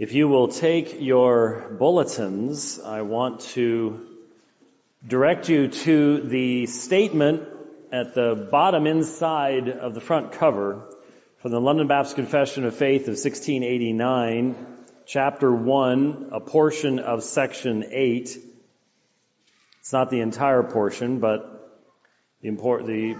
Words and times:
If 0.00 0.14
you 0.14 0.28
will 0.28 0.48
take 0.48 1.02
your 1.02 1.76
bulletins, 1.78 2.80
I 2.80 3.02
want 3.02 3.40
to 3.52 4.00
direct 5.06 5.50
you 5.50 5.68
to 5.68 6.20
the 6.22 6.64
statement 6.64 7.46
at 7.92 8.14
the 8.14 8.48
bottom 8.50 8.86
inside 8.86 9.68
of 9.68 9.92
the 9.92 10.00
front 10.00 10.32
cover 10.32 10.88
from 11.42 11.50
the 11.50 11.60
London 11.60 11.86
Baptist 11.86 12.16
Confession 12.16 12.64
of 12.64 12.74
Faith 12.74 13.02
of 13.02 13.18
1689, 13.18 14.56
chapter 15.04 15.52
1, 15.52 16.30
a 16.32 16.40
portion 16.40 16.98
of 16.98 17.22
section 17.22 17.84
8. 17.90 18.38
It's 19.80 19.92
not 19.92 20.08
the 20.08 20.20
entire 20.20 20.62
portion, 20.62 21.18
but 21.18 21.78
the, 22.40 22.48
import, 22.48 22.86
the 22.86 23.18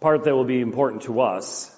part 0.00 0.24
that 0.24 0.34
will 0.34 0.44
be 0.44 0.60
important 0.60 1.02
to 1.02 1.20
us. 1.20 1.70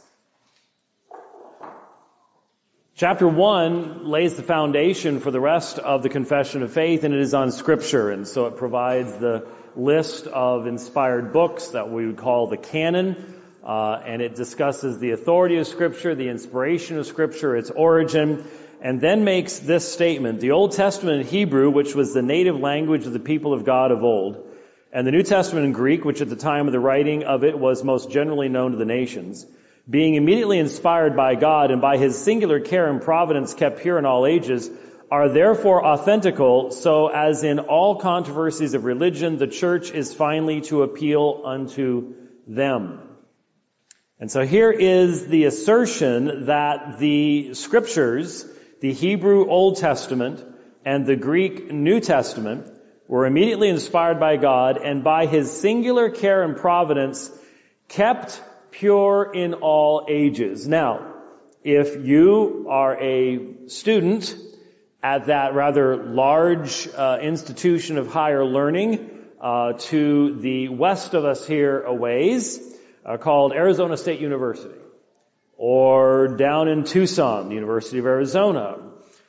Chapter 2.98 3.28
1 3.28 4.08
lays 4.08 4.34
the 4.34 4.42
foundation 4.42 5.20
for 5.20 5.30
the 5.30 5.38
rest 5.38 5.78
of 5.78 6.02
the 6.02 6.08
confession 6.08 6.64
of 6.64 6.72
faith 6.72 7.04
and 7.04 7.14
it 7.14 7.20
is 7.20 7.32
on 7.32 7.52
scripture 7.52 8.10
and 8.10 8.26
so 8.26 8.46
it 8.46 8.56
provides 8.56 9.16
the 9.18 9.46
list 9.76 10.26
of 10.26 10.66
inspired 10.66 11.32
books 11.32 11.68
that 11.68 11.92
we 11.92 12.06
would 12.06 12.16
call 12.16 12.48
the 12.48 12.56
canon 12.56 13.40
uh, 13.64 14.00
and 14.04 14.20
it 14.20 14.34
discusses 14.34 14.98
the 14.98 15.12
authority 15.12 15.58
of 15.58 15.68
scripture, 15.68 16.16
the 16.16 16.28
inspiration 16.28 16.98
of 16.98 17.06
scripture, 17.06 17.54
its 17.56 17.70
origin, 17.70 18.44
and 18.82 19.00
then 19.00 19.22
makes 19.22 19.60
this 19.60 19.86
statement, 19.92 20.40
the 20.40 20.50
Old 20.50 20.72
Testament 20.72 21.20
in 21.20 21.26
Hebrew, 21.28 21.70
which 21.70 21.94
was 21.94 22.12
the 22.12 22.22
native 22.22 22.58
language 22.58 23.06
of 23.06 23.12
the 23.12 23.20
people 23.20 23.54
of 23.54 23.64
God 23.64 23.92
of 23.92 24.02
old, 24.02 24.44
and 24.92 25.06
the 25.06 25.12
New 25.12 25.22
Testament 25.22 25.66
in 25.66 25.72
Greek, 25.72 26.04
which 26.04 26.20
at 26.20 26.28
the 26.28 26.34
time 26.34 26.66
of 26.66 26.72
the 26.72 26.80
writing 26.80 27.22
of 27.22 27.44
it 27.44 27.56
was 27.56 27.84
most 27.84 28.10
generally 28.10 28.48
known 28.48 28.72
to 28.72 28.76
the 28.76 28.84
nations, 28.84 29.46
being 29.88 30.14
immediately 30.14 30.58
inspired 30.58 31.16
by 31.16 31.34
God 31.34 31.70
and 31.70 31.80
by 31.80 31.96
his 31.96 32.16
singular 32.16 32.60
care 32.60 32.90
and 32.90 33.00
providence 33.00 33.54
kept 33.54 33.80
pure 33.80 33.98
in 33.98 34.04
all 34.04 34.26
ages, 34.26 34.70
are 35.10 35.30
therefore 35.30 35.82
authentical, 35.82 36.70
so 36.72 37.08
as 37.08 37.42
in 37.42 37.58
all 37.58 37.96
controversies 37.96 38.74
of 38.74 38.84
religion, 38.84 39.38
the 39.38 39.46
church 39.46 39.90
is 39.90 40.12
finally 40.12 40.60
to 40.60 40.82
appeal 40.82 41.42
unto 41.46 42.14
them. 42.46 43.00
And 44.20 44.30
so 44.30 44.44
here 44.44 44.70
is 44.70 45.26
the 45.26 45.44
assertion 45.44 46.46
that 46.46 46.98
the 46.98 47.54
scriptures, 47.54 48.44
the 48.80 48.92
Hebrew 48.92 49.48
Old 49.48 49.78
Testament 49.78 50.44
and 50.84 51.06
the 51.06 51.16
Greek 51.16 51.72
New 51.72 52.00
Testament, 52.00 52.66
were 53.06 53.24
immediately 53.24 53.68
inspired 53.70 54.20
by 54.20 54.36
God 54.36 54.76
and 54.76 55.02
by 55.02 55.24
his 55.24 55.50
singular 55.50 56.10
care 56.10 56.42
and 56.42 56.56
providence 56.56 57.30
kept 57.88 58.42
pure 58.78 59.32
in 59.34 59.54
all 59.54 60.06
ages. 60.08 60.68
Now, 60.68 61.14
if 61.64 62.04
you 62.06 62.66
are 62.70 62.96
a 62.96 63.68
student 63.68 64.36
at 65.02 65.26
that 65.26 65.54
rather 65.54 65.96
large 65.96 66.88
uh, 66.88 67.18
institution 67.20 67.98
of 67.98 68.06
higher 68.06 68.44
learning 68.44 69.10
uh, 69.40 69.72
to 69.72 70.36
the 70.40 70.68
west 70.68 71.14
of 71.14 71.24
us 71.24 71.44
here 71.44 71.82
a 71.82 71.92
ways, 71.92 72.60
uh, 73.04 73.16
called 73.16 73.52
Arizona 73.52 73.96
State 73.96 74.20
University, 74.20 74.78
or 75.56 76.28
down 76.36 76.68
in 76.68 76.84
Tucson, 76.84 77.48
the 77.48 77.54
University 77.56 77.98
of 77.98 78.06
Arizona, 78.06 78.78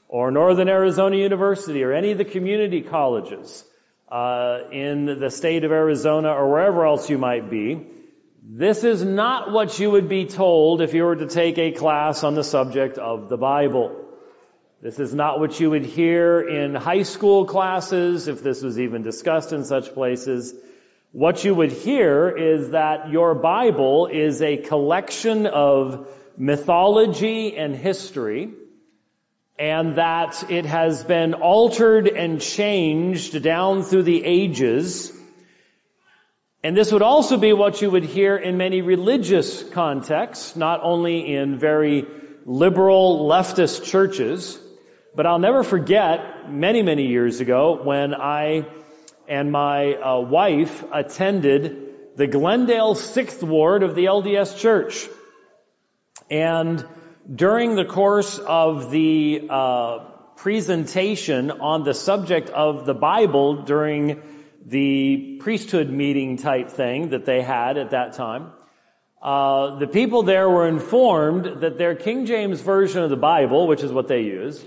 or 0.08 0.30
Northern 0.30 0.70
Arizona 0.70 1.16
University, 1.16 1.84
or 1.84 1.92
any 1.94 2.12
of 2.12 2.20
the 2.20 2.26
community 2.26 2.82
colleges 2.82 3.64
uh, 4.12 4.60
in 4.72 5.20
the 5.20 5.32
state 5.32 5.64
of 5.64 5.72
Arizona, 5.72 6.30
or 6.30 6.52
wherever 6.52 6.86
else 6.86 7.10
you 7.10 7.18
might 7.18 7.50
be, 7.50 7.88
this 8.42 8.84
is 8.84 9.04
not 9.04 9.52
what 9.52 9.80
you 9.80 9.92
would 9.92 10.08
be 10.08 10.26
told 10.26 10.82
if 10.82 10.94
you 10.94 11.04
were 11.04 11.16
to 11.16 11.28
take 11.28 11.58
a 11.58 11.72
class 11.72 12.24
on 12.24 12.36
the 12.36 12.44
subject 12.44 12.98
of 12.98 13.28
the 13.28 13.38
Bible. 13.38 14.06
This 14.82 14.98
is 14.98 15.14
not 15.14 15.40
what 15.40 15.60
you 15.60 15.70
would 15.72 15.86
hear 15.86 16.40
in 16.40 16.74
high 16.74 17.04
school 17.04 17.46
classes, 17.46 18.30
if 18.30 18.42
this 18.42 18.62
was 18.62 18.80
even 18.80 19.04
discussed 19.04 19.52
in 19.52 19.66
such 19.66 19.94
places. 19.94 20.54
What 21.12 21.44
you 21.44 21.54
would 21.54 21.72
hear 21.72 22.30
is 22.30 22.70
that 22.70 23.10
your 23.10 23.36
Bible 23.36 24.08
is 24.08 24.42
a 24.42 24.56
collection 24.56 25.46
of 25.46 26.08
mythology 26.38 27.58
and 27.58 27.76
history, 27.76 28.52
and 29.58 29.98
that 29.98 30.50
it 30.50 30.66
has 30.66 31.04
been 31.04 31.34
altered 31.34 32.08
and 32.08 32.40
changed 32.40 33.44
down 33.44 33.84
through 33.84 34.04
the 34.04 34.24
ages 34.24 35.12
and 36.62 36.76
this 36.76 36.92
would 36.92 37.02
also 37.02 37.38
be 37.38 37.54
what 37.54 37.82
you 37.82 37.90
would 37.90 38.04
hear 38.04 38.36
in 38.36 38.58
many 38.58 38.82
religious 38.82 39.64
contexts, 39.64 40.58
not 40.58 40.82
only 40.84 41.34
in 41.34 41.58
very 41.58 42.06
liberal 42.46 43.30
leftist 43.30 43.86
churches, 43.86 44.60
but 45.16 45.26
I'll 45.26 45.40
never 45.40 45.64
forget 45.64 46.52
many, 46.52 46.82
many 46.82 47.08
years 47.08 47.40
ago 47.40 47.82
when 47.82 48.14
I 48.14 48.68
and 49.28 49.52
my 49.52 49.94
uh, 49.94 50.20
wife 50.20 50.84
attended 50.92 52.18
the 52.18 52.28
Glendale 52.28 52.96
Sixth 52.96 53.42
Ward 53.42 53.84
of 53.84 53.96
the 53.96 54.06
LDS 54.06 54.58
Church. 54.58 55.08
And 56.30 56.86
during 57.34 57.76
the 57.76 57.86
course 57.86 58.38
of 58.38 58.92
the 58.92 59.48
uh, 59.50 60.00
presentation 60.36 61.52
on 61.52 61.84
the 61.84 61.94
subject 61.94 62.50
of 62.50 62.86
the 62.86 62.94
Bible 62.94 63.64
during 63.64 64.22
the 64.66 65.38
priesthood 65.42 65.90
meeting 65.90 66.38
type 66.38 66.70
thing 66.70 67.10
that 67.10 67.26
they 67.26 67.42
had 67.42 67.78
at 67.78 67.92
that 67.92 68.14
time, 68.14 68.52
uh, 69.22 69.80
the 69.80 69.88
people 69.88 70.24
there 70.24 70.50
were 70.50 70.68
informed 70.68 71.62
that 71.62 71.78
their 71.78 71.96
King 71.96 72.26
James 72.26 72.62
version 72.62 73.04
of 73.04 73.10
the 73.10 73.18
Bible, 73.18 73.68
which 73.68 73.84
is 73.84 73.92
what 73.92 74.08
they 74.08 74.22
use, 74.22 74.64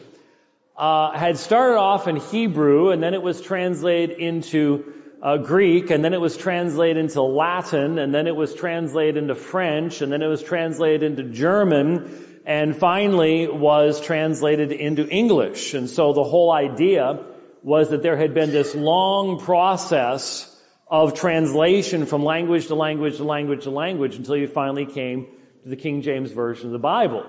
uh, 0.76 1.12
had 1.12 1.38
started 1.38 1.78
off 1.78 2.08
in 2.08 2.16
Hebrew 2.16 2.91
and 2.91 3.03
then 3.03 3.14
it 3.14 3.22
was 3.22 3.41
translated 3.41 4.19
into 4.19 4.92
uh, 5.22 5.36
Greek 5.38 5.91
and 5.91 6.04
then 6.04 6.12
it 6.12 6.20
was 6.20 6.36
translated 6.36 6.97
into 6.97 7.22
Latin 7.22 7.98
and 7.98 8.14
then 8.14 8.26
it 8.26 8.34
was 8.34 8.54
translated 8.54 9.16
into 9.16 9.34
French 9.34 10.03
and 10.03 10.12
then 10.12 10.22
it 10.22 10.26
was 10.26 10.42
translated 10.42 11.03
into 11.03 11.24
German 11.24 12.41
and 12.44 12.76
finally 12.76 13.47
was 13.47 14.00
translated 14.00 14.72
into 14.72 15.06
English. 15.06 15.74
And 15.74 15.88
so 15.88 16.12
the 16.12 16.24
whole 16.24 16.50
idea 16.50 17.24
was 17.62 17.91
that 17.91 18.03
there 18.03 18.17
had 18.17 18.34
been 18.34 18.50
this 18.50 18.75
long 18.75 19.39
process 19.41 20.49
of 20.89 21.15
translation 21.15 22.06
from 22.06 22.25
language 22.25 22.67
to 22.67 22.75
language 22.75 23.17
to 23.17 23.25
language 23.25 23.65
to 23.65 23.71
language 23.71 24.17
until 24.17 24.37
you 24.37 24.47
finally 24.47 24.84
came 24.84 25.27
to 25.62 25.69
the 25.69 25.77
King 25.77 26.03
James 26.03 26.31
Version 26.33 26.67
of 26.67 26.72
the 26.72 26.78
Bible. 26.78 27.25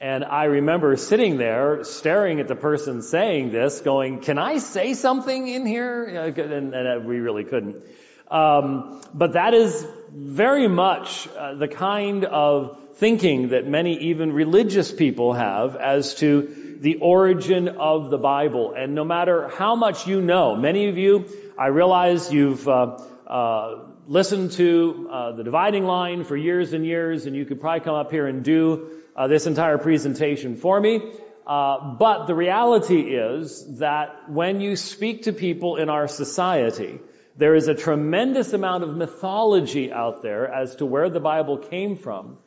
And 0.00 0.24
I 0.24 0.44
remember 0.44 0.96
sitting 0.96 1.38
there 1.38 1.82
staring 1.82 2.38
at 2.38 2.46
the 2.46 2.54
person 2.54 3.02
saying 3.02 3.50
this 3.50 3.80
going, 3.80 4.20
can 4.20 4.38
I 4.38 4.58
say 4.58 4.94
something 4.94 5.48
in 5.48 5.66
here? 5.66 6.04
And, 6.04 6.72
and 6.72 7.04
we 7.04 7.18
really 7.18 7.42
couldn't. 7.42 7.84
Um, 8.30 9.02
but 9.12 9.32
that 9.32 9.54
is 9.54 9.86
very 10.10 10.68
much 10.68 11.28
uh, 11.36 11.54
the 11.54 11.66
kind 11.66 12.24
of 12.24 12.78
thinking 12.94 13.48
that 13.48 13.66
many 13.66 13.96
even 14.10 14.32
religious 14.32 14.92
people 14.92 15.32
have 15.32 15.76
as 15.76 16.14
to 16.16 16.67
the 16.80 16.96
origin 16.96 17.68
of 17.68 18.10
the 18.10 18.18
Bible. 18.18 18.74
And 18.76 18.94
no 18.94 19.04
matter 19.04 19.48
how 19.48 19.74
much 19.74 20.06
you 20.06 20.20
know, 20.20 20.56
many 20.56 20.88
of 20.88 20.96
you, 20.96 21.26
I 21.58 21.66
realize 21.68 22.32
you've 22.32 22.68
uh, 22.68 22.98
uh, 23.26 23.78
listened 24.06 24.52
to 24.52 25.08
uh, 25.10 25.32
the 25.32 25.44
dividing 25.44 25.84
line 25.84 26.24
for 26.24 26.36
years 26.36 26.72
and 26.72 26.86
years, 26.86 27.26
and 27.26 27.36
you 27.36 27.44
could 27.44 27.60
probably 27.60 27.80
come 27.80 27.94
up 27.94 28.10
here 28.10 28.26
and 28.26 28.44
do 28.44 28.90
uh, 29.16 29.26
this 29.26 29.46
entire 29.46 29.78
presentation 29.78 30.56
for 30.56 30.80
me. 30.80 31.00
Uh, 31.46 31.94
but 31.94 32.26
the 32.26 32.34
reality 32.34 33.00
is 33.00 33.78
that 33.78 34.30
when 34.30 34.60
you 34.60 34.76
speak 34.76 35.22
to 35.22 35.32
people 35.32 35.76
in 35.76 35.88
our 35.88 36.06
society, 36.06 37.00
there 37.36 37.54
is 37.54 37.68
a 37.68 37.74
tremendous 37.74 38.52
amount 38.52 38.84
of 38.84 38.96
mythology 38.96 39.92
out 39.92 40.22
there 40.22 40.46
as 40.46 40.76
to 40.76 40.86
where 40.86 41.08
the 41.08 41.20
Bible 41.20 41.56
came 41.56 41.96
from. 41.96 42.38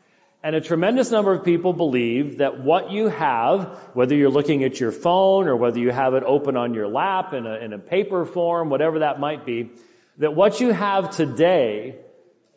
And 0.43 0.55
a 0.55 0.61
tremendous 0.61 1.11
number 1.11 1.33
of 1.33 1.45
people 1.45 1.71
believe 1.71 2.39
that 2.39 2.63
what 2.63 2.91
you 2.91 3.09
have, 3.09 3.77
whether 3.93 4.15
you're 4.15 4.31
looking 4.31 4.63
at 4.63 4.79
your 4.79 4.91
phone 4.91 5.47
or 5.47 5.55
whether 5.55 5.77
you 5.77 5.91
have 5.91 6.15
it 6.15 6.23
open 6.23 6.57
on 6.57 6.73
your 6.73 6.87
lap 6.87 7.33
in 7.33 7.45
a, 7.45 7.55
in 7.57 7.73
a 7.73 7.77
paper 7.77 8.25
form, 8.25 8.71
whatever 8.71 8.99
that 8.99 9.19
might 9.19 9.45
be, 9.45 9.69
that 10.17 10.35
what 10.35 10.59
you 10.59 10.71
have 10.71 11.15
today 11.15 11.99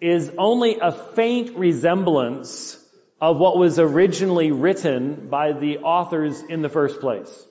is 0.01 0.33
only 0.39 0.79
a 0.81 0.93
faint 0.93 1.57
resemblance 1.59 2.79
of 3.21 3.37
what 3.37 3.59
was 3.59 3.79
originally 3.79 4.51
written 4.51 5.29
by 5.29 5.53
the 5.53 5.79
authors 5.79 6.43
in 6.49 6.63
the 6.63 6.71
first 6.71 7.01
place. 7.01 7.47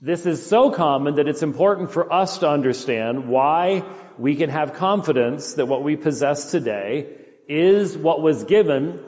This 0.00 0.26
is 0.26 0.44
so 0.44 0.70
common 0.70 1.16
that 1.16 1.26
it's 1.26 1.42
important 1.42 1.90
for 1.90 2.12
us 2.12 2.38
to 2.38 2.48
understand 2.48 3.28
why 3.28 3.82
we 4.18 4.36
can 4.36 4.50
have 4.50 4.74
confidence 4.74 5.54
that 5.54 5.66
what 5.66 5.82
we 5.82 5.96
possess 5.96 6.50
today 6.50 7.16
is 7.48 7.96
what 7.96 8.20
was 8.20 8.44
given 8.44 9.00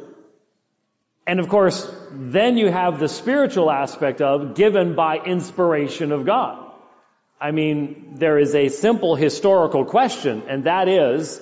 and 1.30 1.38
of 1.38 1.48
course, 1.48 1.88
then 2.10 2.58
you 2.58 2.72
have 2.72 2.98
the 2.98 3.06
spiritual 3.06 3.70
aspect 3.70 4.20
of 4.20 4.56
given 4.56 4.96
by 4.96 5.18
inspiration 5.18 6.10
of 6.10 6.26
God. 6.26 6.72
I 7.40 7.52
mean, 7.52 8.14
there 8.16 8.36
is 8.36 8.52
a 8.56 8.68
simple 8.68 9.14
historical 9.14 9.84
question, 9.84 10.42
and 10.48 10.64
that 10.64 10.88
is, 10.88 11.40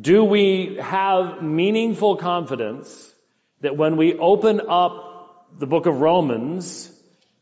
do 0.00 0.24
we 0.24 0.78
have 0.80 1.40
meaningful 1.40 2.16
confidence 2.16 3.14
that 3.60 3.76
when 3.76 3.96
we 3.96 4.18
open 4.18 4.60
up 4.68 5.54
the 5.56 5.68
book 5.68 5.86
of 5.86 6.00
Romans 6.00 6.90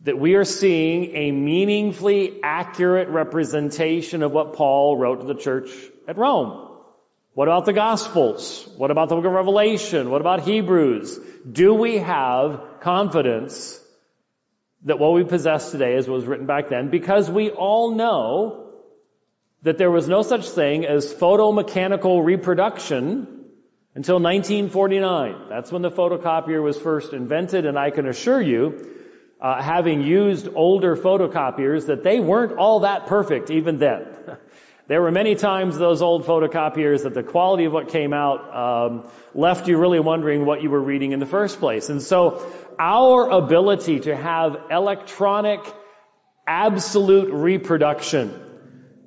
that 0.02 0.18
we 0.18 0.34
are 0.34 0.44
seeing 0.44 1.16
a 1.16 1.30
meaningfully 1.32 2.40
accurate 2.42 3.08
representation 3.08 4.22
of 4.22 4.32
what 4.32 4.52
Paul 4.52 4.98
wrote 4.98 5.20
to 5.20 5.26
the 5.26 5.40
church 5.40 5.70
at 6.06 6.18
Rome. 6.18 6.71
What 7.34 7.48
about 7.48 7.64
the 7.64 7.72
Gospels? 7.72 8.68
What 8.76 8.90
about 8.90 9.08
the 9.08 9.14
book 9.14 9.24
of 9.24 9.32
Revelation? 9.32 10.10
What 10.10 10.20
about 10.20 10.42
Hebrews? 10.42 11.18
Do 11.50 11.72
we 11.72 11.96
have 11.96 12.60
confidence 12.80 13.80
that 14.84 14.98
what 14.98 15.14
we 15.14 15.24
possess 15.24 15.70
today 15.70 15.96
is 15.96 16.06
what 16.06 16.16
was 16.16 16.26
written 16.26 16.44
back 16.44 16.68
then? 16.68 16.90
Because 16.90 17.30
we 17.30 17.48
all 17.48 17.94
know 17.94 18.72
that 19.62 19.78
there 19.78 19.90
was 19.90 20.08
no 20.08 20.20
such 20.20 20.46
thing 20.50 20.84
as 20.84 21.10
photomechanical 21.14 22.22
reproduction 22.22 23.46
until 23.94 24.16
1949. 24.16 25.48
That's 25.48 25.72
when 25.72 25.80
the 25.80 25.90
photocopier 25.90 26.62
was 26.62 26.76
first 26.76 27.14
invented, 27.14 27.64
and 27.64 27.78
I 27.78 27.90
can 27.90 28.06
assure 28.06 28.42
you, 28.42 28.94
uh, 29.40 29.62
having 29.62 30.02
used 30.02 30.48
older 30.54 30.96
photocopiers, 30.96 31.86
that 31.86 32.02
they 32.02 32.20
weren't 32.20 32.58
all 32.58 32.80
that 32.80 33.06
perfect 33.06 33.50
even 33.50 33.78
then. 33.78 34.06
there 34.88 35.00
were 35.00 35.12
many 35.12 35.36
times 35.36 35.78
those 35.78 36.02
old 36.02 36.24
photocopiers 36.24 37.04
that 37.04 37.14
the 37.14 37.22
quality 37.22 37.64
of 37.64 37.72
what 37.72 37.88
came 37.88 38.12
out 38.12 38.54
um, 38.54 39.08
left 39.34 39.68
you 39.68 39.78
really 39.78 40.00
wondering 40.00 40.44
what 40.44 40.62
you 40.62 40.70
were 40.70 40.80
reading 40.80 41.12
in 41.12 41.20
the 41.20 41.26
first 41.26 41.60
place. 41.60 41.88
And 41.88 42.02
so, 42.02 42.44
our 42.78 43.30
ability 43.30 44.00
to 44.00 44.16
have 44.16 44.56
electronic 44.70 45.60
absolute 46.46 47.32
reproduction 47.32 48.40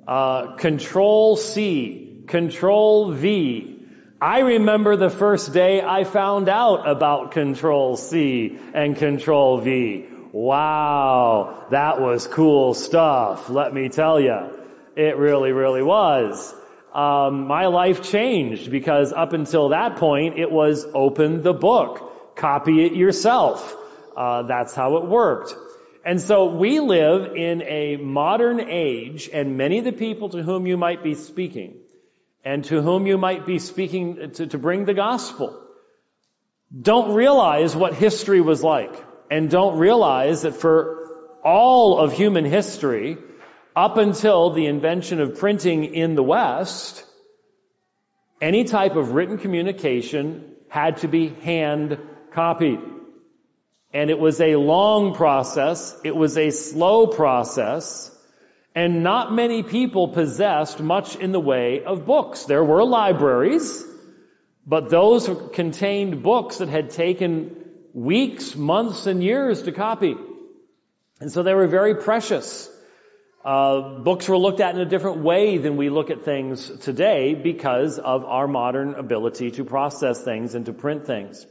uh, 0.08 0.54
control 0.56 1.36
C, 1.36 2.24
Control 2.26 3.12
V. 3.12 3.84
I 4.20 4.40
remember 4.40 4.96
the 4.96 5.10
first 5.10 5.52
day 5.52 5.82
I 5.82 6.04
found 6.04 6.48
out 6.48 6.88
about 6.88 7.32
Control 7.32 7.96
C 7.96 8.58
and 8.72 8.96
Control 8.96 9.58
V. 9.58 10.06
Wow, 10.32 11.66
that 11.70 12.00
was 12.00 12.26
cool 12.26 12.72
stuff, 12.74 13.50
let 13.50 13.74
me 13.74 13.88
tell 13.88 14.18
you. 14.20 14.55
It 14.96 15.18
really, 15.18 15.52
really 15.52 15.82
was. 15.82 16.54
Um, 16.94 17.46
my 17.46 17.66
life 17.66 18.02
changed 18.02 18.70
because 18.70 19.12
up 19.12 19.34
until 19.34 19.68
that 19.68 19.96
point, 19.96 20.38
it 20.38 20.50
was 20.50 20.86
open 20.94 21.42
the 21.42 21.52
book, 21.52 22.34
copy 22.34 22.86
it 22.86 22.94
yourself. 22.94 23.76
Uh, 24.16 24.44
that's 24.44 24.74
how 24.74 24.96
it 24.96 25.04
worked. 25.04 25.54
And 26.02 26.18
so 26.18 26.46
we 26.46 26.80
live 26.80 27.36
in 27.36 27.60
a 27.62 27.96
modern 27.96 28.60
age, 28.60 29.28
and 29.30 29.58
many 29.58 29.78
of 29.78 29.84
the 29.84 29.92
people 29.92 30.30
to 30.30 30.42
whom 30.42 30.66
you 30.66 30.78
might 30.78 31.02
be 31.02 31.14
speaking, 31.14 31.74
and 32.42 32.64
to 32.66 32.80
whom 32.80 33.06
you 33.06 33.18
might 33.18 33.44
be 33.44 33.58
speaking 33.58 34.30
to, 34.30 34.46
to 34.46 34.56
bring 34.56 34.86
the 34.86 34.94
gospel, 34.94 35.60
don't 36.80 37.12
realize 37.12 37.76
what 37.76 37.92
history 37.92 38.40
was 38.40 38.62
like, 38.62 38.94
and 39.30 39.50
don't 39.50 39.78
realize 39.78 40.42
that 40.42 40.54
for 40.54 41.38
all 41.44 41.98
of 41.98 42.12
human 42.12 42.46
history, 42.46 43.18
up 43.76 43.98
until 43.98 44.50
the 44.50 44.66
invention 44.66 45.20
of 45.20 45.38
printing 45.38 45.84
in 45.84 46.14
the 46.14 46.22
West, 46.22 47.04
any 48.40 48.64
type 48.64 48.96
of 48.96 49.12
written 49.12 49.36
communication 49.36 50.54
had 50.68 50.96
to 50.98 51.08
be 51.08 51.28
hand 51.28 51.98
copied. 52.32 52.80
And 53.92 54.10
it 54.10 54.18
was 54.18 54.40
a 54.40 54.56
long 54.56 55.14
process. 55.14 55.94
It 56.04 56.16
was 56.16 56.38
a 56.38 56.50
slow 56.50 57.06
process. 57.06 58.10
And 58.74 59.02
not 59.02 59.32
many 59.32 59.62
people 59.62 60.08
possessed 60.08 60.80
much 60.80 61.16
in 61.16 61.32
the 61.32 61.40
way 61.40 61.84
of 61.84 62.06
books. 62.06 62.44
There 62.44 62.64
were 62.64 62.84
libraries, 62.84 63.84
but 64.66 64.90
those 64.90 65.30
contained 65.52 66.22
books 66.22 66.58
that 66.58 66.68
had 66.68 66.90
taken 66.90 67.56
weeks, 67.94 68.54
months, 68.54 69.06
and 69.06 69.22
years 69.22 69.62
to 69.62 69.72
copy. 69.72 70.14
And 71.20 71.32
so 71.32 71.42
they 71.42 71.54
were 71.54 71.68
very 71.68 71.94
precious. 71.94 72.70
Uh, 73.46 74.00
books 74.00 74.28
were 74.28 74.36
looked 74.36 74.58
at 74.58 74.74
in 74.74 74.80
a 74.80 74.84
different 74.84 75.18
way 75.18 75.56
than 75.56 75.76
we 75.76 75.88
look 75.88 76.10
at 76.10 76.24
things 76.24 76.68
today 76.80 77.32
because 77.32 77.96
of 77.96 78.24
our 78.24 78.48
modern 78.48 78.94
ability 78.94 79.52
to 79.52 79.64
process 79.64 80.20
things 80.20 80.56
and 80.56 80.66
to 80.66 80.72
print 80.72 81.06
things. 81.06 81.46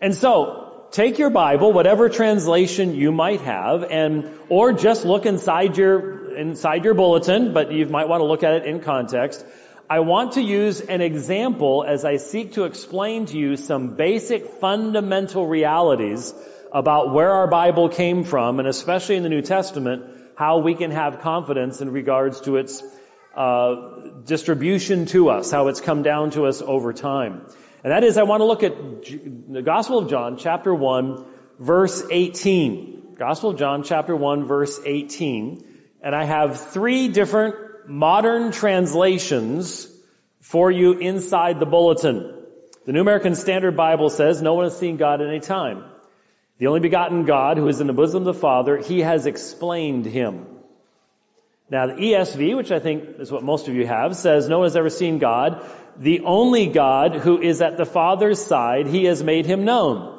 And 0.00 0.16
so, 0.16 0.88
take 0.90 1.16
your 1.20 1.30
Bible, 1.30 1.72
whatever 1.72 2.08
translation 2.08 2.96
you 2.96 3.12
might 3.12 3.40
have, 3.42 3.84
and, 3.84 4.28
or 4.48 4.72
just 4.72 5.04
look 5.04 5.26
inside 5.26 5.76
your, 5.76 6.36
inside 6.36 6.84
your 6.84 6.94
bulletin, 6.94 7.52
but 7.52 7.70
you 7.70 7.86
might 7.86 8.08
want 8.08 8.20
to 8.20 8.26
look 8.26 8.42
at 8.42 8.54
it 8.54 8.66
in 8.66 8.80
context. 8.80 9.46
I 9.88 10.00
want 10.00 10.32
to 10.32 10.42
use 10.42 10.80
an 10.80 11.02
example 11.02 11.84
as 11.86 12.04
I 12.04 12.16
seek 12.16 12.54
to 12.54 12.64
explain 12.64 13.26
to 13.26 13.38
you 13.38 13.56
some 13.56 13.94
basic 13.94 14.54
fundamental 14.60 15.46
realities 15.46 16.34
about 16.72 17.14
where 17.14 17.30
our 17.30 17.46
Bible 17.46 17.88
came 17.90 18.24
from, 18.24 18.58
and 18.58 18.66
especially 18.66 19.14
in 19.14 19.22
the 19.22 19.28
New 19.28 19.42
Testament, 19.42 20.17
how 20.38 20.58
we 20.58 20.76
can 20.76 20.92
have 20.92 21.18
confidence 21.20 21.80
in 21.80 21.90
regards 21.90 22.42
to 22.42 22.58
its 22.58 22.80
uh, 23.34 23.74
distribution 24.24 25.06
to 25.06 25.30
us, 25.30 25.50
how 25.50 25.66
it's 25.66 25.80
come 25.80 26.04
down 26.04 26.30
to 26.30 26.46
us 26.46 26.62
over 26.62 26.92
time. 26.92 27.44
And 27.82 27.90
that 27.90 28.04
is, 28.04 28.16
I 28.16 28.22
want 28.22 28.42
to 28.42 28.44
look 28.44 28.62
at 28.62 28.72
the 29.52 29.62
Gospel 29.62 29.98
of 29.98 30.08
John, 30.08 30.36
chapter 30.36 30.72
1, 30.72 31.24
verse 31.58 32.04
18. 32.08 33.16
Gospel 33.18 33.50
of 33.50 33.58
John, 33.58 33.82
chapter 33.82 34.14
1, 34.14 34.46
verse 34.46 34.78
18. 34.86 35.66
And 36.04 36.14
I 36.14 36.24
have 36.24 36.70
three 36.70 37.08
different 37.08 37.88
modern 37.88 38.52
translations 38.52 39.88
for 40.40 40.70
you 40.70 40.92
inside 40.92 41.58
the 41.58 41.66
bulletin. 41.66 42.44
The 42.86 42.92
New 42.92 43.00
American 43.00 43.34
Standard 43.34 43.76
Bible 43.76 44.08
says, 44.08 44.40
no 44.40 44.54
one 44.54 44.66
has 44.66 44.78
seen 44.78 44.98
God 44.98 45.20
at 45.20 45.26
any 45.26 45.40
time. 45.40 45.82
The 46.58 46.66
only 46.66 46.80
begotten 46.80 47.24
God 47.24 47.56
who 47.56 47.68
is 47.68 47.80
in 47.80 47.86
the 47.86 47.92
bosom 47.92 48.26
of 48.26 48.34
the 48.34 48.40
Father, 48.40 48.78
He 48.78 49.00
has 49.00 49.26
explained 49.26 50.06
Him. 50.06 50.46
Now 51.70 51.86
the 51.86 51.94
ESV, 51.94 52.56
which 52.56 52.72
I 52.72 52.78
think 52.78 53.04
is 53.18 53.30
what 53.30 53.42
most 53.42 53.68
of 53.68 53.74
you 53.74 53.86
have, 53.86 54.16
says 54.16 54.48
no 54.48 54.58
one 54.58 54.66
has 54.66 54.76
ever 54.76 54.90
seen 54.90 55.18
God 55.18 55.64
the 55.98 56.20
only 56.20 56.66
God 56.66 57.16
who 57.16 57.40
is 57.40 57.60
at 57.60 57.76
the 57.76 57.84
Father's 57.84 58.40
side, 58.40 58.86
he 58.86 59.04
has 59.04 59.22
made 59.22 59.46
him 59.46 59.64
known. 59.64 60.14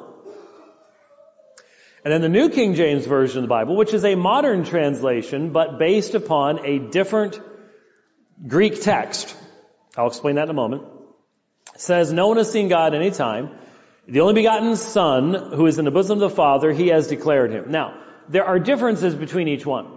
And 2.04 2.12
then 2.12 2.22
the 2.22 2.28
New 2.28 2.48
King 2.50 2.74
James 2.74 3.06
Version 3.06 3.38
of 3.38 3.42
the 3.42 3.48
Bible, 3.48 3.76
which 3.76 3.92
is 3.92 4.04
a 4.04 4.14
modern 4.14 4.64
translation, 4.64 5.50
but 5.52 5.78
based 5.78 6.14
upon 6.14 6.64
a 6.66 6.78
different 6.78 7.40
Greek 8.46 8.80
text. 8.80 9.36
I'll 9.96 10.06
explain 10.06 10.36
that 10.36 10.44
in 10.44 10.50
a 10.50 10.54
moment. 10.54 10.84
Says, 11.76 12.12
no 12.12 12.28
one 12.28 12.36
has 12.36 12.50
seen 12.50 12.68
God 12.68 12.94
any 12.94 13.10
time. 13.10 13.50
The 14.08 14.20
only 14.20 14.34
begotten 14.34 14.76
Son, 14.76 15.34
who 15.34 15.66
is 15.66 15.78
in 15.78 15.84
the 15.84 15.90
bosom 15.90 16.14
of 16.14 16.30
the 16.30 16.34
Father, 16.34 16.72
he 16.72 16.88
has 16.88 17.08
declared 17.08 17.52
him. 17.52 17.70
Now, 17.70 18.00
there 18.28 18.44
are 18.44 18.58
differences 18.58 19.14
between 19.14 19.48
each 19.48 19.66
one. 19.66 19.88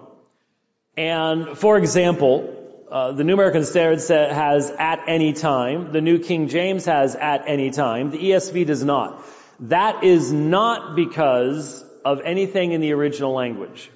And 0.97 1.57
for 1.57 1.77
example, 1.77 2.85
uh, 2.91 3.13
the 3.13 3.23
New 3.23 3.33
American 3.33 3.63
Standard 3.63 4.01
has 4.33 4.69
at 4.69 5.03
any 5.07 5.33
time. 5.33 5.91
The 5.91 6.01
New 6.01 6.19
King 6.19 6.47
James 6.47 6.85
has 6.85 7.15
at 7.15 7.45
any 7.47 7.71
time. 7.71 8.11
The 8.11 8.19
ESV 8.19 8.67
does 8.67 8.83
not. 8.83 9.25
That 9.61 10.03
is 10.03 10.31
not 10.31 10.95
because 10.95 11.83
of 12.05 12.21
anything 12.21 12.73
in 12.73 12.81
the 12.81 12.91
original 12.93 13.33
language. 13.33 13.89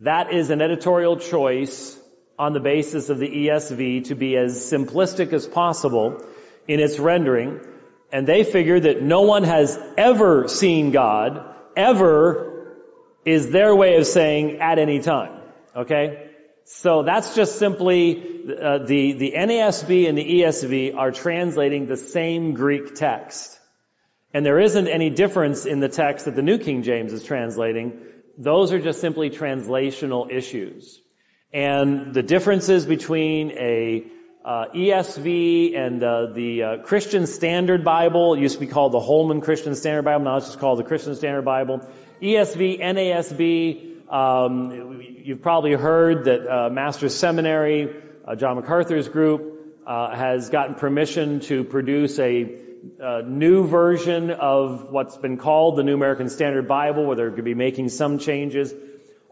That 0.00 0.32
is 0.32 0.50
an 0.50 0.60
editorial 0.60 1.16
choice 1.16 1.98
on 2.38 2.52
the 2.52 2.60
basis 2.60 3.08
of 3.10 3.18
the 3.18 3.28
ESV 3.28 4.06
to 4.06 4.14
be 4.14 4.36
as 4.36 4.56
simplistic 4.56 5.32
as 5.32 5.46
possible 5.46 6.24
in 6.66 6.80
its 6.80 6.98
rendering. 6.98 7.60
And 8.12 8.26
they 8.26 8.44
figure 8.44 8.80
that 8.80 9.02
no 9.02 9.22
one 9.22 9.44
has 9.44 9.78
ever 9.96 10.48
seen 10.48 10.90
God, 10.90 11.54
ever 11.76 12.76
is 13.24 13.50
their 13.50 13.74
way 13.74 13.96
of 13.96 14.06
saying 14.06 14.60
at 14.60 14.78
any 14.78 15.00
time. 15.00 15.40
Okay? 15.76 16.30
So 16.72 17.02
that's 17.02 17.34
just 17.34 17.58
simply 17.58 18.44
uh, 18.48 18.78
the 18.78 19.12
the 19.12 19.32
NASB 19.36 20.08
and 20.08 20.16
the 20.16 20.24
ESV 20.24 20.96
are 20.96 21.10
translating 21.10 21.86
the 21.86 21.96
same 21.96 22.54
Greek 22.54 22.94
text, 22.94 23.58
and 24.32 24.46
there 24.46 24.60
isn't 24.60 24.86
any 24.86 25.10
difference 25.10 25.66
in 25.66 25.80
the 25.80 25.88
text 25.88 26.26
that 26.26 26.36
the 26.36 26.42
New 26.42 26.58
King 26.58 26.82
James 26.82 27.12
is 27.12 27.24
translating. 27.24 28.00
Those 28.38 28.72
are 28.72 28.78
just 28.78 29.00
simply 29.00 29.30
translational 29.30 30.30
issues, 30.30 31.00
and 31.52 32.14
the 32.14 32.22
differences 32.22 32.86
between 32.86 33.50
a 33.50 34.06
uh, 34.44 34.66
ESV 34.74 35.76
and 35.76 36.02
uh, 36.02 36.26
the 36.32 36.62
uh, 36.62 36.78
Christian 36.78 37.26
Standard 37.26 37.84
Bible 37.84 38.34
it 38.34 38.40
used 38.40 38.54
to 38.54 38.60
be 38.60 38.66
called 38.66 38.92
the 38.92 39.00
Holman 39.00 39.40
Christian 39.40 39.74
Standard 39.74 40.02
Bible. 40.02 40.24
Now 40.24 40.36
it's 40.36 40.46
just 40.46 40.58
called 40.58 40.78
the 40.78 40.84
Christian 40.84 41.14
Standard 41.14 41.44
Bible. 41.44 41.80
ESV, 42.22 42.80
NASB. 42.80 44.10
Um, 44.10 45.02
you've 45.22 45.42
probably 45.42 45.74
heard 45.74 46.24
that 46.24 46.48
uh, 46.48 46.70
Master's 46.70 47.14
Seminary, 47.14 47.94
uh, 48.26 48.34
John 48.34 48.56
MacArthur's 48.56 49.08
group, 49.08 49.76
uh, 49.86 50.14
has 50.14 50.50
gotten 50.50 50.74
permission 50.74 51.40
to 51.40 51.64
produce 51.64 52.18
a, 52.18 52.58
a, 52.98 53.22
new 53.22 53.66
version 53.66 54.30
of 54.30 54.90
what's 54.90 55.16
been 55.16 55.36
called 55.36 55.76
the 55.76 55.82
New 55.82 55.94
American 55.94 56.28
Standard 56.28 56.66
Bible, 56.66 57.06
where 57.06 57.16
they're 57.16 57.28
going 57.28 57.36
to 57.38 57.42
be 57.42 57.54
making 57.54 57.88
some 57.88 58.18
changes. 58.18 58.74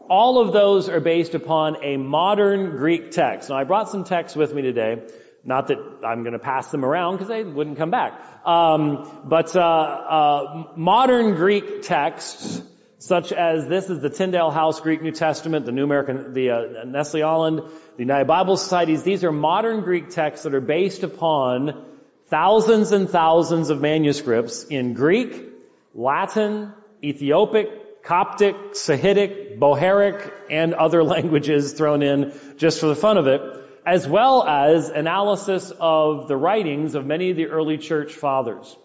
All 0.09 0.41
of 0.41 0.53
those 0.53 0.89
are 0.89 0.99
based 0.99 1.35
upon 1.35 1.83
a 1.83 1.97
modern 1.97 2.77
Greek 2.77 3.11
text. 3.11 3.49
Now, 3.49 3.57
I 3.57 3.63
brought 3.63 3.89
some 3.89 4.03
texts 4.03 4.35
with 4.35 4.53
me 4.53 4.63
today. 4.63 5.03
Not 5.45 5.67
that 5.67 5.77
I'm 6.03 6.23
going 6.23 6.33
to 6.33 6.39
pass 6.39 6.71
them 6.71 6.83
around 6.83 7.15
because 7.15 7.27
they 7.27 7.43
wouldn't 7.43 7.77
come 7.77 7.91
back. 7.91 8.19
Um, 8.43 9.21
but 9.25 9.55
uh, 9.55 9.59
uh, 9.59 10.63
modern 10.75 11.35
Greek 11.35 11.83
texts, 11.83 12.61
such 12.97 13.31
as 13.31 13.67
this 13.67 13.89
is 13.89 14.01
the 14.01 14.09
Tyndale 14.09 14.49
House 14.49 14.81
Greek 14.81 15.01
New 15.01 15.11
Testament, 15.11 15.67
the 15.67 15.71
New 15.71 15.83
American, 15.83 16.33
the 16.33 16.49
uh, 16.49 16.83
Nestle 16.85 17.21
Aland, 17.21 17.59
the 17.59 18.03
United 18.03 18.25
Bible 18.25 18.57
Societies. 18.57 19.03
These 19.03 19.23
are 19.23 19.31
modern 19.31 19.81
Greek 19.81 20.09
texts 20.09 20.43
that 20.43 20.55
are 20.55 20.61
based 20.61 21.03
upon 21.03 21.85
thousands 22.29 22.91
and 22.91 23.09
thousands 23.09 23.69
of 23.69 23.79
manuscripts 23.79 24.63
in 24.63 24.93
Greek, 24.93 25.51
Latin, 25.93 26.73
Ethiopic, 27.03 27.69
Coptic, 28.03 28.73
Sahidic, 28.73 29.59
Bohairic, 29.59 30.31
and 30.49 30.73
other 30.73 31.03
languages 31.15 31.73
thrown 31.73 32.01
in 32.01 32.33
just 32.57 32.79
for 32.79 32.87
the 32.87 32.95
fun 32.95 33.17
of 33.17 33.27
it 33.27 33.59
as 33.89 34.07
well 34.07 34.47
as 34.47 34.87
analysis 34.89 35.73
of 35.79 36.27
the 36.27 36.37
writings 36.37 36.95
of 36.95 37.07
many 37.07 37.31
of 37.31 37.37
the 37.37 37.47
early 37.47 37.79
church 37.79 38.13
fathers. 38.13 38.77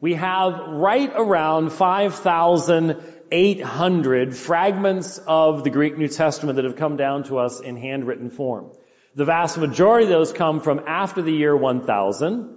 We 0.00 0.14
have 0.14 0.58
right 0.68 1.12
around 1.14 1.70
5,800 1.70 4.36
fragments 4.36 5.18
of 5.18 5.62
the 5.62 5.70
Greek 5.70 5.96
New 5.96 6.08
Testament 6.08 6.56
that 6.56 6.64
have 6.64 6.74
come 6.74 6.96
down 6.96 7.22
to 7.24 7.38
us 7.38 7.60
in 7.60 7.76
handwritten 7.76 8.30
form. 8.30 8.72
The 9.14 9.24
vast 9.24 9.58
majority 9.58 10.06
of 10.06 10.10
those 10.10 10.32
come 10.32 10.60
from 10.60 10.80
after 10.88 11.22
the 11.22 11.32
year 11.32 11.56
1000, 11.56 12.56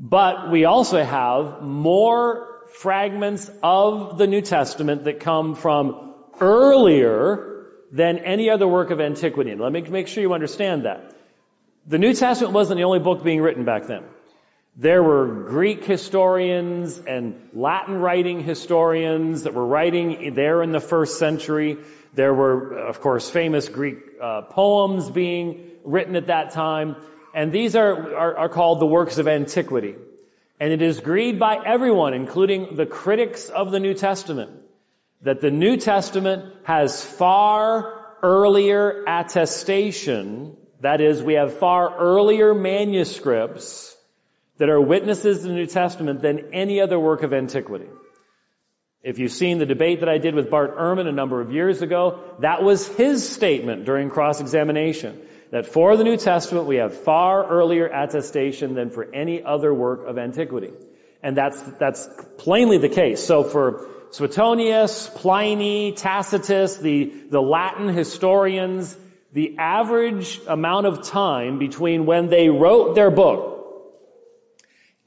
but 0.00 0.50
we 0.50 0.64
also 0.64 1.00
have 1.02 1.62
more 1.62 2.55
fragments 2.68 3.50
of 3.62 4.18
the 4.18 4.26
New 4.26 4.40
Testament 4.40 5.04
that 5.04 5.20
come 5.20 5.54
from 5.54 6.14
earlier 6.40 7.66
than 7.92 8.18
any 8.18 8.50
other 8.50 8.66
work 8.66 8.90
of 8.90 9.00
antiquity. 9.00 9.54
let 9.54 9.72
me 9.72 9.80
make 9.82 10.08
sure 10.08 10.22
you 10.22 10.34
understand 10.34 10.84
that. 10.84 11.14
The 11.86 11.98
New 11.98 12.14
Testament 12.14 12.52
wasn't 12.52 12.78
the 12.78 12.84
only 12.84 12.98
book 12.98 13.22
being 13.22 13.40
written 13.40 13.64
back 13.64 13.86
then. 13.86 14.02
There 14.76 15.02
were 15.02 15.44
Greek 15.48 15.84
historians 15.84 16.98
and 16.98 17.48
Latin 17.54 17.96
writing 17.96 18.42
historians 18.42 19.44
that 19.44 19.54
were 19.54 19.64
writing 19.64 20.34
there 20.34 20.62
in 20.62 20.72
the 20.72 20.80
first 20.80 21.18
century. 21.18 21.78
There 22.12 22.34
were, 22.34 22.76
of 22.76 23.00
course, 23.00 23.30
famous 23.30 23.68
Greek 23.68 23.96
uh, 24.20 24.42
poems 24.42 25.08
being 25.08 25.70
written 25.84 26.14
at 26.16 26.26
that 26.26 26.50
time. 26.50 26.96
And 27.34 27.52
these 27.52 27.74
are, 27.76 28.16
are, 28.16 28.36
are 28.36 28.48
called 28.48 28.80
the 28.80 28.86
works 28.86 29.16
of 29.16 29.28
antiquity. 29.28 29.94
And 30.58 30.72
it 30.72 30.82
is 30.82 30.98
agreed 30.98 31.38
by 31.38 31.58
everyone, 31.64 32.14
including 32.14 32.76
the 32.76 32.86
critics 32.86 33.48
of 33.48 33.70
the 33.70 33.80
New 33.80 33.94
Testament, 33.94 34.50
that 35.22 35.40
the 35.40 35.50
New 35.50 35.76
Testament 35.76 36.54
has 36.64 37.04
far 37.04 38.04
earlier 38.22 39.04
attestation 39.06 40.56
that 40.80 41.00
is, 41.00 41.22
we 41.22 41.34
have 41.34 41.58
far 41.58 41.96
earlier 41.96 42.54
manuscripts 42.54 43.96
that 44.58 44.68
are 44.68 44.80
witnesses 44.80 45.44
in 45.44 45.50
the 45.50 45.54
New 45.54 45.66
Testament 45.66 46.22
than 46.22 46.52
any 46.52 46.80
other 46.80 46.98
work 46.98 47.22
of 47.22 47.32
antiquity. 47.32 47.88
If 49.02 49.18
you've 49.18 49.32
seen 49.32 49.58
the 49.58 49.66
debate 49.66 50.00
that 50.00 50.08
I 50.08 50.18
did 50.18 50.34
with 50.34 50.50
Bart 50.50 50.76
Ehrman 50.76 51.06
a 51.06 51.12
number 51.12 51.40
of 51.40 51.52
years 51.52 51.80
ago, 51.80 52.20
that 52.40 52.62
was 52.62 52.86
his 52.88 53.28
statement 53.28 53.84
during 53.84 54.10
cross-examination. 54.10 55.20
That 55.50 55.66
for 55.66 55.96
the 55.96 56.04
New 56.04 56.16
Testament 56.16 56.66
we 56.66 56.76
have 56.76 57.02
far 57.02 57.46
earlier 57.46 57.86
attestation 57.86 58.74
than 58.74 58.90
for 58.90 59.04
any 59.14 59.42
other 59.42 59.72
work 59.72 60.06
of 60.06 60.18
antiquity. 60.18 60.72
And 61.22 61.36
that's, 61.36 61.60
that's 61.78 62.08
plainly 62.38 62.78
the 62.78 62.88
case. 62.88 63.24
So 63.24 63.44
for 63.44 63.88
Suetonius, 64.10 65.08
Pliny, 65.14 65.92
Tacitus, 65.92 66.76
the, 66.76 67.12
the 67.30 67.40
Latin 67.40 67.88
historians, 67.88 68.96
the 69.32 69.56
average 69.58 70.40
amount 70.46 70.86
of 70.86 71.06
time 71.06 71.58
between 71.58 72.06
when 72.06 72.28
they 72.28 72.48
wrote 72.48 72.94
their 72.94 73.10
book 73.10 73.56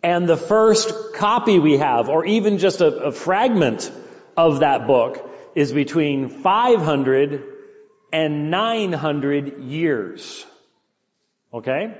and 0.01 0.27
the 0.27 0.37
first 0.37 0.93
copy 1.13 1.59
we 1.59 1.77
have, 1.77 2.09
or 2.09 2.25
even 2.25 2.57
just 2.57 2.81
a, 2.81 2.87
a 2.87 3.11
fragment 3.11 3.91
of 4.37 4.61
that 4.61 4.87
book, 4.87 5.29
is 5.55 5.73
between 5.73 6.29
500 6.29 7.48
and 8.11 8.51
900 8.51 9.63
years. 9.63 10.45
Okay? 11.53 11.95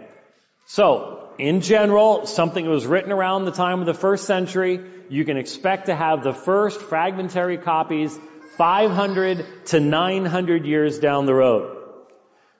So, 0.66 1.30
in 1.40 1.62
general, 1.62 2.26
something 2.26 2.64
that 2.64 2.70
was 2.70 2.86
written 2.86 3.12
around 3.12 3.46
the 3.46 3.52
time 3.52 3.80
of 3.80 3.86
the 3.86 3.94
first 3.94 4.26
century, 4.26 4.80
you 5.10 5.26
can 5.26 5.38
expect 5.38 5.88
to 5.88 5.96
have 5.96 6.24
the 6.24 6.34
first 6.34 6.82
fragmentary 6.82 7.58
copies 7.58 8.18
500 8.58 9.66
to 9.68 9.80
900 9.80 10.66
years 10.66 11.00
down 11.00 11.26
the 11.26 11.34
road. 11.34 11.78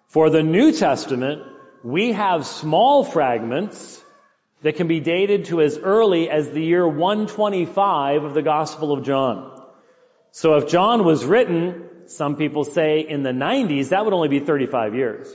For 0.08 0.30
the 0.30 0.42
New 0.42 0.72
Testament, 0.72 1.44
we 1.84 2.14
have 2.14 2.46
small 2.46 3.04
fragments 3.04 4.02
that 4.62 4.76
can 4.76 4.88
be 4.88 5.00
dated 5.00 5.46
to 5.46 5.62
as 5.62 5.78
early 5.78 6.30
as 6.30 6.50
the 6.50 6.64
year 6.64 6.88
125 6.88 8.24
of 8.24 8.34
the 8.34 8.42
Gospel 8.42 8.92
of 8.92 9.04
John. 9.04 9.62
So 10.32 10.56
if 10.56 10.68
John 10.70 11.04
was 11.06 11.26
written, 11.26 11.89
some 12.12 12.36
people 12.36 12.64
say 12.64 13.02
in 13.02 13.24
the 13.24 13.32
90s, 13.32 13.90
that 13.90 14.04
would 14.04 14.14
only 14.14 14.28
be 14.28 14.40
35 14.40 14.96
years. 14.96 15.28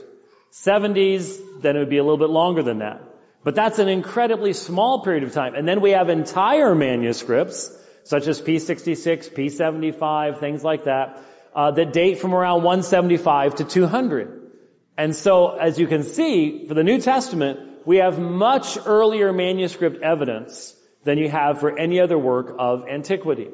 70s, 0.51 1.61
then 1.61 1.75
it 1.75 1.79
would 1.79 1.89
be 1.89 1.97
a 1.97 2.03
little 2.03 2.17
bit 2.17 2.29
longer 2.29 2.63
than 2.63 2.79
that. 2.79 3.01
But 3.43 3.55
that's 3.55 3.79
an 3.79 3.89
incredibly 3.89 4.53
small 4.53 5.03
period 5.03 5.23
of 5.23 5.33
time. 5.33 5.53
And 5.55 5.67
then 5.67 5.81
we 5.81 5.91
have 5.91 6.09
entire 6.09 6.73
manuscripts, 6.73 7.71
such 8.03 8.27
as 8.27 8.41
P66, 8.41 9.33
P75, 9.33 10.39
things 10.39 10.63
like 10.63 10.85
that, 10.85 11.21
uh, 11.55 11.71
that 11.71 11.93
date 11.93 12.19
from 12.19 12.33
around 12.33 12.63
175 12.63 13.55
to 13.55 13.63
200. 13.63 14.51
And 14.97 15.15
so, 15.15 15.49
as 15.49 15.77
you 15.77 15.87
can 15.87 16.03
see, 16.03 16.67
for 16.67 16.73
the 16.73 16.83
New 16.83 16.99
Testament, 16.99 17.59
we 17.85 17.97
have 17.97 18.17
much 18.17 18.77
earlier 18.85 19.31
manuscript 19.31 20.01
evidence 20.01 20.75
than 21.03 21.17
you 21.17 21.29
have 21.29 21.59
for 21.59 21.77
any 21.77 21.99
other 21.99 22.17
work 22.17 22.55
of 22.57 22.87
antiquity. 22.87 23.49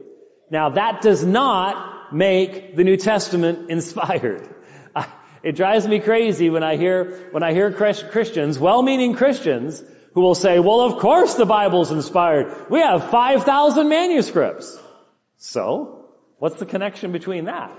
Now, 0.49 0.69
that 0.71 1.01
does 1.01 1.25
not 1.25 2.00
make 2.13 2.75
the 2.75 2.83
New 2.83 2.97
Testament 2.97 3.69
inspired. 3.69 4.47
It 5.43 5.55
drives 5.55 5.87
me 5.87 5.99
crazy 5.99 6.49
when 6.51 6.63
I 6.63 6.77
hear, 6.77 7.29
when 7.31 7.41
I 7.41 7.53
hear 7.53 7.71
Christians, 7.71 8.59
well-meaning 8.59 9.15
Christians, 9.15 9.83
who 10.13 10.21
will 10.21 10.35
say, 10.35 10.59
well, 10.59 10.81
of 10.81 10.99
course 10.99 11.35
the 11.35 11.45
Bible's 11.45 11.91
inspired. 11.91 12.69
We 12.69 12.79
have 12.79 13.09
5,000 13.09 13.89
manuscripts. 13.89 14.77
So, 15.37 16.05
what's 16.37 16.57
the 16.57 16.67
connection 16.67 17.11
between 17.11 17.45
that? 17.45 17.75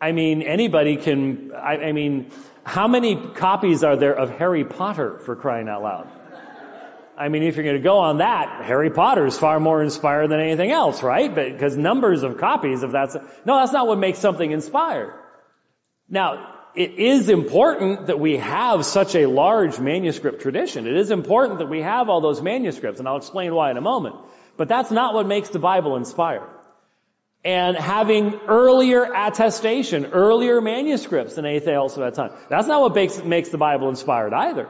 I 0.00 0.12
mean, 0.12 0.42
anybody 0.42 0.96
can, 0.96 1.52
I, 1.52 1.76
I 1.76 1.92
mean, 1.92 2.30
how 2.64 2.88
many 2.88 3.16
copies 3.16 3.84
are 3.84 3.96
there 3.96 4.14
of 4.14 4.30
Harry 4.30 4.64
Potter 4.64 5.18
for 5.18 5.36
crying 5.36 5.68
out 5.68 5.82
loud? 5.82 6.08
I 7.16 7.28
mean, 7.28 7.42
if 7.42 7.56
you're 7.56 7.64
going 7.64 7.76
to 7.76 7.82
go 7.82 7.98
on 7.98 8.18
that, 8.18 8.64
Harry 8.64 8.90
Potter 8.90 9.26
is 9.26 9.38
far 9.38 9.60
more 9.60 9.82
inspired 9.82 10.28
than 10.28 10.40
anything 10.40 10.70
else, 10.70 11.02
right? 11.02 11.32
Because 11.32 11.76
numbers 11.76 12.22
of 12.22 12.38
copies 12.38 12.82
of 12.82 12.92
that. 12.92 13.14
No, 13.44 13.58
that's 13.58 13.72
not 13.72 13.86
what 13.86 13.98
makes 13.98 14.18
something 14.18 14.50
inspired. 14.50 15.12
Now, 16.08 16.54
it 16.74 16.92
is 16.98 17.28
important 17.28 18.08
that 18.08 18.18
we 18.18 18.38
have 18.38 18.84
such 18.84 19.14
a 19.14 19.26
large 19.26 19.78
manuscript 19.78 20.42
tradition. 20.42 20.86
It 20.86 20.96
is 20.96 21.10
important 21.10 21.60
that 21.60 21.68
we 21.68 21.82
have 21.82 22.08
all 22.08 22.20
those 22.20 22.42
manuscripts, 22.42 22.98
and 22.98 23.08
I'll 23.08 23.16
explain 23.16 23.54
why 23.54 23.70
in 23.70 23.76
a 23.76 23.80
moment. 23.80 24.16
But 24.56 24.68
that's 24.68 24.90
not 24.90 25.14
what 25.14 25.26
makes 25.26 25.50
the 25.50 25.58
Bible 25.58 25.96
inspired 25.96 26.48
and 27.44 27.76
having 27.76 28.34
earlier 28.48 29.04
attestation, 29.04 30.06
earlier 30.06 30.60
manuscripts 30.60 31.34
than 31.34 31.44
anything 31.44 31.74
else 31.74 31.96
at 31.98 32.00
that 32.00 32.14
time. 32.14 32.32
That's 32.48 32.66
not 32.66 32.80
what 32.80 32.94
makes, 32.94 33.22
makes 33.22 33.50
the 33.50 33.58
Bible 33.58 33.90
inspired 33.90 34.32
either. 34.32 34.68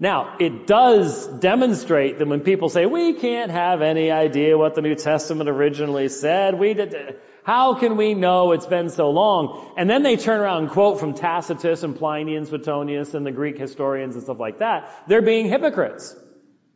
Now, 0.00 0.36
it 0.38 0.66
does 0.68 1.26
demonstrate 1.26 2.18
that 2.18 2.28
when 2.28 2.40
people 2.40 2.68
say, 2.68 2.86
we 2.86 3.14
can't 3.14 3.50
have 3.50 3.82
any 3.82 4.12
idea 4.12 4.56
what 4.56 4.76
the 4.76 4.82
New 4.82 4.94
Testament 4.94 5.48
originally 5.48 6.08
said, 6.08 6.56
we 6.56 6.74
did, 6.74 7.16
how 7.42 7.74
can 7.74 7.96
we 7.96 8.14
know 8.14 8.52
it's 8.52 8.66
been 8.66 8.90
so 8.90 9.10
long? 9.10 9.72
And 9.76 9.90
then 9.90 10.04
they 10.04 10.16
turn 10.16 10.40
around 10.40 10.64
and 10.64 10.70
quote 10.70 11.00
from 11.00 11.14
Tacitus 11.14 11.82
and 11.82 11.96
Pliny 11.96 12.36
and 12.36 12.46
Suetonius 12.46 13.14
and 13.14 13.26
the 13.26 13.32
Greek 13.32 13.58
historians 13.58 14.14
and 14.14 14.22
stuff 14.22 14.38
like 14.38 14.58
that. 14.58 15.04
They're 15.08 15.22
being 15.22 15.48
hypocrites. 15.48 16.14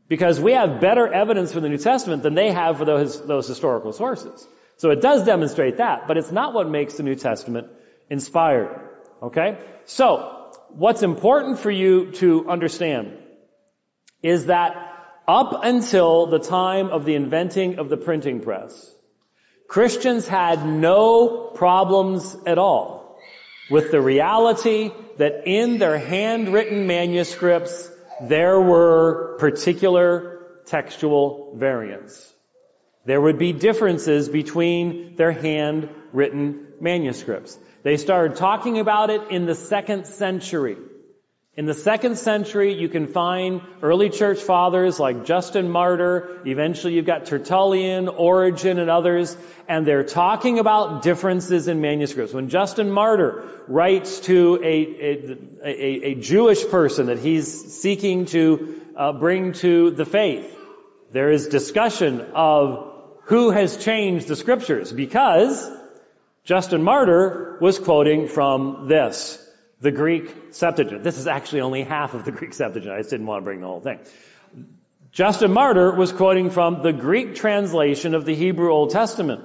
Because 0.09 0.41
we 0.41 0.53
have 0.53 0.81
better 0.81 1.07
evidence 1.07 1.53
for 1.53 1.61
the 1.61 1.69
New 1.69 1.79
Testament 1.79 2.25
than 2.25 2.35
they 2.35 2.51
have 2.51 2.77
for 2.77 2.85
those, 2.85 3.25
those 3.25 3.47
historical 3.47 3.93
sources. 3.93 4.47
So 4.77 4.91
it 4.91 5.01
does 5.01 5.25
demonstrate 5.25 5.77
that, 5.77 6.09
but 6.09 6.17
it's 6.17 6.33
not 6.33 6.55
what 6.55 6.69
makes 6.69 6.95
the 6.95 7.05
New 7.05 7.15
Testament 7.15 7.69
inspired. 8.11 8.81
Okay? 9.23 9.59
So, 9.85 10.42
what's 10.75 11.03
important 11.03 11.59
for 11.59 11.71
you 11.71 12.13
to 12.13 12.49
understand 12.49 13.19
is 14.23 14.47
that 14.47 14.77
up 15.29 15.61
until 15.65 16.27
the 16.27 16.39
time 16.39 16.89
of 16.89 17.05
the 17.05 17.15
inventing 17.15 17.79
of 17.79 17.89
the 17.89 17.97
printing 17.97 18.41
press, 18.41 18.95
Christians 19.69 20.27
had 20.27 20.67
no 20.67 21.51
problems 21.55 22.37
at 22.47 22.59
all 22.59 23.19
with 23.71 23.91
the 23.91 24.01
reality 24.01 24.91
that 25.19 25.47
in 25.47 25.79
their 25.79 25.99
handwritten 25.99 26.87
manuscripts 26.87 27.91
there 28.21 28.61
were 28.61 29.37
particular 29.39 30.47
textual 30.67 31.55
variants. 31.57 32.33
There 33.05 33.21
would 33.21 33.39
be 33.39 33.53
differences 33.53 34.29
between 34.29 35.17
their 35.17 35.33
handwritten 35.33 36.67
manuscripts. 36.81 37.59
They 37.83 37.97
started 37.97 38.37
talking 38.37 38.79
about 38.79 39.11
it 39.11 39.31
in 39.31 39.47
the 39.47 39.55
second 39.55 40.07
century. 40.07 40.77
In 41.55 41.67
the 41.67 41.75
second 41.75 42.17
century, 42.17 42.73
you 42.73 42.89
can 42.89 43.09
find 43.09 43.61
early 43.83 44.09
church 44.09 44.41
fathers 44.41 44.99
like 44.99 45.27
Justin 45.27 45.69
Martyr. 45.69 46.41
Eventually, 46.47 46.95
you've 46.95 47.05
got 47.05 47.27
Tertullian, 47.27 48.09
Origen, 48.09 48.79
and 48.79 48.89
others, 48.89 49.37
and 49.69 49.87
they're 49.87 50.05
talking 50.05 50.59
about 50.59 51.03
differences 51.03 51.69
in 51.69 51.83
manuscripts. 51.83 52.33
When 52.33 52.49
Justin 52.49 52.91
Martyr 52.91 53.45
writes 53.69 54.21
to 54.21 54.61
a, 54.63 54.67
a, 54.67 55.37
a, 55.63 56.05
a 56.13 56.15
Jewish 56.15 56.67
person 56.69 57.07
that 57.07 57.19
he's 57.19 57.75
seeking 57.75 58.25
to 58.27 58.81
uh, 58.97 59.13
bring 59.13 59.53
to 59.55 59.91
the 59.91 60.07
faith, 60.07 60.57
there 61.13 61.31
is 61.31 61.49
discussion 61.49 62.23
of 62.35 62.95
who 63.25 63.51
has 63.51 63.77
changed 63.77 64.27
the 64.27 64.37
scriptures 64.37 64.91
because 64.91 65.71
Justin 66.45 66.83
Martyr 66.83 67.59
was 67.61 67.79
quoting 67.79 68.27
from 68.27 68.89
this 68.89 69.39
the 69.81 69.91
Greek 69.91 70.33
Septuagint. 70.51 71.03
This 71.03 71.19
is 71.19 71.27
actually 71.27 71.61
only 71.61 71.83
half 71.83 72.15
of 72.15 72.25
the 72.25 72.33
Greek 72.39 72.55
Septuagint. 72.55 72.93
I 72.93 72.99
just 72.99 73.11
didn't 73.11 73.27
want 73.27 73.43
to 73.43 73.45
bring 73.45 73.61
the 73.61 73.67
whole 73.67 73.81
thing. 73.81 73.99
Justin 75.13 75.53
Martyr 75.53 75.95
was 75.95 76.11
quoting 76.11 76.51
from 76.51 76.83
the 76.83 76.93
Greek 76.93 77.35
translation 77.35 78.15
of 78.15 78.25
the 78.25 78.35
Hebrew 78.35 78.73
Old 78.73 78.91
Testament. 78.91 79.45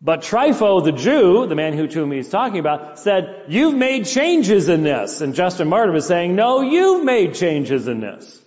But 0.00 0.20
Trypho, 0.22 0.84
the 0.84 0.92
Jew, 0.92 1.46
the 1.46 1.56
man 1.56 1.72
who 1.72 1.88
to 1.88 1.98
whom 1.98 2.12
he's 2.12 2.28
talking 2.28 2.60
about, 2.60 3.00
said, 3.00 3.46
you've 3.48 3.74
made 3.74 4.06
changes 4.06 4.68
in 4.68 4.84
this. 4.84 5.20
And 5.20 5.34
Justin 5.34 5.68
Martyr 5.68 5.90
was 5.90 6.06
saying, 6.06 6.36
no, 6.36 6.60
you've 6.60 7.04
made 7.04 7.34
changes 7.34 7.88
in 7.88 8.00
this. 8.00 8.40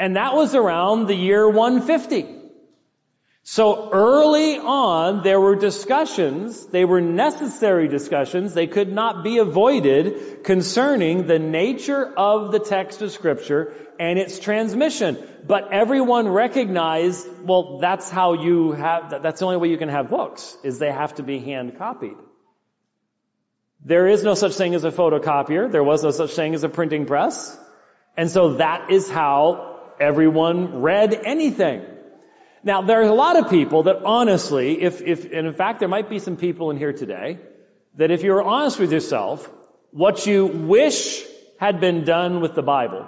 And 0.00 0.16
that 0.16 0.34
was 0.34 0.56
around 0.56 1.06
the 1.06 1.14
year 1.14 1.48
150. 1.48 2.37
So 3.50 3.88
early 3.90 4.58
on, 4.58 5.22
there 5.22 5.40
were 5.40 5.56
discussions, 5.56 6.66
they 6.66 6.84
were 6.84 7.00
necessary 7.00 7.88
discussions, 7.88 8.52
they 8.52 8.66
could 8.66 8.92
not 8.92 9.24
be 9.24 9.38
avoided 9.38 10.44
concerning 10.44 11.26
the 11.26 11.38
nature 11.38 12.04
of 12.14 12.52
the 12.52 12.58
text 12.58 13.00
of 13.00 13.10
scripture 13.10 13.72
and 13.98 14.18
its 14.18 14.38
transmission. 14.38 15.16
But 15.46 15.72
everyone 15.72 16.28
recognized, 16.28 17.26
well, 17.42 17.78
that's 17.78 18.10
how 18.10 18.34
you 18.34 18.72
have, 18.72 19.22
that's 19.22 19.40
the 19.40 19.46
only 19.46 19.56
way 19.56 19.68
you 19.68 19.78
can 19.78 19.88
have 19.88 20.10
books, 20.10 20.54
is 20.62 20.78
they 20.78 20.92
have 20.92 21.14
to 21.14 21.22
be 21.22 21.38
hand 21.38 21.78
copied. 21.78 22.18
There 23.82 24.08
is 24.08 24.22
no 24.22 24.34
such 24.34 24.56
thing 24.56 24.74
as 24.74 24.84
a 24.84 24.92
photocopier. 24.92 25.72
There 25.72 25.82
was 25.82 26.04
no 26.04 26.10
such 26.10 26.32
thing 26.32 26.54
as 26.54 26.64
a 26.64 26.68
printing 26.68 27.06
press. 27.06 27.58
And 28.14 28.30
so 28.30 28.56
that 28.56 28.90
is 28.90 29.08
how 29.08 29.94
everyone 29.98 30.82
read 30.82 31.14
anything. 31.14 31.94
Now, 32.64 32.82
there's 32.82 33.08
a 33.08 33.14
lot 33.14 33.36
of 33.36 33.50
people 33.50 33.84
that 33.84 34.02
honestly, 34.04 34.82
if, 34.82 35.00
if, 35.00 35.24
and 35.24 35.46
in 35.46 35.54
fact, 35.54 35.78
there 35.80 35.88
might 35.88 36.10
be 36.10 36.18
some 36.18 36.36
people 36.36 36.70
in 36.70 36.76
here 36.76 36.92
today, 36.92 37.38
that 37.96 38.10
if 38.10 38.22
you're 38.22 38.42
honest 38.42 38.78
with 38.78 38.92
yourself, 38.92 39.48
what 39.90 40.26
you 40.26 40.46
wish 40.46 41.22
had 41.58 41.80
been 41.80 42.04
done 42.04 42.40
with 42.40 42.54
the 42.54 42.62
Bible 42.62 43.06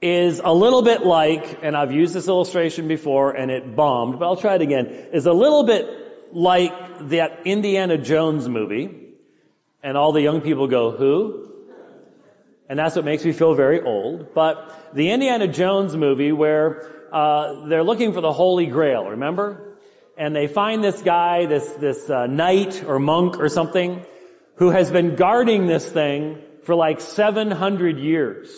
is 0.00 0.40
a 0.44 0.52
little 0.52 0.82
bit 0.82 1.04
like, 1.04 1.60
and 1.62 1.76
I've 1.76 1.92
used 1.92 2.14
this 2.14 2.28
illustration 2.28 2.88
before 2.88 3.30
and 3.32 3.50
it 3.50 3.74
bombed, 3.74 4.18
but 4.18 4.26
I'll 4.26 4.36
try 4.36 4.54
it 4.56 4.62
again, 4.62 4.86
is 5.12 5.26
a 5.26 5.32
little 5.32 5.64
bit 5.64 5.86
like 6.32 7.08
that 7.08 7.46
Indiana 7.46 7.96
Jones 7.96 8.48
movie, 8.48 9.14
and 9.82 9.96
all 9.96 10.12
the 10.12 10.20
young 10.20 10.40
people 10.40 10.66
go, 10.66 10.90
who? 10.90 11.52
And 12.68 12.78
that's 12.78 12.96
what 12.96 13.04
makes 13.04 13.24
me 13.24 13.32
feel 13.32 13.54
very 13.54 13.82
old. 13.82 14.34
But 14.34 14.90
the 14.94 15.10
Indiana 15.10 15.46
Jones 15.48 15.96
movie 15.96 16.32
where 16.32 17.03
uh, 17.14 17.66
they're 17.68 17.84
looking 17.84 18.12
for 18.12 18.20
the 18.20 18.32
Holy 18.32 18.66
Grail, 18.66 19.04
remember? 19.10 19.78
And 20.18 20.34
they 20.34 20.48
find 20.48 20.82
this 20.82 21.00
guy, 21.00 21.46
this, 21.46 21.68
this 21.74 22.10
uh, 22.10 22.26
knight 22.26 22.82
or 22.84 22.98
monk 22.98 23.38
or 23.38 23.48
something, 23.48 24.04
who 24.56 24.70
has 24.70 24.90
been 24.90 25.14
guarding 25.14 25.66
this 25.66 25.88
thing 25.88 26.42
for 26.64 26.74
like 26.74 27.00
700 27.00 27.98
years. 27.98 28.50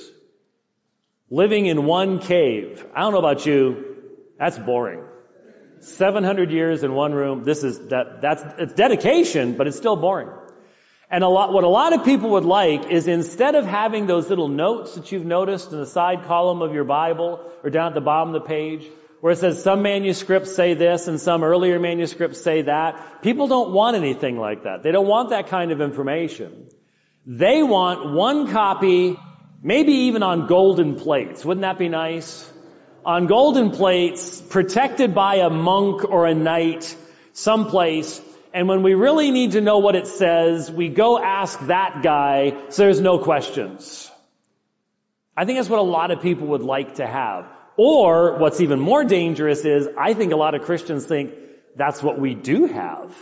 Living 1.29 1.67
in 1.67 1.85
one 1.85 2.19
cave. 2.19 2.83
I 2.95 3.01
don't 3.01 3.13
know 3.13 3.19
about 3.19 3.45
you, 3.45 3.97
that's 4.39 4.59
boring. 4.59 5.05
700 5.81 6.51
years 6.51 6.83
in 6.83 6.95
one 6.95 7.13
room, 7.13 7.45
this 7.45 7.63
is, 7.63 7.79
that, 7.89 8.23
that's, 8.23 8.43
it's 8.59 8.73
dedication, 8.73 9.59
but 9.59 9.67
it's 9.67 9.77
still 9.77 9.97
boring. 9.97 10.31
And 11.09 11.23
a 11.23 11.29
lot, 11.29 11.53
what 11.53 11.63
a 11.63 11.69
lot 11.69 11.93
of 11.93 12.05
people 12.05 12.31
would 12.31 12.45
like 12.45 12.91
is 12.91 13.07
instead 13.07 13.55
of 13.55 13.65
having 13.65 14.07
those 14.07 14.29
little 14.29 14.49
notes 14.49 14.97
that 14.97 15.13
you've 15.13 15.25
noticed 15.25 15.71
in 15.73 15.79
the 15.79 15.87
side 15.87 16.25
column 16.25 16.63
of 16.63 16.75
your 16.75 16.85
Bible 16.85 17.41
or 17.63 17.71
down 17.71 17.89
at 17.89 17.95
the 17.95 18.01
bottom 18.01 18.35
of 18.35 18.43
the 18.43 18.49
page, 18.49 18.85
where 19.21 19.33
it 19.33 19.39
says 19.39 19.63
some 19.63 19.83
manuscripts 19.83 20.55
say 20.55 20.75
this 20.75 21.07
and 21.07 21.21
some 21.21 21.45
earlier 21.45 21.79
manuscripts 21.79 22.41
say 22.41 22.63
that, 22.63 23.23
people 23.23 23.47
don't 23.47 23.73
want 23.73 23.97
anything 23.97 24.37
like 24.37 24.65
that. 24.65 24.83
They 24.83 24.91
don't 24.91 25.07
want 25.07 25.31
that 25.31 25.47
kind 25.47 25.71
of 25.71 25.81
information. 25.81 26.69
They 27.25 27.63
want 27.63 28.13
one 28.13 28.53
copy, 28.53 29.17
maybe 29.63 29.93
even 29.93 30.25
on 30.25 30.49
golden 30.49 30.97
plates. 30.97 31.45
Wouldn't 31.45 31.63
that 31.63 31.79
be 31.79 31.89
nice? 31.89 32.53
On 33.05 33.29
golden 33.29 33.71
plates, 33.71 34.41
protected 34.41 35.15
by 35.15 35.37
a 35.37 35.51
monk 35.51 36.05
or 36.05 36.27
a 36.27 36.35
knight 36.35 36.97
someplace 37.33 38.21
and 38.57 38.69
when 38.69 38.83
we 38.83 38.95
really 38.95 39.31
need 39.33 39.53
to 39.53 39.61
know 39.61 39.81
what 39.81 39.97
it 39.97 40.07
says, 40.07 40.71
we 40.71 40.89
go 40.89 41.23
ask 41.23 41.61
that 41.67 42.01
guy 42.03 42.57
so 42.71 42.85
there's 42.85 43.03
no 43.03 43.19
questions. 43.19 44.11
I 45.37 45.45
think 45.45 45.59
that's 45.59 45.69
what 45.69 45.79
a 45.79 45.83
lot 45.83 46.11
of 46.11 46.23
people 46.23 46.47
would 46.47 46.63
like 46.63 46.95
to 46.95 47.07
have. 47.07 47.45
Or 47.77 48.39
what's 48.39 48.63
even 48.63 48.81
more 48.81 49.05
dangerous 49.05 49.67
is 49.67 49.91
I 49.99 50.15
think 50.15 50.33
a 50.33 50.37
lot 50.37 50.55
of 50.55 50.63
Christians 50.63 51.05
think 51.05 51.35
that's 51.77 52.03
what 52.03 52.19
we 52.19 52.35
do 52.35 52.65
have. 52.65 53.15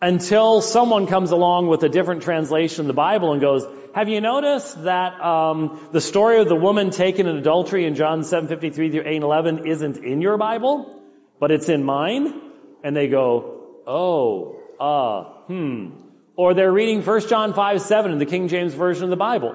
Until 0.00 0.62
someone 0.62 1.06
comes 1.08 1.30
along 1.30 1.66
with 1.68 1.82
a 1.82 1.90
different 1.90 2.22
translation 2.22 2.80
of 2.80 2.86
the 2.86 2.94
Bible 2.94 3.32
and 3.32 3.40
goes, 3.42 3.66
have 3.94 4.08
you 4.08 4.22
noticed 4.22 4.82
that 4.84 5.20
um, 5.20 5.90
the 5.92 6.00
story 6.00 6.40
of 6.40 6.48
the 6.48 6.56
woman 6.56 6.88
taken 6.88 7.26
in 7.26 7.36
adultery 7.36 7.84
in 7.84 7.96
John 7.96 8.22
7:53 8.22 8.92
through 8.92 9.04
8:11 9.04 9.66
isn't 9.66 9.98
in 9.98 10.22
your 10.22 10.38
Bible, 10.38 11.02
but 11.38 11.50
it's 11.50 11.68
in 11.68 11.84
mine? 11.84 12.40
And 12.82 12.96
they 12.96 13.08
go, 13.08 13.61
oh, 13.86 14.60
uh, 14.80 15.24
hmm. 15.46 15.90
Or 16.36 16.54
they're 16.54 16.72
reading 16.72 17.02
1 17.02 17.28
John 17.28 17.54
5, 17.54 17.80
7 17.80 18.12
in 18.12 18.18
the 18.18 18.26
King 18.26 18.48
James 18.48 18.74
Version 18.74 19.04
of 19.04 19.10
the 19.10 19.16
Bible. 19.16 19.54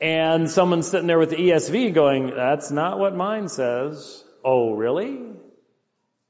And 0.00 0.48
someone's 0.48 0.88
sitting 0.88 1.08
there 1.08 1.18
with 1.18 1.30
the 1.30 1.36
ESV 1.36 1.92
going, 1.92 2.32
that's 2.34 2.70
not 2.70 2.98
what 2.98 3.16
mine 3.16 3.48
says. 3.48 4.22
Oh, 4.44 4.74
really? 4.74 5.20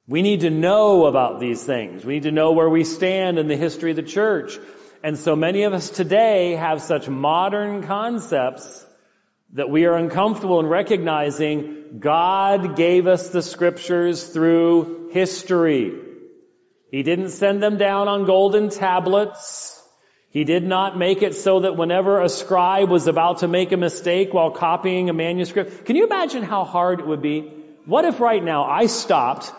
We 0.07 0.23
need 0.23 0.41
to 0.41 0.51
know 0.51 1.05
about 1.05 1.39
these 1.39 1.63
things. 1.63 2.05
We 2.05 2.15
need 2.15 2.23
to 2.23 2.33
know 2.33 2.53
where 2.53 2.69
we 2.69 2.85
stand 2.85 3.39
in 3.39 3.47
the 3.47 3.57
history 3.57 3.91
of 3.91 3.97
the 3.97 4.03
church. 4.03 4.59
And 5.03 5.19
so 5.19 5.37
many 5.37 5.65
of 5.65 5.75
us 5.75 5.91
today 5.91 6.55
have 6.55 6.81
such 6.81 7.09
modern 7.09 7.83
concepts 7.83 8.87
that 9.53 9.69
we 9.69 9.85
are 9.85 9.95
uncomfortable 9.95 10.61
in 10.61 10.67
recognizing 10.67 11.99
God 12.01 12.75
gave 12.75 13.07
us 13.07 13.29
the 13.29 13.43
scriptures 13.43 14.27
through 14.27 15.11
history. 15.13 16.08
He 16.91 17.03
didn't 17.03 17.31
send 17.31 17.63
them 17.63 17.77
down 17.77 18.09
on 18.09 18.25
golden 18.25 18.71
tablets. 18.71 19.75
He 20.31 20.45
did 20.45 20.65
not 20.65 20.99
make 20.99 21.23
it 21.23 21.35
so 21.35 21.61
that 21.61 21.77
whenever 21.77 22.21
a 22.21 22.29
scribe 22.29 22.91
was 22.91 23.07
about 23.07 23.39
to 23.39 23.49
make 23.49 23.73
a 23.73 23.77
mistake 23.77 24.33
while 24.33 24.51
copying 24.51 25.11
a 25.11 25.13
manuscript, 25.13 25.85
can 25.85 25.97
you 25.97 26.07
imagine 26.07 26.43
how 26.43 26.65
hard 26.65 27.01
it 27.01 27.07
would 27.07 27.23
be? 27.23 27.53
What 27.87 28.05
if 28.05 28.21
right 28.21 28.43
now 28.43 28.65
I 28.65 28.87
stopped 28.87 29.53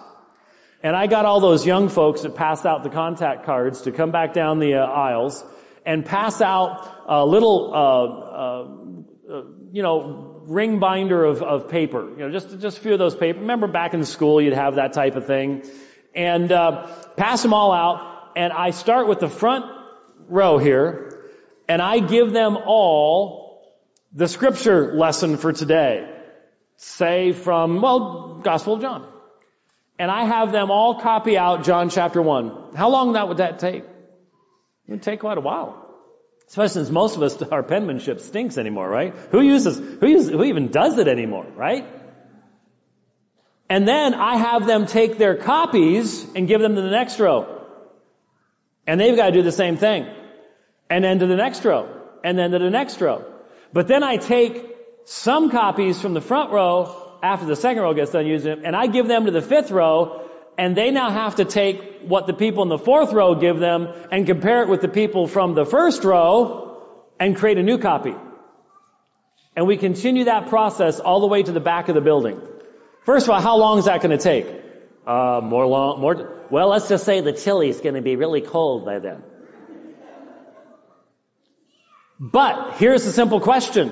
and 0.81 0.95
I 0.95 1.07
got 1.07 1.25
all 1.25 1.39
those 1.39 1.65
young 1.65 1.89
folks 1.89 2.21
that 2.21 2.35
passed 2.35 2.65
out 2.65 2.83
the 2.83 2.89
contact 2.89 3.45
cards 3.45 3.81
to 3.81 3.91
come 3.91 4.11
back 4.11 4.33
down 4.33 4.59
the 4.59 4.75
uh, 4.75 4.85
aisles 4.85 5.43
and 5.85 6.05
pass 6.05 6.41
out 6.41 7.03
a 7.07 7.25
little, 7.25 7.73
uh, 7.73 9.33
uh, 9.33 9.37
uh 9.37 9.43
you 9.71 9.83
know, 9.83 10.41
ring 10.45 10.79
binder 10.79 11.25
of, 11.25 11.43
of 11.43 11.69
paper. 11.69 12.09
You 12.11 12.17
know, 12.17 12.31
just, 12.31 12.59
just 12.59 12.77
a 12.77 12.81
few 12.81 12.93
of 12.93 12.99
those 12.99 13.15
paper. 13.15 13.39
Remember 13.39 13.67
back 13.67 13.93
in 13.93 14.03
school 14.03 14.41
you'd 14.41 14.53
have 14.53 14.75
that 14.75 14.93
type 14.93 15.15
of 15.15 15.25
thing 15.25 15.63
and 16.13 16.51
uh, 16.51 16.87
pass 17.15 17.41
them 17.41 17.53
all 17.53 17.71
out. 17.71 18.31
And 18.35 18.53
I 18.53 18.71
start 18.71 19.07
with 19.07 19.19
the 19.19 19.29
front 19.29 19.65
row 20.27 20.57
here, 20.57 21.29
and 21.67 21.81
I 21.81 21.99
give 21.99 22.31
them 22.31 22.57
all 22.57 23.61
the 24.13 24.27
scripture 24.27 24.95
lesson 24.95 25.37
for 25.37 25.53
today. 25.53 26.15
Say 26.77 27.33
from, 27.33 27.81
well, 27.81 28.39
Gospel 28.43 28.75
of 28.75 28.81
John. 28.81 29.07
And 29.97 30.09
I 30.09 30.23
have 30.23 30.53
them 30.53 30.71
all 30.71 31.01
copy 31.01 31.37
out 31.37 31.65
John 31.65 31.89
chapter 31.89 32.21
1. 32.21 32.75
How 32.75 32.89
long 32.89 33.13
that 33.13 33.27
would 33.27 33.37
that 33.37 33.59
take? 33.59 33.83
It 33.83 34.91
would 34.91 35.01
take 35.01 35.19
quite 35.19 35.37
a 35.37 35.41
while. 35.41 35.85
Especially 36.47 36.85
since 36.85 36.89
most 36.89 37.15
of 37.15 37.21
us, 37.21 37.39
our 37.43 37.61
penmanship 37.61 38.21
stinks 38.21 38.57
anymore, 38.57 38.89
right? 38.89 39.13
Who 39.31 39.41
uses, 39.41 39.77
who 39.77 40.07
uses, 40.07 40.29
who 40.29 40.43
even 40.45 40.69
does 40.69 40.97
it 40.97 41.07
anymore, 41.07 41.45
right? 41.55 41.85
And 43.69 43.87
then 43.87 44.15
I 44.15 44.37
have 44.37 44.65
them 44.65 44.87
take 44.87 45.17
their 45.17 45.35
copies 45.35 46.25
and 46.35 46.47
give 46.47 46.59
them 46.59 46.75
to 46.75 46.81
the 46.81 46.89
next 46.89 47.19
row. 47.19 47.61
And 48.87 48.99
they've 48.99 49.15
got 49.15 49.27
to 49.27 49.31
do 49.31 49.43
the 49.43 49.51
same 49.51 49.77
thing. 49.77 50.07
And 50.89 51.03
then 51.03 51.19
to 51.19 51.27
the 51.27 51.35
next 51.35 51.63
row. 51.63 51.87
And 52.23 52.37
then 52.37 52.51
to 52.51 52.59
the 52.59 52.71
next 52.71 52.99
row. 52.99 53.23
But 53.71 53.87
then 53.87 54.03
I 54.03 54.17
take 54.17 54.65
some 55.05 55.51
copies 55.51 56.01
from 56.01 56.13
the 56.13 56.21
front 56.21 56.51
row 56.51 57.17
after 57.21 57.45
the 57.45 57.55
second 57.55 57.83
row 57.83 57.93
gets 57.93 58.11
done 58.11 58.25
using 58.25 58.51
it, 58.53 58.59
and 58.63 58.75
I 58.75 58.87
give 58.87 59.07
them 59.07 59.25
to 59.25 59.31
the 59.31 59.41
fifth 59.41 59.71
row, 59.71 60.29
and 60.57 60.75
they 60.75 60.91
now 60.91 61.09
have 61.09 61.35
to 61.35 61.45
take 61.45 62.01
what 62.01 62.27
the 62.27 62.33
people 62.33 62.63
in 62.63 62.69
the 62.69 62.77
fourth 62.77 63.11
row 63.11 63.35
give 63.35 63.59
them 63.59 63.87
and 64.11 64.25
compare 64.25 64.63
it 64.63 64.69
with 64.69 64.81
the 64.81 64.87
people 64.87 65.27
from 65.27 65.53
the 65.53 65.65
first 65.65 66.03
row, 66.03 66.65
and 67.19 67.35
create 67.35 67.57
a 67.57 67.63
new 67.63 67.77
copy. 67.77 68.15
And 69.55 69.67
we 69.67 69.75
continue 69.77 70.25
that 70.25 70.47
process 70.47 70.99
all 70.99 71.19
the 71.19 71.27
way 71.27 71.43
to 71.43 71.51
the 71.51 71.59
back 71.59 71.89
of 71.89 71.95
the 71.95 72.01
building. 72.01 72.39
First 73.09 73.25
of 73.25 73.31
all, 73.31 73.41
how 73.41 73.57
long 73.57 73.79
is 73.79 73.85
that 73.85 74.03
going 74.03 74.15
to 74.15 74.23
take? 74.23 74.45
Uh, 75.07 75.41
more 75.43 75.65
long, 75.65 75.99
more, 75.99 76.45
well, 76.51 76.67
let's 76.67 76.87
just 76.87 77.05
say 77.05 77.21
the 77.21 77.33
chili's 77.33 77.81
going 77.81 77.95
to 77.95 78.03
be 78.03 78.15
really 78.15 78.41
cold 78.41 78.85
by 78.85 78.99
then. 78.99 79.23
But 82.19 82.75
here's 82.75 83.05
the 83.05 83.11
simple 83.11 83.39
question. 83.39 83.91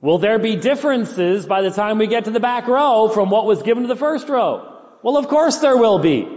Will 0.00 0.18
there 0.18 0.38
be 0.38 0.54
differences 0.54 1.44
by 1.44 1.62
the 1.62 1.72
time 1.72 1.98
we 1.98 2.06
get 2.06 2.26
to 2.26 2.30
the 2.30 2.38
back 2.38 2.68
row 2.68 3.08
from 3.08 3.30
what 3.30 3.46
was 3.46 3.64
given 3.64 3.82
to 3.82 3.88
the 3.88 3.96
first 3.96 4.28
row? 4.28 4.78
Well, 5.02 5.16
of 5.16 5.26
course 5.26 5.56
there 5.56 5.76
will 5.76 5.98
be. 5.98 6.28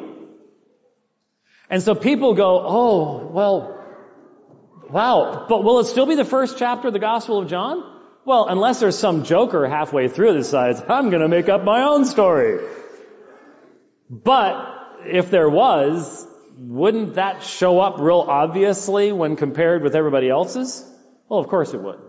And 1.69 1.83
so 1.83 1.93
people 1.93 2.33
go, 2.33 2.59
oh, 2.65 3.27
well, 3.27 3.85
wow, 4.89 5.45
but 5.47 5.63
will 5.63 5.77
it 5.77 5.85
still 5.85 6.07
be 6.07 6.15
the 6.15 6.25
first 6.25 6.57
chapter 6.57 6.87
of 6.87 6.93
the 6.93 7.05
Gospel 7.11 7.37
of 7.37 7.49
John? 7.49 7.94
Well, 8.25 8.47
unless 8.47 8.79
there's 8.79 8.97
some 8.97 9.23
joker 9.23 9.67
halfway 9.67 10.07
through 10.07 10.33
that 10.33 10.39
decides, 10.39 10.81
I'm 10.89 11.11
gonna 11.11 11.27
make 11.27 11.47
up 11.47 11.63
my 11.63 11.83
own 11.83 12.05
story. 12.05 12.59
But 14.09 14.67
if 15.05 15.29
there 15.29 15.49
was, 15.49 16.27
wouldn't 16.57 17.15
that 17.15 17.43
show 17.43 17.79
up 17.79 17.99
real 17.99 18.25
obviously 18.27 19.11
when 19.11 19.35
compared 19.35 19.83
with 19.83 19.95
everybody 19.95 20.27
else's? 20.27 20.83
Well, 21.29 21.39
of 21.39 21.47
course 21.47 21.73
it 21.75 21.81
would. 21.81 21.99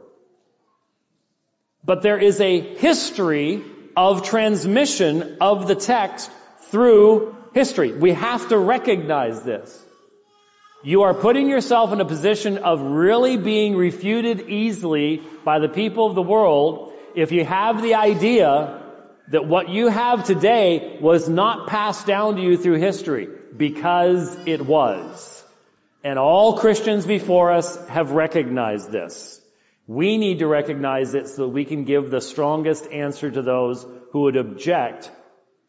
But 1.84 2.02
there 2.02 2.18
is 2.18 2.40
a 2.40 2.60
history 2.60 3.62
of 3.94 4.22
transmission 4.22 5.38
of 5.40 5.68
the 5.68 5.74
text 5.74 6.30
through 6.70 7.36
history. 7.54 7.92
We 7.92 8.12
have 8.12 8.48
to 8.48 8.58
recognize 8.58 9.42
this. 9.42 9.85
You 10.86 11.02
are 11.02 11.14
putting 11.14 11.48
yourself 11.48 11.92
in 11.92 12.00
a 12.00 12.04
position 12.04 12.58
of 12.58 12.80
really 12.80 13.36
being 13.36 13.74
refuted 13.74 14.48
easily 14.48 15.20
by 15.44 15.58
the 15.58 15.68
people 15.68 16.06
of 16.06 16.14
the 16.14 16.22
world 16.22 16.92
if 17.16 17.32
you 17.32 17.44
have 17.44 17.82
the 17.82 17.96
idea 17.96 18.84
that 19.32 19.48
what 19.48 19.68
you 19.68 19.88
have 19.88 20.22
today 20.22 20.96
was 21.00 21.28
not 21.28 21.66
passed 21.66 22.06
down 22.06 22.36
to 22.36 22.40
you 22.40 22.56
through 22.56 22.76
history 22.78 23.26
because 23.56 24.32
it 24.46 24.64
was. 24.64 25.44
And 26.04 26.20
all 26.20 26.56
Christians 26.56 27.04
before 27.04 27.50
us 27.50 27.76
have 27.88 28.12
recognized 28.12 28.92
this. 28.92 29.40
We 29.88 30.18
need 30.18 30.38
to 30.38 30.46
recognize 30.46 31.14
it 31.14 31.26
so 31.26 31.46
that 31.46 31.48
we 31.48 31.64
can 31.64 31.82
give 31.82 32.12
the 32.12 32.20
strongest 32.20 32.86
answer 32.92 33.28
to 33.28 33.42
those 33.42 33.84
who 34.12 34.20
would 34.20 34.36
object 34.36 35.10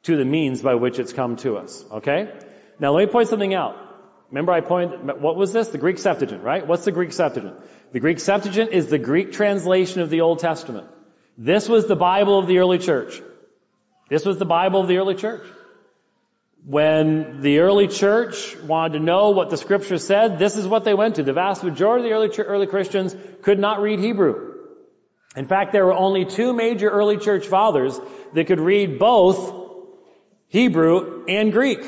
to 0.03 0.15
the 0.15 0.25
means 0.25 0.61
by 0.61 0.75
which 0.75 0.99
it's 0.99 1.11
come 1.11 1.37
to 1.37 1.57
us. 1.57 1.83
Okay? 1.91 2.31
Now 2.79 2.93
let 2.93 3.07
me 3.07 3.11
point 3.11 3.29
something 3.29 3.55
out. 3.55 3.86
Remember 4.29 4.51
I 4.51 4.61
pointed, 4.61 5.21
what 5.21 5.37
was 5.37 5.53
this? 5.53 5.69
The 5.69 5.77
Greek 5.77 5.97
Septuagint, 5.97 6.43
right? 6.43 6.65
What's 6.67 6.83
the 6.85 6.91
Greek 6.91 7.13
Septuagint? 7.13 7.55
The 7.93 7.99
Greek 7.99 8.19
Septuagint 8.19 8.71
is 8.71 8.87
the 8.87 8.97
Greek 8.97 9.31
translation 9.31 10.01
of 10.01 10.09
the 10.09 10.21
Old 10.21 10.39
Testament. 10.39 10.87
This 11.37 11.69
was 11.69 11.87
the 11.87 11.95
Bible 11.95 12.37
of 12.37 12.47
the 12.47 12.59
early 12.59 12.77
church. 12.77 13.21
This 14.09 14.25
was 14.25 14.37
the 14.37 14.45
Bible 14.45 14.81
of 14.81 14.87
the 14.87 14.97
early 14.97 15.15
church. 15.15 15.45
When 16.65 17.41
the 17.41 17.59
early 17.59 17.87
church 17.87 18.57
wanted 18.57 18.97
to 18.97 19.03
know 19.05 19.29
what 19.29 19.49
the 19.49 19.55
scripture 19.55 19.97
said, 19.97 20.37
this 20.37 20.57
is 20.57 20.67
what 20.67 20.83
they 20.83 20.93
went 20.93 21.15
to. 21.15 21.23
The 21.23 21.31
vast 21.31 21.63
majority 21.63 22.11
of 22.11 22.21
the 22.21 22.43
early, 22.43 22.49
early 22.49 22.67
Christians 22.67 23.15
could 23.43 23.59
not 23.59 23.81
read 23.81 23.99
Hebrew. 23.99 24.55
In 25.37 25.47
fact, 25.47 25.71
there 25.71 25.85
were 25.85 25.93
only 25.93 26.25
two 26.25 26.51
major 26.51 26.89
early 26.89 27.17
church 27.17 27.47
fathers 27.47 27.97
that 28.33 28.47
could 28.47 28.59
read 28.59 28.99
both 28.99 29.53
Hebrew 30.47 31.25
and 31.29 31.53
Greek. 31.53 31.79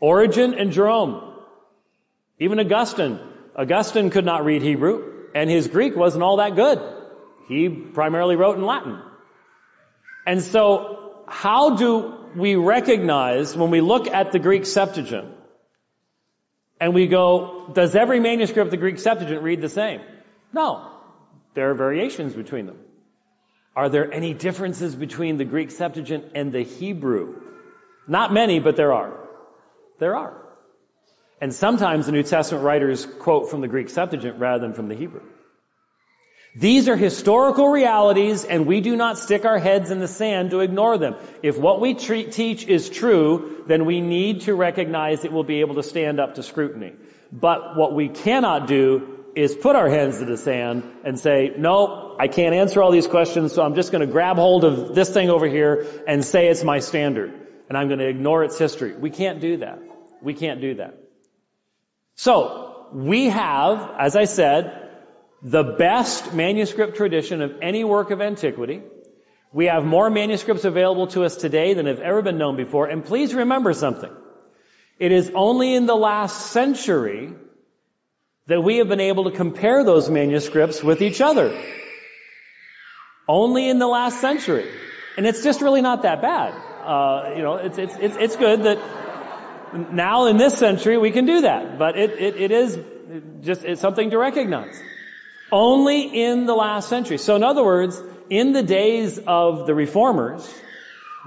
Origen 0.00 0.52
and 0.52 0.72
Jerome. 0.72 1.35
Even 2.38 2.60
Augustine. 2.60 3.18
Augustine 3.54 4.10
could 4.10 4.24
not 4.24 4.44
read 4.44 4.62
Hebrew, 4.62 5.28
and 5.34 5.48
his 5.48 5.68
Greek 5.68 5.96
wasn't 5.96 6.22
all 6.22 6.36
that 6.36 6.54
good. 6.54 6.80
He 7.48 7.68
primarily 7.68 8.36
wrote 8.36 8.56
in 8.56 8.64
Latin. 8.64 9.00
And 10.26 10.42
so, 10.42 11.22
how 11.26 11.76
do 11.76 12.14
we 12.34 12.56
recognize 12.56 13.56
when 13.56 13.70
we 13.70 13.80
look 13.80 14.08
at 14.08 14.32
the 14.32 14.38
Greek 14.38 14.66
Septuagint 14.66 15.32
and 16.80 16.94
we 16.94 17.06
go, 17.06 17.70
does 17.72 17.94
every 17.94 18.20
manuscript 18.20 18.66
of 18.66 18.70
the 18.70 18.76
Greek 18.76 18.98
Septuagint 18.98 19.42
read 19.42 19.60
the 19.60 19.68
same? 19.68 20.00
No. 20.52 20.90
There 21.54 21.70
are 21.70 21.74
variations 21.74 22.34
between 22.34 22.66
them. 22.66 22.78
Are 23.74 23.88
there 23.88 24.12
any 24.12 24.34
differences 24.34 24.94
between 24.94 25.36
the 25.38 25.44
Greek 25.44 25.70
Septuagint 25.70 26.32
and 26.34 26.52
the 26.52 26.62
Hebrew? 26.62 27.40
Not 28.08 28.32
many, 28.32 28.58
but 28.58 28.76
there 28.76 28.92
are. 28.92 29.18
There 29.98 30.16
are. 30.16 30.45
And 31.40 31.54
sometimes 31.54 32.06
the 32.06 32.12
New 32.12 32.22
Testament 32.22 32.64
writers 32.64 33.06
quote 33.06 33.50
from 33.50 33.60
the 33.60 33.68
Greek 33.68 33.90
Septuagint 33.90 34.38
rather 34.38 34.60
than 34.60 34.74
from 34.74 34.88
the 34.88 34.94
Hebrew. 34.94 35.22
These 36.58 36.88
are 36.88 36.96
historical 36.96 37.68
realities 37.68 38.44
and 38.44 38.66
we 38.66 38.80
do 38.80 38.96
not 38.96 39.18
stick 39.18 39.44
our 39.44 39.58
heads 39.58 39.90
in 39.90 39.98
the 39.98 40.08
sand 40.08 40.50
to 40.50 40.60
ignore 40.60 40.96
them. 40.96 41.16
If 41.42 41.58
what 41.58 41.82
we 41.82 41.92
treat, 41.92 42.32
teach 42.32 42.64
is 42.64 42.88
true, 42.88 43.62
then 43.66 43.84
we 43.84 44.00
need 44.00 44.42
to 44.42 44.54
recognize 44.54 45.26
it 45.26 45.32
will 45.32 45.44
be 45.44 45.60
able 45.60 45.74
to 45.74 45.82
stand 45.82 46.18
up 46.18 46.36
to 46.36 46.42
scrutiny. 46.42 46.94
But 47.30 47.76
what 47.76 47.94
we 47.94 48.08
cannot 48.08 48.68
do 48.68 49.24
is 49.34 49.54
put 49.54 49.76
our 49.76 49.90
hands 49.90 50.18
in 50.22 50.28
the 50.28 50.38
sand 50.38 50.84
and 51.04 51.20
say, 51.20 51.52
no, 51.58 52.16
I 52.18 52.28
can't 52.28 52.54
answer 52.54 52.82
all 52.82 52.90
these 52.90 53.06
questions, 53.06 53.52
so 53.52 53.62
I'm 53.62 53.74
just 53.74 53.92
going 53.92 54.00
to 54.00 54.10
grab 54.10 54.36
hold 54.36 54.64
of 54.64 54.94
this 54.94 55.10
thing 55.10 55.28
over 55.28 55.46
here 55.46 55.86
and 56.08 56.24
say 56.24 56.48
it's 56.48 56.64
my 56.64 56.78
standard. 56.78 57.34
And 57.68 57.76
I'm 57.76 57.88
going 57.88 57.98
to 57.98 58.08
ignore 58.08 58.44
its 58.44 58.58
history. 58.58 58.96
We 58.96 59.10
can't 59.10 59.42
do 59.42 59.58
that. 59.58 59.78
We 60.22 60.32
can't 60.32 60.62
do 60.62 60.76
that. 60.76 61.05
So, 62.16 62.88
we 62.92 63.26
have, 63.26 63.94
as 63.98 64.16
I 64.16 64.24
said, 64.24 64.90
the 65.42 65.62
best 65.62 66.32
manuscript 66.32 66.96
tradition 66.96 67.42
of 67.42 67.58
any 67.60 67.84
work 67.84 68.10
of 68.10 68.20
antiquity. 68.20 68.82
We 69.52 69.66
have 69.66 69.84
more 69.84 70.10
manuscripts 70.10 70.64
available 70.64 71.06
to 71.08 71.24
us 71.24 71.36
today 71.36 71.74
than 71.74 71.86
have 71.86 72.00
ever 72.00 72.22
been 72.22 72.38
known 72.38 72.56
before. 72.56 72.86
And 72.86 73.04
please 73.04 73.34
remember 73.34 73.72
something. 73.74 74.10
It 74.98 75.12
is 75.12 75.30
only 75.34 75.74
in 75.74 75.86
the 75.86 75.94
last 75.94 76.52
century 76.52 77.32
that 78.46 78.62
we 78.62 78.78
have 78.78 78.88
been 78.88 79.00
able 79.00 79.24
to 79.24 79.30
compare 79.30 79.84
those 79.84 80.08
manuscripts 80.08 80.82
with 80.82 81.02
each 81.02 81.20
other. 81.20 81.56
Only 83.28 83.68
in 83.68 83.78
the 83.78 83.86
last 83.86 84.20
century. 84.20 84.70
And 85.16 85.26
it's 85.26 85.42
just 85.42 85.60
really 85.60 85.82
not 85.82 86.02
that 86.02 86.22
bad. 86.22 86.54
Uh, 86.84 87.34
you 87.36 87.42
know, 87.42 87.56
it's, 87.56 87.78
it's, 87.78 87.94
it's, 87.96 88.16
it's 88.16 88.36
good 88.36 88.62
that 88.62 88.78
now 89.74 90.26
in 90.26 90.36
this 90.36 90.56
century 90.56 90.98
we 90.98 91.10
can 91.10 91.26
do 91.26 91.42
that. 91.42 91.78
But 91.78 91.98
it, 91.98 92.10
it, 92.18 92.36
it 92.36 92.50
is 92.50 92.78
just, 93.40 93.64
it's 93.64 93.80
something 93.80 94.10
to 94.10 94.18
recognize. 94.18 94.80
Only 95.52 96.24
in 96.24 96.46
the 96.46 96.54
last 96.54 96.88
century. 96.88 97.18
So 97.18 97.36
in 97.36 97.44
other 97.44 97.64
words, 97.64 98.00
in 98.28 98.52
the 98.52 98.62
days 98.62 99.18
of 99.26 99.66
the 99.66 99.74
reformers, 99.74 100.48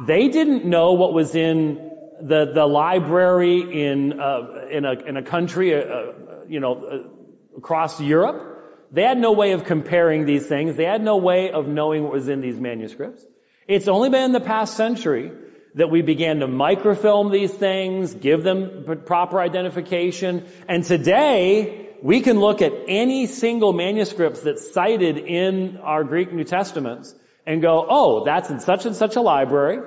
they 0.06 0.30
didn't 0.30 0.66
know 0.66 0.94
what 0.94 1.14
was 1.14 1.36
in 1.36 1.92
the, 2.22 2.52
the 2.54 2.66
library 2.66 3.60
in, 3.84 4.20
uh, 4.20 4.66
in, 4.70 4.86
a, 4.86 4.92
in 4.92 5.18
a 5.18 5.24
country, 5.24 5.74
uh, 5.74 5.80
uh 5.80 6.14
you 6.48 6.60
know, 6.60 6.74
uh, 6.76 7.58
across 7.58 8.02
Europe. 8.02 8.46
They 8.92 9.04
had 9.04 9.20
no 9.20 9.34
way 9.34 9.52
of 9.52 9.66
comparing 9.66 10.26
these 10.26 10.48
things. 10.48 10.76
They 10.76 10.86
had 10.86 11.02
no 11.02 11.18
way 11.18 11.52
of 11.52 11.68
knowing 11.68 12.04
what 12.04 12.12
was 12.12 12.28
in 12.28 12.42
these 12.42 12.60
manuscripts. 12.60 13.24
It's 13.68 13.88
only 13.88 14.10
been 14.10 14.24
in 14.24 14.32
the 14.32 14.40
past 14.40 14.76
century 14.76 15.32
that 15.76 15.90
we 15.90 16.02
began 16.02 16.40
to 16.40 16.48
microfilm 16.48 17.32
these 17.32 17.52
things, 17.52 18.14
give 18.14 18.44
them 18.44 19.04
proper 19.06 19.40
identification, 19.40 20.46
and 20.68 20.84
today 20.84 21.90
we 22.02 22.22
can 22.22 22.40
look 22.40 22.62
at 22.62 22.74
any 22.88 23.28
single 23.28 23.74
manuscripts 23.74 24.42
that's 24.42 24.74
cited 24.74 25.18
in 25.18 25.78
our 25.78 26.04
Greek 26.04 26.34
New 26.34 26.44
Testaments 26.44 27.14
and 27.46 27.62
go, 27.62 27.86
oh, 27.88 28.26
that's 28.26 28.50
in 28.50 28.60
such 28.60 28.86
and 28.86 28.96
such 28.96 29.16
a 29.16 29.22
library, 29.22 29.80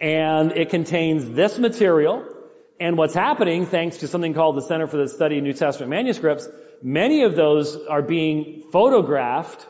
and 0.00 0.52
it 0.52 0.70
contains 0.70 1.28
this 1.30 1.58
material, 1.58 2.24
and 2.80 2.96
what's 2.96 3.14
happening, 3.14 3.66
thanks 3.66 3.98
to 3.98 4.08
something 4.08 4.34
called 4.34 4.56
the 4.56 4.62
Center 4.62 4.86
for 4.86 4.98
the 4.98 5.08
Study 5.08 5.38
of 5.38 5.44
New 5.44 5.52
Testament 5.52 5.90
Manuscripts, 5.90 6.48
many 6.82 7.24
of 7.24 7.34
those 7.34 7.76
are 7.88 8.02
being 8.02 8.62
photographed 8.70 9.66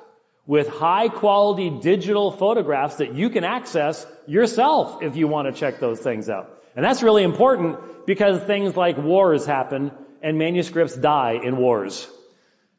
with 0.49 0.67
high 0.67 1.09
quality 1.09 1.69
digital 1.69 2.33
photographs 2.33 2.97
that 2.97 3.15
you 3.15 3.29
can 3.29 3.45
access 3.45 4.05
yourself 4.27 5.03
if 5.03 5.15
you 5.15 5.29
want 5.29 5.47
to 5.47 5.53
check 5.53 5.79
those 5.79 6.01
things 6.01 6.31
out. 6.31 6.51
And 6.75 6.85
that's 6.85 7.03
really 7.03 7.23
important 7.23 8.07
because 8.07 8.43
things 8.43 8.75
like 8.75 8.97
wars 8.97 9.45
happen 9.45 9.93
and 10.23 10.39
manuscripts 10.39 10.97
die 10.97 11.39
in 11.45 11.59
wars. 11.59 12.09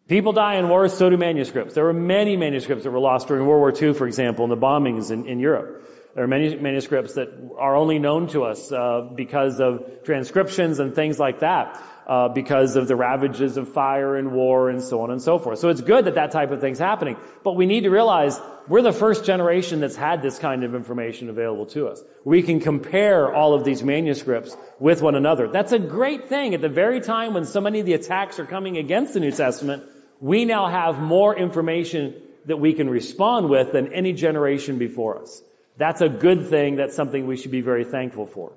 People 0.08 0.34
die 0.34 0.56
in 0.56 0.68
wars, 0.68 0.98
so 0.98 1.12
do 1.12 1.18
manuscripts. 1.18 1.76
There 1.76 1.84
were 1.84 1.94
many 1.94 2.36
manuscripts 2.36 2.86
that 2.86 2.92
were 2.92 3.00
lost 3.00 3.28
during 3.28 3.46
World 3.46 3.60
War 3.60 3.72
II, 3.72 3.94
for 3.94 4.08
example, 4.08 4.46
in 4.46 4.50
the 4.50 4.58
bombings 4.58 5.12
in, 5.12 5.28
in 5.28 5.40
Europe. 5.40 5.88
There 6.16 6.24
are 6.24 6.28
many 6.28 6.56
manuscripts 6.56 7.14
that 7.14 7.30
are 7.60 7.76
only 7.76 8.00
known 8.00 8.30
to 8.30 8.46
us 8.46 8.72
uh, 8.72 9.10
because 9.16 9.60
of 9.60 10.04
transcriptions 10.06 10.80
and 10.80 10.96
things 10.96 11.20
like 11.20 11.42
that, 11.42 11.80
uh, 12.10 12.28
because 12.28 12.76
of 12.76 12.88
the 12.88 12.96
ravages 12.96 13.56
of 13.56 13.72
fire 13.72 14.16
and 14.16 14.32
war 14.32 14.68
and 14.68 14.82
so 14.82 15.02
on 15.02 15.12
and 15.12 15.22
so 15.22 15.38
forth. 15.38 15.60
So 15.60 15.70
it's 15.70 15.82
good 15.82 16.06
that 16.06 16.16
that 16.16 16.32
type 16.32 16.50
of 16.50 16.60
thing's 16.60 16.80
happening, 16.80 17.18
but 17.44 17.56
we 17.56 17.68
need 17.68 17.82
to 17.82 17.92
realize 17.92 18.42
we're 18.68 18.82
the 18.82 18.92
first 18.92 19.26
generation 19.26 19.80
that's 19.80 19.96
had 19.96 20.24
this 20.24 20.40
kind 20.40 20.64
of 20.64 20.74
information 20.74 21.30
available 21.30 21.68
to 21.68 21.88
us. 21.88 22.02
We 22.26 22.42
can 22.42 22.62
compare 22.62 23.32
all 23.32 23.54
of 23.54 23.64
these 23.64 23.84
manuscripts 23.84 24.58
with 24.80 25.04
one 25.04 25.14
another. 25.14 25.50
That's 25.50 25.72
a 25.72 25.78
great 25.78 26.30
thing. 26.30 26.56
At 26.56 26.62
the 26.62 26.70
very 26.70 27.00
time 27.00 27.36
when 27.36 27.46
so 27.46 27.62
many 27.62 27.80
of 27.80 27.86
the 27.86 27.94
attacks 27.94 28.40
are 28.40 28.46
coming 28.48 28.78
against 28.78 29.14
the 29.14 29.20
New 29.20 29.32
Testament, 29.32 29.84
we 30.20 30.46
now 30.46 30.68
have 30.68 30.98
more 31.00 31.38
information 31.38 32.16
that 32.46 32.58
we 32.58 32.74
can 32.74 32.90
respond 32.90 33.50
with 33.50 33.72
than 33.72 33.94
any 33.94 34.14
generation 34.14 34.80
before 34.80 35.22
us. 35.22 35.44
That's 35.78 36.02
a 36.02 36.10
good 36.10 36.48
thing. 36.48 36.76
That's 36.76 36.96
something 36.96 37.28
we 37.28 37.38
should 37.38 37.52
be 37.52 37.62
very 37.62 37.86
thankful 37.86 38.26
for. 38.26 38.54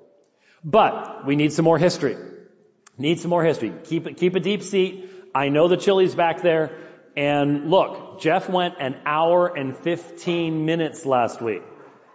But 0.63 1.27
we 1.27 1.35
need 1.35 1.53
some 1.53 1.65
more 1.65 1.77
history. 1.77 2.17
Need 2.97 3.19
some 3.19 3.29
more 3.29 3.43
history. 3.43 3.73
Keep 3.85 4.17
keep 4.17 4.35
a 4.35 4.39
deep 4.39 4.63
seat. 4.63 5.09
I 5.33 5.49
know 5.49 5.67
the 5.67 5.77
chili's 5.77 6.13
back 6.13 6.41
there. 6.41 6.71
And 7.15 7.69
look, 7.69 8.21
Jeff 8.21 8.49
went 8.49 8.75
an 8.79 8.97
hour 9.05 9.55
and 9.55 9.75
15 9.77 10.65
minutes 10.65 11.05
last 11.05 11.41
week. 11.41 11.63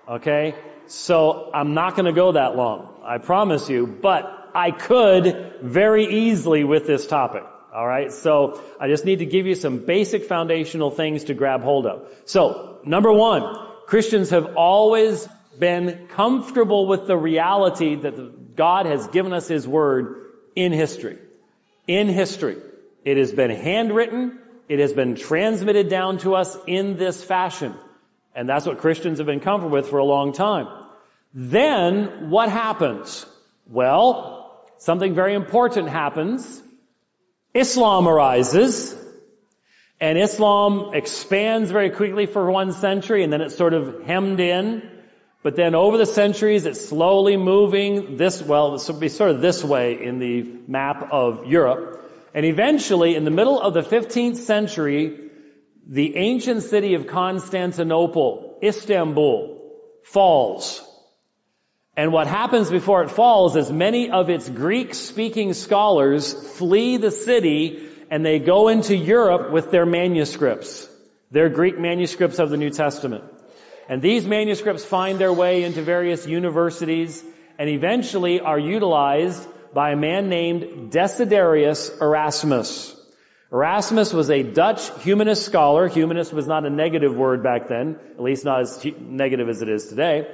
Okay? 0.08 0.54
So 0.86 1.50
I'm 1.52 1.74
not 1.74 1.94
to 2.06 2.12
go 2.12 2.32
that 2.32 2.56
long. 2.56 3.00
I 3.04 3.18
promise 3.18 3.68
you. 3.68 3.86
But 3.86 4.50
I 4.54 4.70
could 4.70 5.56
very 5.62 6.06
easily 6.06 6.64
with 6.64 6.86
this 6.86 7.06
topic. 7.06 7.42
Alright? 7.74 8.12
So 8.12 8.62
I 8.80 8.88
just 8.88 9.04
need 9.04 9.18
to 9.20 9.26
give 9.26 9.46
you 9.46 9.54
some 9.54 9.84
basic 9.84 10.24
foundational 10.24 10.90
things 10.90 11.24
to 11.24 11.34
grab 11.34 11.62
hold 11.62 11.86
of. 11.86 12.08
So, 12.24 12.80
number 12.84 13.12
one, 13.12 13.54
Christians 13.86 14.30
have 14.30 14.56
always 14.56 15.28
been 15.58 16.08
comfortable 16.08 16.86
with 16.86 17.06
the 17.06 17.16
reality 17.16 17.94
that 17.96 18.56
God 18.56 18.86
has 18.86 19.06
given 19.08 19.32
us 19.32 19.48
His 19.48 19.68
Word 19.68 20.27
in 20.58 20.72
history. 20.72 21.16
In 21.86 22.08
history. 22.08 22.56
It 23.04 23.16
has 23.16 23.30
been 23.30 23.50
handwritten. 23.50 24.38
It 24.68 24.80
has 24.80 24.92
been 24.92 25.14
transmitted 25.14 25.88
down 25.88 26.18
to 26.18 26.34
us 26.34 26.58
in 26.66 26.96
this 26.96 27.22
fashion. 27.22 27.74
And 28.34 28.48
that's 28.48 28.66
what 28.66 28.78
Christians 28.78 29.18
have 29.18 29.26
been 29.26 29.40
comfortable 29.40 29.76
with 29.76 29.88
for 29.88 29.98
a 29.98 30.04
long 30.04 30.32
time. 30.32 30.66
Then, 31.32 32.30
what 32.30 32.48
happens? 32.48 33.24
Well, 33.68 34.60
something 34.78 35.14
very 35.14 35.34
important 35.34 35.88
happens. 35.88 36.60
Islam 37.54 38.08
arises, 38.08 38.96
and 40.00 40.18
Islam 40.18 40.92
expands 40.92 41.70
very 41.70 41.90
quickly 41.90 42.26
for 42.26 42.50
one 42.50 42.72
century, 42.72 43.22
and 43.22 43.32
then 43.32 43.42
it's 43.42 43.56
sort 43.56 43.74
of 43.74 44.02
hemmed 44.04 44.40
in. 44.40 44.82
But 45.42 45.54
then 45.54 45.74
over 45.74 45.96
the 45.96 46.06
centuries, 46.06 46.66
it's 46.66 46.88
slowly 46.88 47.36
moving 47.36 48.16
this, 48.16 48.42
well, 48.42 48.72
this 48.72 48.88
will 48.88 48.98
be 48.98 49.08
sort 49.08 49.30
of 49.30 49.40
this 49.40 49.62
way 49.62 50.02
in 50.02 50.18
the 50.18 50.42
map 50.66 51.08
of 51.12 51.46
Europe. 51.46 52.10
And 52.34 52.44
eventually, 52.44 53.14
in 53.14 53.24
the 53.24 53.30
middle 53.30 53.60
of 53.60 53.72
the 53.72 53.82
15th 53.82 54.36
century, 54.36 55.30
the 55.86 56.16
ancient 56.16 56.64
city 56.64 56.94
of 56.94 57.06
Constantinople, 57.06 58.58
Istanbul, 58.62 59.58
falls. 60.02 60.84
And 61.96 62.12
what 62.12 62.26
happens 62.26 62.70
before 62.70 63.02
it 63.02 63.10
falls 63.10 63.56
is 63.56 63.72
many 63.72 64.10
of 64.10 64.30
its 64.30 64.48
Greek 64.48 64.94
speaking 64.94 65.52
scholars 65.52 66.32
flee 66.56 66.96
the 66.96 67.10
city 67.10 67.88
and 68.10 68.24
they 68.24 68.38
go 68.38 68.68
into 68.68 68.96
Europe 68.96 69.52
with 69.52 69.70
their 69.70 69.86
manuscripts, 69.86 70.88
their 71.30 71.48
Greek 71.48 71.78
manuscripts 71.78 72.38
of 72.38 72.50
the 72.50 72.56
New 72.56 72.70
Testament. 72.70 73.24
And 73.88 74.02
these 74.02 74.26
manuscripts 74.26 74.84
find 74.84 75.18
their 75.18 75.32
way 75.32 75.64
into 75.64 75.82
various 75.82 76.26
universities 76.26 77.24
and 77.58 77.70
eventually 77.70 78.40
are 78.40 78.58
utilized 78.58 79.46
by 79.72 79.92
a 79.92 79.96
man 79.96 80.28
named 80.28 80.92
Desiderius 80.92 82.00
Erasmus. 82.00 82.94
Erasmus 83.50 84.12
was 84.12 84.30
a 84.30 84.42
Dutch 84.42 84.90
humanist 85.02 85.46
scholar. 85.46 85.88
Humanist 85.88 86.34
was 86.34 86.46
not 86.46 86.66
a 86.66 86.70
negative 86.70 87.16
word 87.16 87.42
back 87.42 87.68
then, 87.68 87.98
at 88.14 88.22
least 88.22 88.44
not 88.44 88.60
as 88.60 88.84
negative 89.00 89.48
as 89.48 89.62
it 89.62 89.70
is 89.70 89.88
today. 89.88 90.28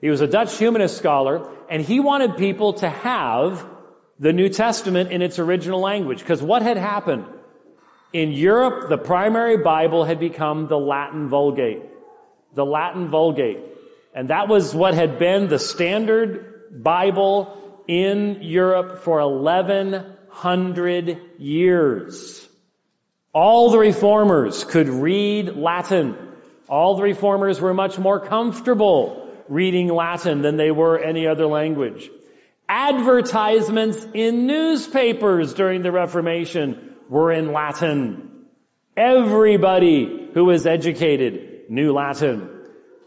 He 0.00 0.08
was 0.08 0.20
a 0.20 0.28
Dutch 0.28 0.56
humanist 0.56 0.96
scholar, 0.96 1.50
and 1.68 1.82
he 1.82 1.98
wanted 1.98 2.36
people 2.36 2.74
to 2.74 2.88
have 2.88 3.66
the 4.20 4.32
New 4.32 4.48
Testament 4.48 5.10
in 5.10 5.22
its 5.22 5.40
original 5.40 5.80
language. 5.80 6.20
Because 6.20 6.40
what 6.40 6.62
had 6.62 6.76
happened? 6.76 7.24
In 8.12 8.30
Europe, 8.30 8.88
the 8.88 8.98
primary 8.98 9.56
Bible 9.56 10.04
had 10.04 10.20
become 10.20 10.68
the 10.68 10.78
Latin 10.78 11.28
Vulgate. 11.28 11.91
The 12.54 12.64
Latin 12.64 13.08
Vulgate. 13.08 13.60
And 14.14 14.28
that 14.28 14.48
was 14.48 14.74
what 14.74 14.94
had 14.94 15.18
been 15.18 15.48
the 15.48 15.58
standard 15.58 16.82
Bible 16.82 17.56
in 17.88 18.42
Europe 18.42 19.02
for 19.02 19.26
1100 19.26 21.20
years. 21.38 22.48
All 23.32 23.70
the 23.70 23.78
reformers 23.78 24.64
could 24.64 24.88
read 24.88 25.56
Latin. 25.56 26.16
All 26.68 26.96
the 26.96 27.02
reformers 27.02 27.60
were 27.60 27.74
much 27.74 27.98
more 27.98 28.20
comfortable 28.20 29.30
reading 29.48 29.88
Latin 29.88 30.42
than 30.42 30.56
they 30.56 30.70
were 30.70 30.98
any 30.98 31.26
other 31.26 31.46
language. 31.46 32.10
Advertisements 32.68 34.06
in 34.14 34.46
newspapers 34.46 35.54
during 35.54 35.82
the 35.82 35.92
Reformation 35.92 36.94
were 37.08 37.32
in 37.32 37.52
Latin. 37.52 38.30
Everybody 38.96 40.30
who 40.32 40.44
was 40.44 40.66
educated 40.66 41.51
knew 41.72 41.92
Latin. 41.92 42.48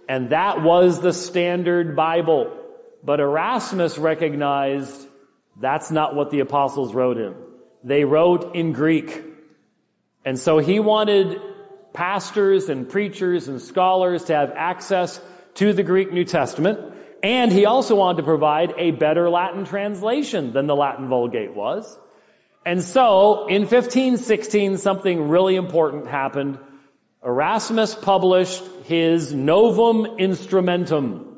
And 0.10 0.32
that 0.32 0.62
was 0.62 1.00
the 1.00 1.14
standard 1.14 1.96
Bible. 1.96 2.52
But 3.04 3.20
Erasmus 3.20 3.98
recognized 3.98 5.08
that's 5.62 5.92
not 5.92 6.16
what 6.16 6.32
the 6.32 6.40
apostles 6.40 6.94
wrote 6.94 7.18
in. 7.18 7.36
They 7.84 8.04
wrote 8.04 8.56
in 8.56 8.74
Greek. 8.74 9.24
And 10.26 10.40
so 10.40 10.58
he 10.58 10.80
wanted 10.80 11.40
pastors 11.94 12.68
and 12.70 12.90
preachers 12.90 13.48
and 13.48 13.62
scholars 13.62 14.26
to 14.26 14.36
have 14.36 14.52
access 14.56 15.22
to 15.56 15.72
the 15.72 15.84
Greek 15.84 16.12
New 16.12 16.26
Testament. 16.26 16.80
And 17.22 17.52
he 17.52 17.66
also 17.66 17.96
wanted 17.96 18.18
to 18.18 18.24
provide 18.24 18.74
a 18.78 18.92
better 18.92 19.30
Latin 19.30 19.66
translation 19.66 20.52
than 20.54 20.66
the 20.66 20.76
Latin 20.76 21.08
Vulgate 21.08 21.54
was. 21.54 21.98
And 22.66 22.82
so, 22.82 23.46
in 23.48 23.62
1516, 23.62 24.78
something 24.78 25.30
really 25.30 25.56
important 25.56 26.08
happened. 26.08 26.58
Erasmus 27.26 27.96
published 27.96 28.64
his 28.84 29.34
Novum 29.34 30.18
Instrumentum. 30.20 31.34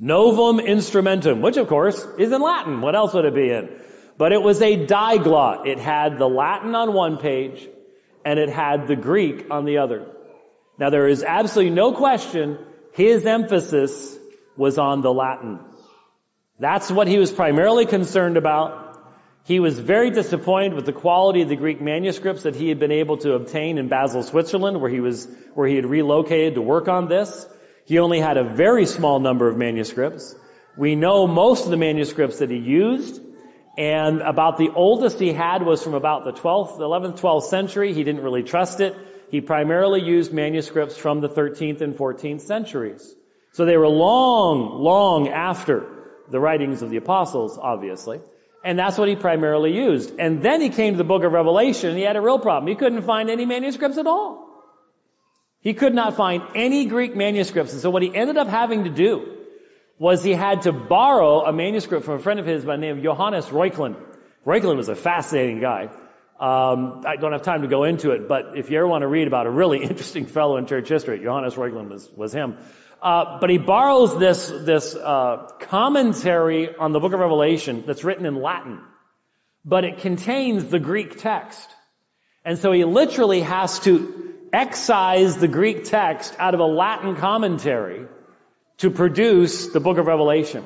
Novum 0.00 0.58
Instrumentum, 0.58 1.40
which 1.40 1.56
of 1.56 1.68
course 1.68 2.04
is 2.18 2.32
in 2.32 2.42
Latin. 2.42 2.80
What 2.80 2.96
else 2.96 3.14
would 3.14 3.24
it 3.24 3.34
be 3.34 3.50
in? 3.50 3.70
But 4.18 4.32
it 4.32 4.42
was 4.42 4.60
a 4.60 4.86
diglot. 4.86 5.66
It 5.66 5.78
had 5.78 6.18
the 6.18 6.28
Latin 6.28 6.74
on 6.74 6.92
one 6.92 7.18
page 7.18 7.66
and 8.24 8.38
it 8.40 8.48
had 8.48 8.88
the 8.88 8.96
Greek 8.96 9.46
on 9.50 9.64
the 9.66 9.78
other. 9.78 10.06
Now 10.78 10.90
there 10.90 11.06
is 11.06 11.22
absolutely 11.22 11.74
no 11.74 11.92
question 11.92 12.58
his 12.92 13.24
emphasis 13.24 14.18
was 14.56 14.78
on 14.78 15.00
the 15.00 15.12
Latin. 15.12 15.60
That's 16.58 16.90
what 16.90 17.06
he 17.06 17.18
was 17.18 17.30
primarily 17.30 17.86
concerned 17.86 18.36
about. 18.36 18.85
He 19.46 19.60
was 19.60 19.78
very 19.78 20.10
disappointed 20.10 20.74
with 20.74 20.86
the 20.86 20.92
quality 20.92 21.40
of 21.40 21.48
the 21.48 21.54
Greek 21.54 21.80
manuscripts 21.80 22.42
that 22.42 22.56
he 22.56 22.68
had 22.68 22.80
been 22.80 22.90
able 22.90 23.18
to 23.18 23.34
obtain 23.34 23.78
in 23.78 23.86
Basel, 23.86 24.24
Switzerland, 24.24 24.80
where 24.80 24.90
he 24.90 24.98
was, 24.98 25.28
where 25.54 25.68
he 25.68 25.76
had 25.76 25.86
relocated 25.86 26.56
to 26.56 26.62
work 26.62 26.88
on 26.88 27.06
this. 27.06 27.46
He 27.84 28.00
only 28.00 28.18
had 28.18 28.38
a 28.38 28.42
very 28.42 28.86
small 28.86 29.20
number 29.20 29.46
of 29.46 29.56
manuscripts. 29.56 30.34
We 30.76 30.96
know 30.96 31.28
most 31.28 31.64
of 31.64 31.70
the 31.70 31.76
manuscripts 31.76 32.40
that 32.40 32.50
he 32.50 32.56
used, 32.56 33.22
and 33.78 34.20
about 34.20 34.56
the 34.56 34.70
oldest 34.74 35.20
he 35.20 35.32
had 35.32 35.62
was 35.62 35.80
from 35.80 35.94
about 35.94 36.24
the 36.24 36.32
12th, 36.32 36.80
11th, 36.80 37.20
12th 37.20 37.44
century. 37.44 37.92
He 37.92 38.02
didn't 38.02 38.24
really 38.24 38.42
trust 38.42 38.80
it. 38.80 38.96
He 39.30 39.40
primarily 39.40 40.02
used 40.02 40.32
manuscripts 40.32 40.96
from 40.96 41.20
the 41.20 41.28
13th 41.28 41.82
and 41.82 41.94
14th 41.94 42.40
centuries. 42.40 43.14
So 43.52 43.64
they 43.64 43.76
were 43.76 43.86
long, 43.86 44.82
long 44.82 45.28
after 45.28 45.86
the 46.32 46.40
writings 46.40 46.82
of 46.82 46.90
the 46.90 46.96
apostles, 46.96 47.56
obviously. 47.62 48.18
And 48.66 48.76
that's 48.76 48.98
what 48.98 49.08
he 49.08 49.14
primarily 49.14 49.76
used. 49.76 50.18
And 50.18 50.42
then 50.42 50.60
he 50.60 50.70
came 50.70 50.94
to 50.94 50.98
the 50.98 51.04
book 51.04 51.22
of 51.22 51.30
Revelation 51.30 51.90
and 51.90 51.98
he 51.98 52.04
had 52.04 52.16
a 52.16 52.20
real 52.20 52.40
problem. 52.40 52.68
He 52.68 52.74
couldn't 52.74 53.02
find 53.02 53.30
any 53.30 53.46
manuscripts 53.46 53.96
at 53.96 54.08
all. 54.08 54.44
He 55.60 55.72
could 55.72 55.94
not 55.94 56.16
find 56.16 56.42
any 56.56 56.86
Greek 56.86 57.14
manuscripts. 57.14 57.74
And 57.74 57.80
so 57.80 57.90
what 57.90 58.02
he 58.02 58.12
ended 58.12 58.36
up 58.36 58.48
having 58.48 58.82
to 58.82 58.90
do 58.90 59.36
was 60.00 60.24
he 60.24 60.32
had 60.32 60.62
to 60.62 60.72
borrow 60.72 61.44
a 61.44 61.52
manuscript 61.52 62.04
from 62.04 62.14
a 62.14 62.18
friend 62.18 62.40
of 62.40 62.46
his 62.46 62.64
by 62.64 62.74
the 62.74 62.82
name 62.82 62.98
of 62.98 63.04
Johannes 63.04 63.46
Reuchlin. 63.46 63.94
Reuchlin 64.44 64.76
was 64.76 64.88
a 64.88 64.96
fascinating 64.96 65.60
guy. 65.60 65.84
Um, 66.40 67.04
I 67.06 67.14
don't 67.20 67.32
have 67.32 67.42
time 67.42 67.62
to 67.62 67.68
go 67.68 67.84
into 67.84 68.10
it, 68.10 68.26
but 68.26 68.58
if 68.58 68.68
you 68.68 68.78
ever 68.78 68.88
want 68.88 69.02
to 69.02 69.08
read 69.08 69.28
about 69.28 69.46
a 69.46 69.50
really 69.50 69.82
interesting 69.90 70.26
fellow 70.26 70.56
in 70.56 70.66
church 70.66 70.88
history, 70.88 71.20
Johannes 71.20 71.54
Reuchlin 71.54 71.88
was, 71.88 72.10
was 72.16 72.32
him. 72.32 72.58
Uh, 73.02 73.38
but 73.40 73.50
he 73.50 73.58
borrows 73.58 74.18
this, 74.18 74.48
this 74.48 74.94
uh, 74.94 75.48
commentary 75.60 76.74
on 76.74 76.92
the 76.92 77.00
book 77.00 77.12
of 77.12 77.20
Revelation 77.20 77.84
that's 77.86 78.04
written 78.04 78.26
in 78.26 78.40
Latin, 78.40 78.80
but 79.64 79.84
it 79.84 79.98
contains 79.98 80.64
the 80.64 80.78
Greek 80.78 81.18
text. 81.18 81.68
And 82.44 82.58
so 82.58 82.72
he 82.72 82.84
literally 82.84 83.42
has 83.42 83.80
to 83.80 84.34
excise 84.52 85.36
the 85.36 85.48
Greek 85.48 85.84
text 85.84 86.34
out 86.38 86.54
of 86.54 86.60
a 86.60 86.64
Latin 86.64 87.16
commentary 87.16 88.06
to 88.78 88.90
produce 88.90 89.68
the 89.68 89.80
book 89.80 89.98
of 89.98 90.06
Revelation. 90.06 90.64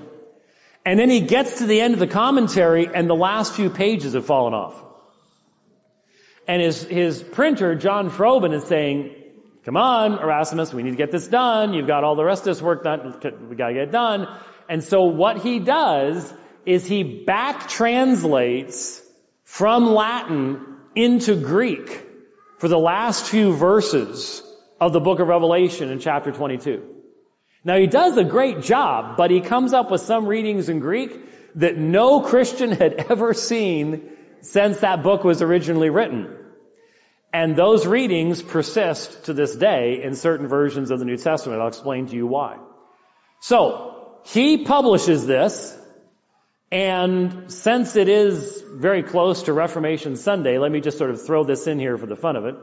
And 0.84 0.98
then 0.98 1.10
he 1.10 1.20
gets 1.20 1.58
to 1.58 1.66
the 1.66 1.80
end 1.80 1.94
of 1.94 2.00
the 2.00 2.06
commentary 2.06 2.88
and 2.92 3.08
the 3.08 3.14
last 3.14 3.54
few 3.54 3.70
pages 3.70 4.14
have 4.14 4.26
fallen 4.26 4.54
off. 4.54 4.82
And 6.48 6.62
his, 6.62 6.82
his 6.82 7.22
printer, 7.22 7.74
John 7.74 8.10
Froben, 8.10 8.54
is 8.54 8.64
saying, 8.64 9.14
come 9.64 9.76
on, 9.76 10.18
Erasmus, 10.18 10.72
we 10.72 10.82
need 10.82 10.90
to 10.90 10.96
get 10.96 11.10
this 11.10 11.28
done. 11.28 11.74
You've 11.74 11.86
got 11.86 12.04
all 12.04 12.16
the 12.16 12.24
rest 12.24 12.42
of 12.42 12.46
this 12.46 12.62
work 12.62 12.84
done. 12.84 13.20
We 13.48 13.56
gotta 13.56 13.74
get 13.74 13.82
it 13.84 13.92
done. 13.92 14.28
And 14.68 14.84
so 14.84 15.04
what 15.04 15.38
he 15.38 15.58
does 15.58 16.32
is 16.64 16.86
he 16.86 17.24
back 17.24 17.68
translates 17.68 19.02
from 19.44 19.94
Latin 19.94 20.76
into 20.94 21.34
Greek 21.34 22.06
for 22.58 22.68
the 22.68 22.78
last 22.78 23.26
few 23.26 23.52
verses 23.52 24.42
of 24.80 24.92
the 24.92 25.00
book 25.00 25.18
of 25.20 25.28
Revelation 25.28 25.90
in 25.90 25.98
chapter 25.98 26.30
22. 26.30 26.82
Now 27.64 27.76
he 27.76 27.86
does 27.86 28.16
a 28.16 28.24
great 28.24 28.62
job, 28.62 29.16
but 29.16 29.30
he 29.30 29.40
comes 29.40 29.72
up 29.72 29.90
with 29.90 30.00
some 30.00 30.26
readings 30.26 30.68
in 30.68 30.78
Greek 30.78 31.12
that 31.56 31.76
no 31.76 32.20
Christian 32.20 32.70
had 32.72 32.94
ever 33.10 33.34
seen 33.34 34.10
since 34.40 34.78
that 34.78 35.02
book 35.02 35.24
was 35.24 35.42
originally 35.42 35.90
written. 35.90 36.36
And 37.32 37.54
those 37.54 37.86
readings 37.86 38.42
persist 38.42 39.26
to 39.26 39.32
this 39.32 39.54
day 39.54 40.02
in 40.02 40.16
certain 40.16 40.48
versions 40.48 40.90
of 40.90 40.98
the 40.98 41.04
New 41.04 41.16
Testament. 41.16 41.60
I'll 41.60 41.68
explain 41.68 42.06
to 42.06 42.16
you 42.16 42.26
why. 42.26 42.58
So, 43.40 44.18
he 44.24 44.64
publishes 44.64 45.26
this, 45.26 45.76
and 46.70 47.50
since 47.50 47.96
it 47.96 48.08
is 48.08 48.62
very 48.74 49.02
close 49.02 49.44
to 49.44 49.52
Reformation 49.52 50.16
Sunday, 50.16 50.58
let 50.58 50.70
me 50.70 50.80
just 50.80 50.98
sort 50.98 51.10
of 51.10 51.24
throw 51.24 51.44
this 51.44 51.66
in 51.66 51.78
here 51.78 51.96
for 51.96 52.06
the 52.06 52.16
fun 52.16 52.36
of 52.36 52.44
it. 52.44 52.56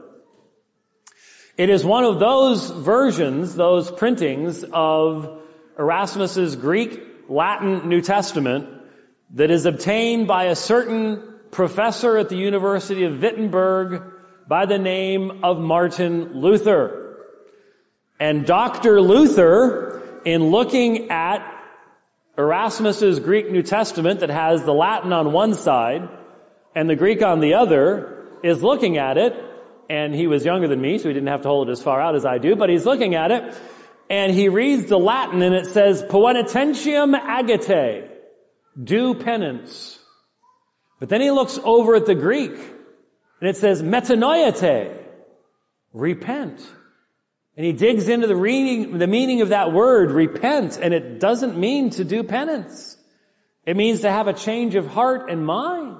It 1.56 1.70
is 1.70 1.84
one 1.84 2.04
of 2.04 2.20
those 2.20 2.70
versions, 2.70 3.54
those 3.54 3.90
printings 3.90 4.64
of 4.72 5.42
Erasmus's 5.76 6.54
Greek 6.54 7.00
Latin 7.28 7.88
New 7.88 8.00
Testament 8.00 8.68
that 9.34 9.50
is 9.50 9.66
obtained 9.66 10.28
by 10.28 10.44
a 10.44 10.54
certain 10.54 11.40
professor 11.50 12.16
at 12.16 12.28
the 12.28 12.36
University 12.36 13.04
of 13.04 13.20
Wittenberg 13.20 14.17
by 14.48 14.64
the 14.64 14.78
name 14.78 15.44
of 15.44 15.60
Martin 15.60 16.40
Luther. 16.40 17.18
And 18.18 18.46
Dr. 18.46 19.00
Luther, 19.00 20.02
in 20.24 20.46
looking 20.46 21.10
at 21.10 21.54
Erasmus's 22.38 23.20
Greek 23.20 23.50
New 23.50 23.62
Testament 23.62 24.20
that 24.20 24.30
has 24.30 24.64
the 24.64 24.72
Latin 24.72 25.12
on 25.12 25.32
one 25.32 25.52
side 25.52 26.08
and 26.74 26.88
the 26.88 26.96
Greek 26.96 27.22
on 27.22 27.40
the 27.40 27.54
other, 27.54 28.26
is 28.42 28.62
looking 28.62 28.96
at 28.96 29.18
it, 29.18 29.34
and 29.90 30.14
he 30.14 30.26
was 30.26 30.44
younger 30.44 30.68
than 30.68 30.80
me, 30.80 30.96
so 30.98 31.08
he 31.08 31.14
didn't 31.14 31.28
have 31.28 31.42
to 31.42 31.48
hold 31.48 31.68
it 31.68 31.72
as 31.72 31.82
far 31.82 32.00
out 32.00 32.14
as 32.14 32.24
I 32.24 32.38
do, 32.38 32.56
but 32.56 32.70
he's 32.70 32.86
looking 32.86 33.16
at 33.16 33.30
it, 33.30 33.54
and 34.08 34.32
he 34.32 34.48
reads 34.48 34.86
the 34.86 34.98
Latin 34.98 35.42
and 35.42 35.54
it 35.54 35.66
says, 35.66 36.02
Poenitentiam 36.02 37.14
agite, 37.20 38.08
do 38.82 39.14
penance. 39.14 39.98
But 41.00 41.10
then 41.10 41.20
he 41.20 41.30
looks 41.30 41.58
over 41.62 41.96
at 41.96 42.06
the 42.06 42.14
Greek 42.14 42.77
and 43.40 43.48
it 43.48 43.56
says 43.56 43.82
metanoiate, 43.82 44.96
repent. 45.92 46.66
And 47.56 47.66
he 47.66 47.72
digs 47.72 48.08
into 48.08 48.26
the, 48.26 48.36
reading, 48.36 48.98
the 48.98 49.06
meaning 49.06 49.40
of 49.40 49.48
that 49.48 49.72
word, 49.72 50.12
repent, 50.12 50.78
and 50.80 50.94
it 50.94 51.18
doesn't 51.18 51.58
mean 51.58 51.90
to 51.90 52.04
do 52.04 52.22
penance. 52.22 52.96
It 53.66 53.76
means 53.76 54.00
to 54.00 54.10
have 54.10 54.28
a 54.28 54.32
change 54.32 54.76
of 54.76 54.86
heart 54.86 55.30
and 55.30 55.44
mind. 55.44 55.96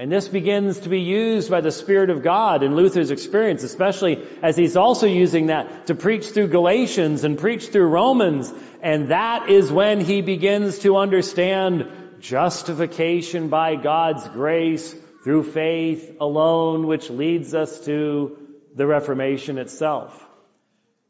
And 0.00 0.12
this 0.12 0.28
begins 0.28 0.80
to 0.80 0.88
be 0.88 1.00
used 1.00 1.50
by 1.50 1.60
the 1.60 1.72
Spirit 1.72 2.10
of 2.10 2.22
God 2.22 2.62
in 2.62 2.76
Luther's 2.76 3.10
experience, 3.10 3.64
especially 3.64 4.24
as 4.42 4.56
he's 4.56 4.76
also 4.76 5.08
using 5.08 5.46
that 5.46 5.86
to 5.86 5.96
preach 5.96 6.26
through 6.26 6.48
Galatians 6.48 7.24
and 7.24 7.36
preach 7.36 7.68
through 7.68 7.88
Romans. 7.88 8.52
And 8.80 9.10
that 9.10 9.50
is 9.50 9.72
when 9.72 10.00
he 10.00 10.20
begins 10.20 10.80
to 10.80 10.96
understand 10.96 11.90
justification 12.20 13.48
by 13.48 13.74
God's 13.74 14.28
grace 14.28 14.94
through 15.24 15.42
faith 15.44 16.16
alone, 16.20 16.86
which 16.86 17.10
leads 17.10 17.54
us 17.54 17.84
to 17.84 18.36
the 18.74 18.86
Reformation 18.86 19.58
itself. 19.58 20.24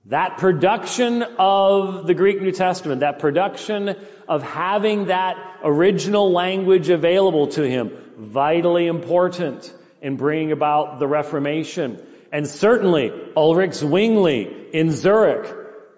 That 0.07 0.39
production 0.39 1.23
of 1.39 2.07
the 2.07 2.15
Greek 2.15 2.41
New 2.41 2.53
Testament, 2.53 3.01
that 3.01 3.19
production 3.19 3.95
of 4.27 4.43
having 4.43 5.07
that 5.07 5.37
original 5.63 6.33
language 6.33 6.89
available 6.89 7.49
to 7.49 7.63
him, 7.63 7.91
vitally 8.17 8.87
important 8.87 9.73
in 10.01 10.17
bringing 10.17 10.53
about 10.53 10.99
the 10.99 11.07
Reformation. 11.07 12.03
And 12.33 12.47
certainly 12.47 13.13
Ulrich 13.37 13.75
Zwingli 13.75 14.71
in 14.73 14.93
Zurich, 14.93 15.55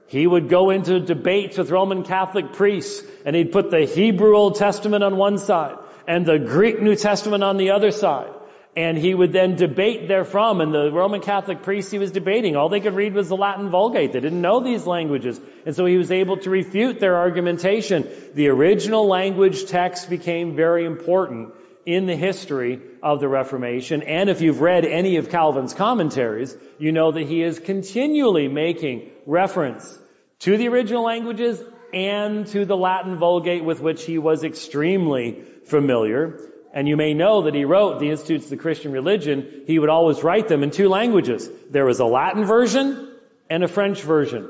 he 0.08 0.26
would 0.26 0.48
go 0.48 0.70
into 0.70 0.98
debates 0.98 1.56
with 1.56 1.70
Roman 1.70 2.02
Catholic 2.02 2.52
priests 2.54 3.04
and 3.24 3.36
he'd 3.36 3.52
put 3.52 3.70
the 3.70 3.84
Hebrew 3.84 4.36
Old 4.36 4.56
Testament 4.56 5.04
on 5.04 5.16
one 5.16 5.38
side 5.38 5.76
and 6.10 6.26
the 6.26 6.40
Greek 6.40 6.82
New 6.82 6.96
Testament 6.96 7.44
on 7.44 7.56
the 7.56 7.70
other 7.70 7.92
side. 7.92 8.32
And 8.76 8.98
he 8.98 9.14
would 9.14 9.32
then 9.32 9.54
debate 9.54 10.08
therefrom, 10.08 10.60
and 10.60 10.74
the 10.74 10.90
Roman 10.90 11.20
Catholic 11.20 11.62
priests 11.62 11.92
he 11.92 12.00
was 12.00 12.10
debating, 12.10 12.56
all 12.56 12.68
they 12.68 12.80
could 12.80 12.96
read 12.96 13.14
was 13.14 13.28
the 13.28 13.36
Latin 13.36 13.70
Vulgate. 13.70 14.12
They 14.12 14.18
didn't 14.18 14.40
know 14.40 14.58
these 14.58 14.86
languages. 14.86 15.40
And 15.64 15.74
so 15.74 15.86
he 15.86 15.96
was 15.96 16.10
able 16.10 16.36
to 16.38 16.50
refute 16.50 16.98
their 16.98 17.16
argumentation. 17.16 18.08
The 18.34 18.48
original 18.48 19.06
language 19.06 19.66
text 19.66 20.10
became 20.10 20.56
very 20.56 20.84
important 20.84 21.54
in 21.86 22.06
the 22.06 22.16
history 22.16 22.80
of 23.04 23.20
the 23.20 23.28
Reformation. 23.28 24.02
And 24.02 24.28
if 24.28 24.40
you've 24.40 24.60
read 24.60 24.84
any 24.84 25.16
of 25.16 25.30
Calvin's 25.30 25.74
commentaries, 25.74 26.56
you 26.78 26.90
know 26.90 27.12
that 27.12 27.26
he 27.26 27.40
is 27.42 27.60
continually 27.60 28.48
making 28.48 29.10
reference 29.26 29.96
to 30.40 30.56
the 30.56 30.68
original 30.68 31.04
languages 31.04 31.62
and 31.92 32.46
to 32.48 32.64
the 32.64 32.76
Latin 32.76 33.16
Vulgate 33.16 33.64
with 33.64 33.80
which 33.80 34.04
he 34.04 34.18
was 34.18 34.44
extremely 34.44 35.44
familiar. 35.70 36.38
And 36.72 36.86
you 36.86 36.96
may 36.96 37.14
know 37.14 37.42
that 37.42 37.54
he 37.54 37.64
wrote 37.64 37.98
the 37.98 38.10
Institutes 38.10 38.44
of 38.44 38.50
the 38.50 38.56
Christian 38.56 38.92
Religion. 38.92 39.64
He 39.66 39.78
would 39.78 39.88
always 39.88 40.22
write 40.22 40.48
them 40.48 40.62
in 40.62 40.70
two 40.70 40.88
languages. 40.88 41.48
There 41.70 41.84
was 41.84 42.00
a 42.00 42.04
Latin 42.04 42.44
version 42.44 43.10
and 43.48 43.64
a 43.64 43.68
French 43.68 44.02
version. 44.02 44.48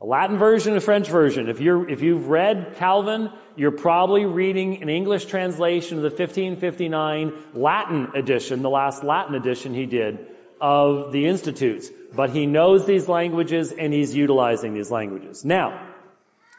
A 0.00 0.06
Latin 0.06 0.36
version, 0.36 0.72
and 0.72 0.78
a 0.78 0.84
French 0.84 1.08
version. 1.08 1.48
If 1.48 1.60
you're, 1.60 1.88
if 1.88 2.02
you've 2.02 2.28
read 2.28 2.76
Calvin, 2.76 3.30
you're 3.56 3.70
probably 3.70 4.26
reading 4.26 4.82
an 4.82 4.90
English 4.90 5.24
translation 5.24 5.96
of 5.96 6.02
the 6.02 6.10
1559 6.10 7.32
Latin 7.54 8.08
edition, 8.14 8.60
the 8.60 8.68
last 8.68 9.02
Latin 9.02 9.34
edition 9.34 9.72
he 9.72 9.86
did 9.86 10.26
of 10.60 11.12
the 11.12 11.26
Institutes. 11.26 11.90
But 12.14 12.30
he 12.30 12.44
knows 12.46 12.84
these 12.84 13.08
languages 13.08 13.72
and 13.72 13.92
he's 13.92 14.14
utilizing 14.14 14.74
these 14.74 14.90
languages. 14.90 15.44
Now, 15.46 15.86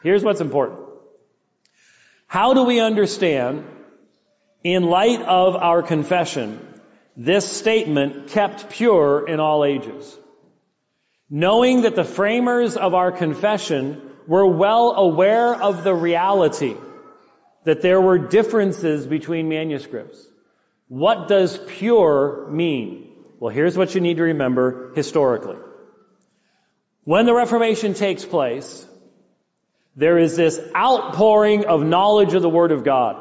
here's 0.02 0.24
what's 0.24 0.40
important. 0.40 0.87
How 2.28 2.54
do 2.54 2.62
we 2.62 2.78
understand 2.78 3.64
in 4.62 4.84
light 4.84 5.22
of 5.22 5.56
our 5.56 5.82
confession, 5.82 6.60
this 7.16 7.50
statement 7.50 8.28
kept 8.28 8.70
pure 8.70 9.26
in 9.26 9.40
all 9.40 9.64
ages. 9.64 10.16
Knowing 11.30 11.82
that 11.82 11.96
the 11.96 12.04
framers 12.04 12.76
of 12.76 12.94
our 12.94 13.12
confession 13.12 14.00
were 14.26 14.46
well 14.46 14.92
aware 14.92 15.54
of 15.54 15.84
the 15.84 15.94
reality 15.94 16.76
that 17.64 17.82
there 17.82 18.00
were 18.00 18.18
differences 18.18 19.06
between 19.06 19.48
manuscripts. 19.48 20.24
What 20.88 21.28
does 21.28 21.58
pure 21.58 22.46
mean? 22.50 23.10
Well, 23.40 23.54
here's 23.54 23.76
what 23.76 23.94
you 23.94 24.00
need 24.00 24.18
to 24.18 24.24
remember 24.24 24.92
historically. 24.94 25.56
When 27.04 27.26
the 27.26 27.34
Reformation 27.34 27.94
takes 27.94 28.24
place, 28.24 28.86
there 29.98 30.16
is 30.16 30.36
this 30.36 30.60
outpouring 30.76 31.66
of 31.66 31.82
knowledge 31.84 32.32
of 32.32 32.40
the 32.40 32.48
Word 32.48 32.70
of 32.70 32.84
God. 32.84 33.16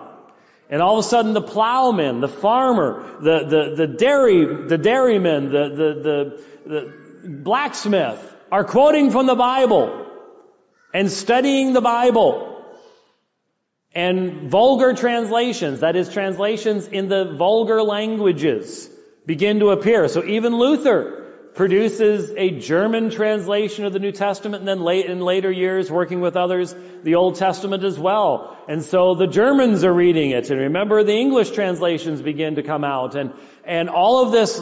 And 0.69 0.79
all 0.79 0.99
of 0.99 1.05
a 1.05 1.07
sudden 1.07 1.33
the 1.33 1.41
plowman, 1.41 2.19
the 2.19 2.27
farmer, 2.27 3.03
the, 3.19 3.45
the, 3.45 3.75
the 3.75 3.87
dairy, 3.87 4.67
the 4.67 4.77
dairyman, 4.77 5.51
the, 5.51 5.69
the, 5.69 5.93
the, 6.03 6.43
the 6.69 7.29
blacksmith 7.29 8.35
are 8.51 8.63
quoting 8.63 9.09
from 9.09 9.25
the 9.25 9.33
Bible 9.33 10.05
and 10.93 11.09
studying 11.09 11.73
the 11.73 11.81
Bible. 11.81 12.63
And 13.95 14.51
vulgar 14.51 14.93
translations, 14.93 15.79
that 15.79 15.95
is 15.95 16.13
translations 16.13 16.85
in 16.85 17.09
the 17.09 17.33
vulgar 17.33 17.81
languages, 17.81 18.87
begin 19.25 19.61
to 19.61 19.71
appear. 19.71 20.07
So 20.09 20.23
even 20.23 20.55
Luther 20.55 21.26
produces 21.58 22.32
a 22.38 22.52
German 22.52 23.10
translation 23.10 23.84
of 23.86 23.91
the 23.91 24.00
New 24.00 24.12
Testament 24.12 24.62
and 24.62 24.67
then 24.67 24.82
late 24.82 25.08
in 25.08 25.20
later 25.20 25.52
years 25.52 25.91
working 25.91 26.22
with 26.22 26.38
others, 26.38 26.74
the 27.04 27.15
Old 27.15 27.36
Testament 27.36 27.84
as 27.84 27.98
well. 27.98 28.56
And 28.67 28.84
so 28.84 29.15
the 29.15 29.26
Germans 29.26 29.84
are 29.84 29.93
reading 29.93 30.30
it. 30.32 30.52
And 30.52 30.62
remember 30.62 31.04
the 31.04 31.15
English 31.15 31.52
translations 31.52 32.22
begin 32.22 32.56
to 32.56 32.63
come 32.63 32.84
out 32.84 33.15
and, 33.15 33.34
and 33.65 33.89
all 33.89 34.24
of 34.24 34.32
this 34.32 34.62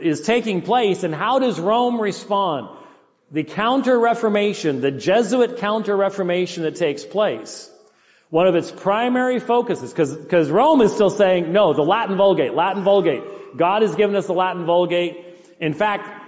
is 0.00 0.22
taking 0.22 0.62
place. 0.62 1.04
And 1.04 1.14
how 1.14 1.38
does 1.38 1.60
Rome 1.60 2.00
respond? 2.00 2.68
The 3.30 3.44
counter-reformation, 3.44 4.80
the 4.80 4.90
Jesuit 4.90 5.58
counter-reformation 5.58 6.64
that 6.64 6.74
takes 6.74 7.04
place, 7.04 7.70
one 8.30 8.48
of 8.48 8.56
its 8.56 8.70
primary 8.70 9.38
focuses, 9.38 9.92
because 9.92 10.50
Rome 10.50 10.80
is 10.80 10.92
still 10.92 11.08
saying, 11.08 11.52
no, 11.52 11.72
the 11.72 11.82
Latin 11.82 12.16
Vulgate, 12.16 12.52
Latin 12.52 12.82
Vulgate. 12.82 13.22
God 13.56 13.82
has 13.82 13.94
given 13.94 14.16
us 14.16 14.26
the 14.26 14.34
Latin 14.34 14.66
Vulgate. 14.66 15.24
In 15.60 15.72
fact, 15.72 16.21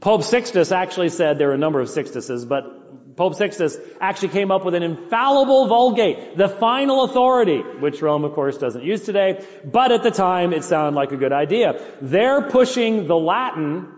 Pope 0.00 0.22
Sixtus 0.22 0.70
actually 0.70 1.08
said, 1.08 1.38
there 1.38 1.50
are 1.50 1.54
a 1.54 1.58
number 1.58 1.80
of 1.80 1.88
Sixtuses, 1.88 2.46
but 2.46 3.16
Pope 3.16 3.34
Sixtus 3.34 3.78
actually 4.00 4.28
came 4.28 4.50
up 4.50 4.64
with 4.64 4.74
an 4.74 4.82
infallible 4.82 5.66
Vulgate, 5.66 6.36
the 6.36 6.48
final 6.48 7.04
authority, 7.04 7.58
which 7.58 8.02
Rome 8.02 8.24
of 8.24 8.34
course 8.34 8.58
doesn't 8.58 8.84
use 8.84 9.02
today, 9.02 9.44
but 9.64 9.92
at 9.92 10.02
the 10.02 10.10
time 10.10 10.52
it 10.52 10.64
sounded 10.64 10.96
like 10.96 11.12
a 11.12 11.16
good 11.16 11.32
idea. 11.32 11.80
They're 12.00 12.50
pushing 12.50 13.06
the 13.06 13.16
Latin 13.16 13.88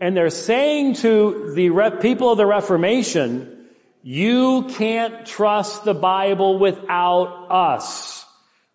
and 0.00 0.16
they're 0.16 0.30
saying 0.30 0.94
to 0.96 1.52
the 1.54 1.98
people 2.00 2.30
of 2.32 2.38
the 2.38 2.46
Reformation, 2.46 3.68
you 4.02 4.64
can't 4.70 5.26
trust 5.26 5.84
the 5.84 5.94
Bible 5.94 6.58
without 6.58 7.50
us. 7.50 8.24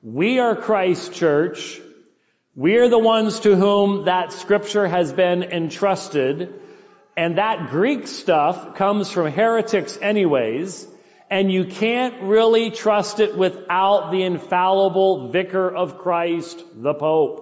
We 0.04 0.40
are 0.40 0.56
Christ 0.56 1.14
Church. 1.14 1.82
We're 2.56 2.88
the 2.88 3.00
ones 3.00 3.42
to 3.42 3.56
whom 3.58 4.06
that 4.06 4.32
scripture 4.32 4.88
has 4.88 5.12
been 5.12 5.44
entrusted. 5.44 6.54
And 7.18 7.38
that 7.38 7.70
Greek 7.70 8.08
stuff 8.08 8.76
comes 8.76 9.12
from 9.12 9.30
heretics 9.32 9.98
anyways. 10.02 10.88
And 11.30 11.52
you 11.52 11.66
can't 11.66 12.24
really 12.24 12.72
trust 12.72 13.20
it 13.20 13.36
without 13.38 14.12
the 14.12 14.24
infallible 14.24 15.32
vicar 15.32 15.70
of 15.70 15.98
Christ, 15.98 16.64
the 16.76 16.94
Pope. 16.94 17.42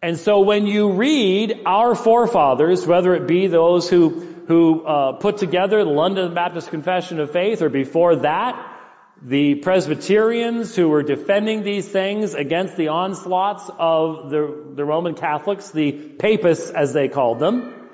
And 0.00 0.16
so 0.16 0.40
when 0.42 0.66
you 0.66 0.92
read 0.92 1.62
our 1.66 1.96
forefathers, 1.96 2.86
whether 2.86 3.14
it 3.14 3.26
be 3.26 3.48
those 3.48 3.88
who 3.90 4.34
who 4.46 4.84
uh, 4.84 5.12
put 5.14 5.38
together 5.38 5.82
the 5.82 5.90
London 5.90 6.32
Baptist 6.34 6.70
Confession 6.70 7.18
of 7.18 7.32
Faith, 7.32 7.62
or 7.62 7.68
before 7.68 8.16
that, 8.16 8.75
the 9.22 9.56
Presbyterians 9.56 10.76
who 10.76 10.88
were 10.88 11.02
defending 11.02 11.62
these 11.62 11.88
things 11.88 12.34
against 12.34 12.76
the 12.76 12.88
onslaughts 12.88 13.70
of 13.78 14.30
the, 14.30 14.72
the 14.74 14.84
Roman 14.84 15.14
Catholics, 15.14 15.70
the 15.70 15.92
Papists 15.92 16.70
as 16.70 16.92
they 16.92 17.08
called 17.08 17.38
them, 17.38 17.88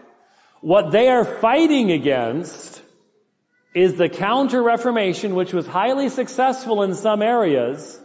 what 0.60 0.90
they 0.90 1.08
are 1.08 1.24
fighting 1.24 1.90
against 1.90 2.80
is 3.74 3.94
the 3.94 4.08
Counter-Reformation, 4.08 5.34
which 5.34 5.52
was 5.52 5.66
highly 5.66 6.08
successful 6.08 6.82
in 6.82 6.94
some 6.94 7.22
areas, 7.22 7.98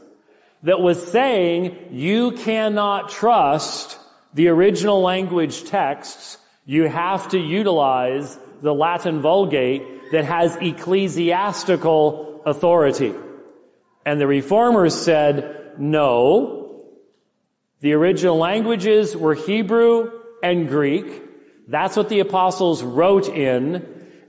that 0.64 0.80
was 0.80 1.12
saying 1.12 1.90
you 1.92 2.32
cannot 2.32 3.10
trust 3.10 4.00
the 4.34 4.48
original 4.48 5.02
language 5.02 5.66
texts. 5.66 6.38
You 6.66 6.88
have 6.88 7.30
to 7.30 7.40
utilize 7.40 8.38
the 8.62 8.74
Latin 8.74 9.22
Vulgate 9.22 10.12
that 10.12 10.26
has 10.26 10.56
ecclesiastical 10.56 12.27
authority. 12.48 13.14
And 14.06 14.22
the 14.22 14.26
reformers 14.26 14.96
said, 14.96 15.74
no, 15.78 16.86
the 17.82 17.94
original 17.94 18.38
languages 18.38 19.16
were 19.16 19.36
Hebrew 19.36 20.12
and 20.42 20.70
Greek. 20.70 21.24
That's 21.68 21.98
what 21.98 22.08
the 22.08 22.22
apostles 22.22 22.82
wrote 22.82 23.28
in. 23.28 23.86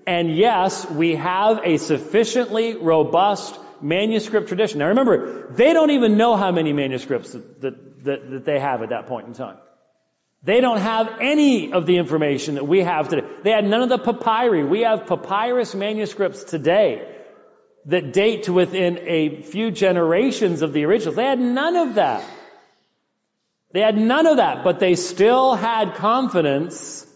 And 0.07 0.37
yes, 0.37 0.91
we 0.91 1.15
have 1.15 1.61
a 1.65 1.77
sufficiently 1.77 2.77
robust 2.77 3.59
manuscript 3.81 4.49
tradition. 4.49 4.81
Now 4.81 4.89
remember, 4.89 5.53
they 5.53 5.73
don't 5.73 5.93
even 5.93 6.17
know 6.17 6.35
how 6.35 6.51
many 6.51 6.73
manuscripts 6.73 7.33
that, 7.33 7.61
that, 7.61 8.05
that, 8.05 8.45
they 8.45 8.59
have 8.59 8.83
at 8.83 8.89
that 8.89 9.07
point 9.07 9.29
in 9.29 9.35
time. 9.35 9.59
They 10.43 10.61
don't 10.61 10.81
have 10.81 11.19
any 11.21 11.73
of 11.73 11.87
the 11.87 11.99
information 11.99 12.57
that 12.57 12.67
we 12.67 12.81
have 12.81 13.09
today. 13.09 13.27
They 13.45 13.51
had 13.51 13.65
none 13.65 13.83
of 13.83 13.89
the 13.89 13.99
papyri. 13.99 14.65
We 14.65 14.81
have 14.81 15.07
papyrus 15.07 15.75
manuscripts 15.75 16.43
today 16.43 17.18
that 17.89 18.13
date 18.13 18.45
to 18.45 18.53
within 18.53 18.99
a 19.07 19.43
few 19.43 19.71
generations 19.71 20.61
of 20.63 20.73
the 20.73 20.85
originals. 20.85 21.17
They 21.17 21.25
had 21.25 21.41
none 21.41 21.75
of 21.75 21.95
that. 21.95 22.23
They 23.73 23.81
had 23.81 23.97
none 23.97 24.27
of 24.27 24.37
that, 24.37 24.63
but 24.63 24.79
they 24.79 24.95
still 24.95 25.55
had 25.55 25.95
confidence 25.95 27.07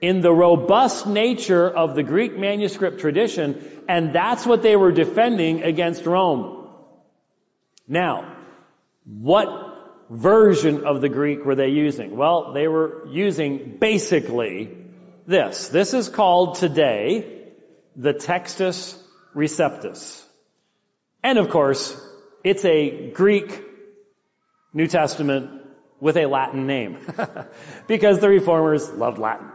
in 0.00 0.20
the 0.20 0.32
robust 0.32 1.06
nature 1.06 1.68
of 1.68 1.94
the 1.94 2.04
Greek 2.04 2.38
manuscript 2.38 3.00
tradition, 3.00 3.82
and 3.88 4.14
that's 4.14 4.46
what 4.46 4.62
they 4.62 4.76
were 4.76 4.92
defending 4.92 5.62
against 5.64 6.06
Rome. 6.06 6.68
Now, 7.86 8.36
what 9.04 9.48
version 10.08 10.84
of 10.84 11.00
the 11.00 11.08
Greek 11.08 11.44
were 11.44 11.56
they 11.56 11.68
using? 11.68 12.16
Well, 12.16 12.52
they 12.52 12.68
were 12.68 13.08
using 13.08 13.76
basically 13.78 14.76
this. 15.26 15.68
This 15.68 15.94
is 15.94 16.08
called 16.08 16.56
today 16.56 17.48
the 17.96 18.14
Textus 18.14 18.96
Receptus. 19.34 20.24
And 21.22 21.38
of 21.38 21.50
course, 21.50 21.98
it's 22.44 22.64
a 22.64 23.10
Greek 23.10 23.62
New 24.72 24.86
Testament 24.86 25.50
with 26.00 26.16
a 26.16 26.26
Latin 26.26 26.66
name 26.66 26.98
because 27.86 28.20
the 28.20 28.28
reformers 28.28 28.88
loved 28.90 29.18
Latin. 29.18 29.50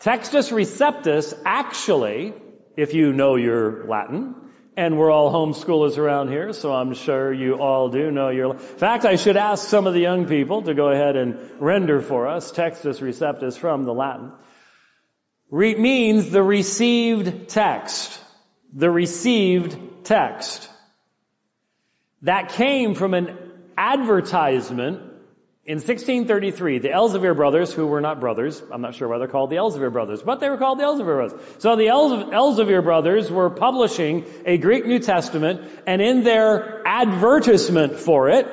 Textus 0.00 0.52
Receptus 0.52 1.38
actually, 1.44 2.34
if 2.76 2.94
you 2.94 3.12
know 3.12 3.36
your 3.36 3.86
Latin, 3.86 4.34
and 4.76 4.98
we're 4.98 5.10
all 5.10 5.32
homeschoolers 5.32 5.96
around 5.96 6.28
here, 6.28 6.52
so 6.52 6.72
I'm 6.72 6.92
sure 6.92 7.32
you 7.32 7.54
all 7.54 7.88
do 7.88 8.10
know 8.10 8.28
your. 8.28 8.52
In 8.52 8.58
fact, 8.58 9.06
I 9.06 9.16
should 9.16 9.38
ask 9.38 9.66
some 9.66 9.86
of 9.86 9.94
the 9.94 10.00
young 10.00 10.26
people 10.26 10.62
to 10.62 10.74
go 10.74 10.90
ahead 10.90 11.16
and 11.16 11.38
render 11.58 12.02
for 12.02 12.28
us 12.28 12.52
Textus 12.52 13.00
Receptus 13.00 13.56
from 13.56 13.86
the 13.86 13.94
Latin. 13.94 14.32
Re- 15.50 15.76
means 15.76 16.30
the 16.30 16.42
received 16.42 17.48
text. 17.48 18.20
The 18.74 18.90
received 18.90 20.04
text. 20.04 20.68
That 22.22 22.50
came 22.50 22.94
from 22.94 23.14
an 23.14 23.36
advertisement 23.76 25.14
in 25.66 25.78
1633, 25.78 26.78
the 26.78 26.90
Elzevir 26.90 27.34
brothers, 27.34 27.72
who 27.72 27.88
were 27.88 28.00
not 28.00 28.20
brothers, 28.20 28.62
I'm 28.72 28.82
not 28.82 28.94
sure 28.94 29.08
why 29.08 29.18
they're 29.18 29.26
called 29.26 29.50
the 29.50 29.56
Elzevir 29.56 29.92
brothers, 29.92 30.22
but 30.22 30.38
they 30.38 30.48
were 30.48 30.58
called 30.58 30.78
the 30.78 30.84
Elzevir 30.84 31.16
brothers. 31.16 31.40
So 31.58 31.74
the 31.74 31.86
Elzevir 31.86 32.84
brothers 32.84 33.32
were 33.32 33.50
publishing 33.50 34.26
a 34.44 34.58
Greek 34.58 34.86
New 34.86 35.00
Testament, 35.00 35.68
and 35.84 36.00
in 36.00 36.22
their 36.22 36.86
advertisement 36.86 37.96
for 37.96 38.28
it, 38.28 38.46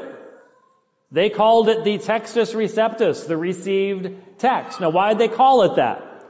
they 1.11 1.29
called 1.29 1.69
it 1.69 1.83
the 1.83 1.99
Textus 1.99 2.55
Receptus, 2.55 3.27
the 3.27 3.37
received 3.37 4.39
text. 4.39 4.81
Now 4.81 4.89
why 4.89 5.09
did 5.09 5.19
they 5.19 5.27
call 5.27 5.61
it 5.61 5.75
that? 5.75 6.25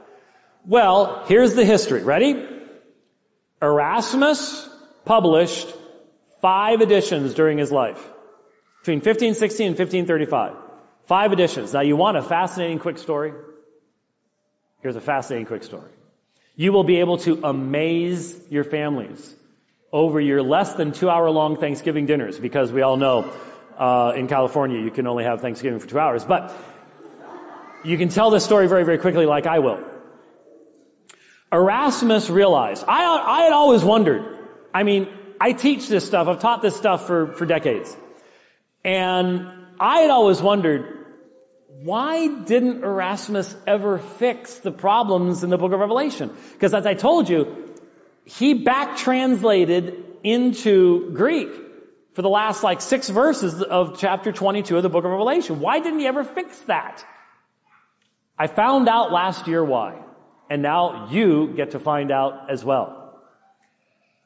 Well, 0.66 1.24
here's 1.26 1.54
the 1.54 1.64
history. 1.64 2.02
Ready? 2.02 2.46
Erasmus 3.64 4.68
published 5.04 5.66
five 6.40 6.80
editions 6.82 7.34
during 7.34 7.58
his 7.58 7.72
life. 7.72 8.02
Between 8.80 8.98
1516 8.98 9.66
and 9.66 9.78
1535. 9.78 10.52
Five 11.06 11.32
editions. 11.32 11.72
Now 11.72 11.80
you 11.80 11.96
want 11.96 12.16
a 12.16 12.22
fascinating 12.22 12.78
quick 12.78 12.98
story? 12.98 13.32
Here's 14.80 14.96
a 14.96 15.00
fascinating 15.00 15.46
quick 15.46 15.64
story. 15.64 15.90
You 16.56 16.72
will 16.72 16.84
be 16.84 17.00
able 17.00 17.18
to 17.18 17.40
amaze 17.42 18.38
your 18.50 18.64
families 18.64 19.34
over 19.90 20.20
your 20.20 20.42
less 20.42 20.74
than 20.74 20.92
two 20.92 21.08
hour 21.08 21.30
long 21.30 21.56
Thanksgiving 21.58 22.06
dinners 22.06 22.38
because 22.38 22.70
we 22.70 22.82
all 22.82 22.96
know 22.96 23.32
uh, 23.78 24.12
in 24.14 24.28
California 24.28 24.80
you 24.80 24.90
can 24.90 25.06
only 25.06 25.24
have 25.24 25.40
Thanksgiving 25.40 25.80
for 25.80 25.86
two 25.86 25.98
hours. 25.98 26.24
But 26.24 26.54
you 27.84 27.96
can 27.96 28.08
tell 28.08 28.30
this 28.30 28.44
story 28.44 28.68
very, 28.68 28.84
very 28.84 28.98
quickly 28.98 29.24
like 29.24 29.46
I 29.46 29.60
will. 29.60 29.80
Erasmus 31.54 32.28
realized, 32.30 32.84
I, 32.88 33.04
I 33.04 33.42
had 33.42 33.52
always 33.52 33.84
wondered, 33.84 34.38
I 34.74 34.82
mean, 34.82 35.08
I 35.40 35.52
teach 35.52 35.86
this 35.86 36.04
stuff, 36.04 36.26
I've 36.26 36.40
taught 36.40 36.62
this 36.62 36.76
stuff 36.76 37.06
for, 37.06 37.32
for 37.34 37.46
decades. 37.46 37.96
And 38.84 39.48
I 39.78 40.00
had 40.00 40.10
always 40.10 40.42
wondered, 40.42 41.06
why 41.68 42.26
didn't 42.26 42.82
Erasmus 42.82 43.54
ever 43.68 43.98
fix 43.98 44.56
the 44.58 44.72
problems 44.72 45.44
in 45.44 45.50
the 45.50 45.56
book 45.56 45.72
of 45.72 45.78
Revelation? 45.78 46.34
Because 46.52 46.74
as 46.74 46.86
I 46.86 46.94
told 46.94 47.28
you, 47.28 47.72
he 48.24 48.54
back 48.54 48.96
translated 48.96 50.02
into 50.24 51.12
Greek 51.12 51.50
for 52.14 52.22
the 52.22 52.28
last 52.28 52.64
like 52.64 52.80
six 52.80 53.08
verses 53.08 53.62
of 53.62 53.98
chapter 53.98 54.32
22 54.32 54.76
of 54.76 54.82
the 54.82 54.88
book 54.88 55.04
of 55.04 55.10
Revelation. 55.10 55.60
Why 55.60 55.78
didn't 55.78 56.00
he 56.00 56.06
ever 56.06 56.24
fix 56.24 56.58
that? 56.62 57.04
I 58.36 58.48
found 58.48 58.88
out 58.88 59.12
last 59.12 59.46
year 59.46 59.64
why. 59.64 60.03
And 60.50 60.62
now 60.62 61.08
you 61.10 61.54
get 61.56 61.72
to 61.72 61.78
find 61.78 62.12
out 62.12 62.50
as 62.50 62.64
well. 62.64 63.00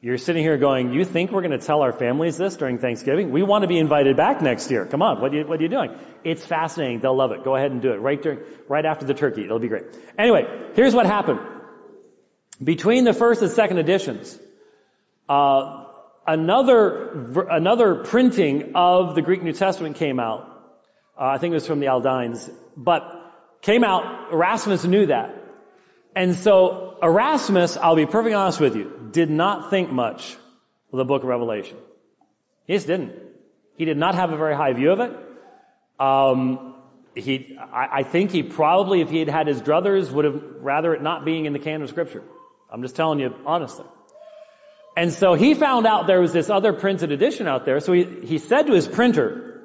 You're 0.01 0.19
sitting 0.19 0.45
here 0.45 0.57
going, 0.59 0.93
you 0.93 1.05
think 1.05 1.33
we're 1.33 1.43
going 1.43 1.59
to 1.59 1.67
tell 1.67 1.83
our 1.83 1.93
families 1.93 2.37
this 2.37 2.57
during 2.57 2.79
Thanksgiving? 2.79 3.33
We 3.33 3.43
want 3.43 3.63
to 3.63 3.69
be 3.69 3.79
invited 3.79 4.17
back 4.17 4.41
next 4.41 4.71
year. 4.71 4.87
Come 4.87 5.03
on, 5.03 5.21
what 5.21 5.33
are 5.33 5.37
you, 5.39 5.47
what 5.47 5.59
are 5.59 5.63
you 5.63 5.69
doing? 5.69 5.91
It's 6.23 6.45
fascinating. 6.45 7.01
They'll 7.01 7.17
love 7.17 7.33
it. 7.33 7.43
Go 7.43 7.57
ahead 7.57 7.73
and 7.73 7.83
do 7.83 7.91
it 7.91 7.97
right 7.97 8.23
during, 8.23 8.39
right 8.69 8.85
after 8.85 9.07
the 9.07 9.15
turkey. 9.15 9.45
It'll 9.45 9.59
be 9.59 9.67
great. 9.67 9.87
Anyway, 10.17 10.45
here's 10.75 10.95
what 10.95 11.07
happened. 11.07 11.41
Between 12.63 13.03
the 13.03 13.13
first 13.13 13.43
and 13.43 13.51
second 13.51 13.79
editions, 13.79 14.39
uh, 15.29 15.85
another 16.27 17.47
another 17.51 17.97
printing 17.97 18.73
of 18.75 19.15
the 19.15 19.23
Greek 19.23 19.43
New 19.43 19.53
Testament 19.53 19.97
came 19.97 20.21
out. 20.21 20.45
Uh, 21.19 21.25
I 21.25 21.39
think 21.39 21.53
it 21.53 21.55
was 21.55 21.67
from 21.67 21.81
the 21.81 21.89
Aldines, 21.89 22.49
but 22.77 23.03
came 23.63 23.83
out. 23.83 24.33
Erasmus 24.33 24.85
knew 24.85 25.07
that, 25.07 25.38
and 26.19 26.35
so 26.35 26.99
Erasmus, 27.01 27.77
I'll 27.77 27.95
be 27.95 28.05
perfectly 28.05 28.35
honest 28.35 28.59
with 28.59 28.75
you, 28.75 29.09
did 29.13 29.31
not 29.31 29.71
think 29.71 29.93
much 29.93 30.37
of 30.93 30.97
the 30.97 31.05
book 31.05 31.23
of 31.23 31.29
Revelation. 31.29 31.77
He 32.67 32.73
just 32.73 32.89
didn't. 32.89 33.13
He 33.77 33.85
did 33.85 33.97
not 33.97 34.17
have 34.17 34.33
a 34.33 34.37
very 34.37 34.57
high 34.57 34.73
view 34.73 34.91
of 34.91 34.99
it. 34.99 35.13
Um, 36.01 36.75
he, 37.15 37.57
I, 37.61 37.99
I, 37.99 38.03
think 38.03 38.33
he 38.33 38.43
probably, 38.43 39.01
if 39.01 39.11
he 39.11 39.21
had 39.21 39.29
had 39.29 39.47
his 39.47 39.63
druthers, 39.63 40.11
would 40.11 40.25
have 40.25 40.43
rather 40.59 40.93
it 40.93 41.03
not 41.03 41.25
being 41.25 41.45
in 41.47 41.53
the 41.53 41.61
canon 41.61 41.83
of 41.83 41.89
scripture. 41.89 42.25
I'm 42.69 42.83
just 42.83 42.97
telling 42.97 43.21
you 43.21 43.33
honestly. 43.47 43.87
And 44.97 45.13
so 45.13 45.35
he 45.35 45.55
found 45.55 45.87
out 45.87 46.09
there 46.09 46.21
was 46.21 46.33
this 46.33 46.51
other 46.51 46.73
printed 46.73 47.13
edition 47.13 47.47
out 47.47 47.65
there. 47.65 47.79
So 47.79 47.93
he, 47.93 48.03
he 48.25 48.39
said 48.39 48.67
to 48.67 48.73
his 48.73 48.89
printer, 48.89 49.63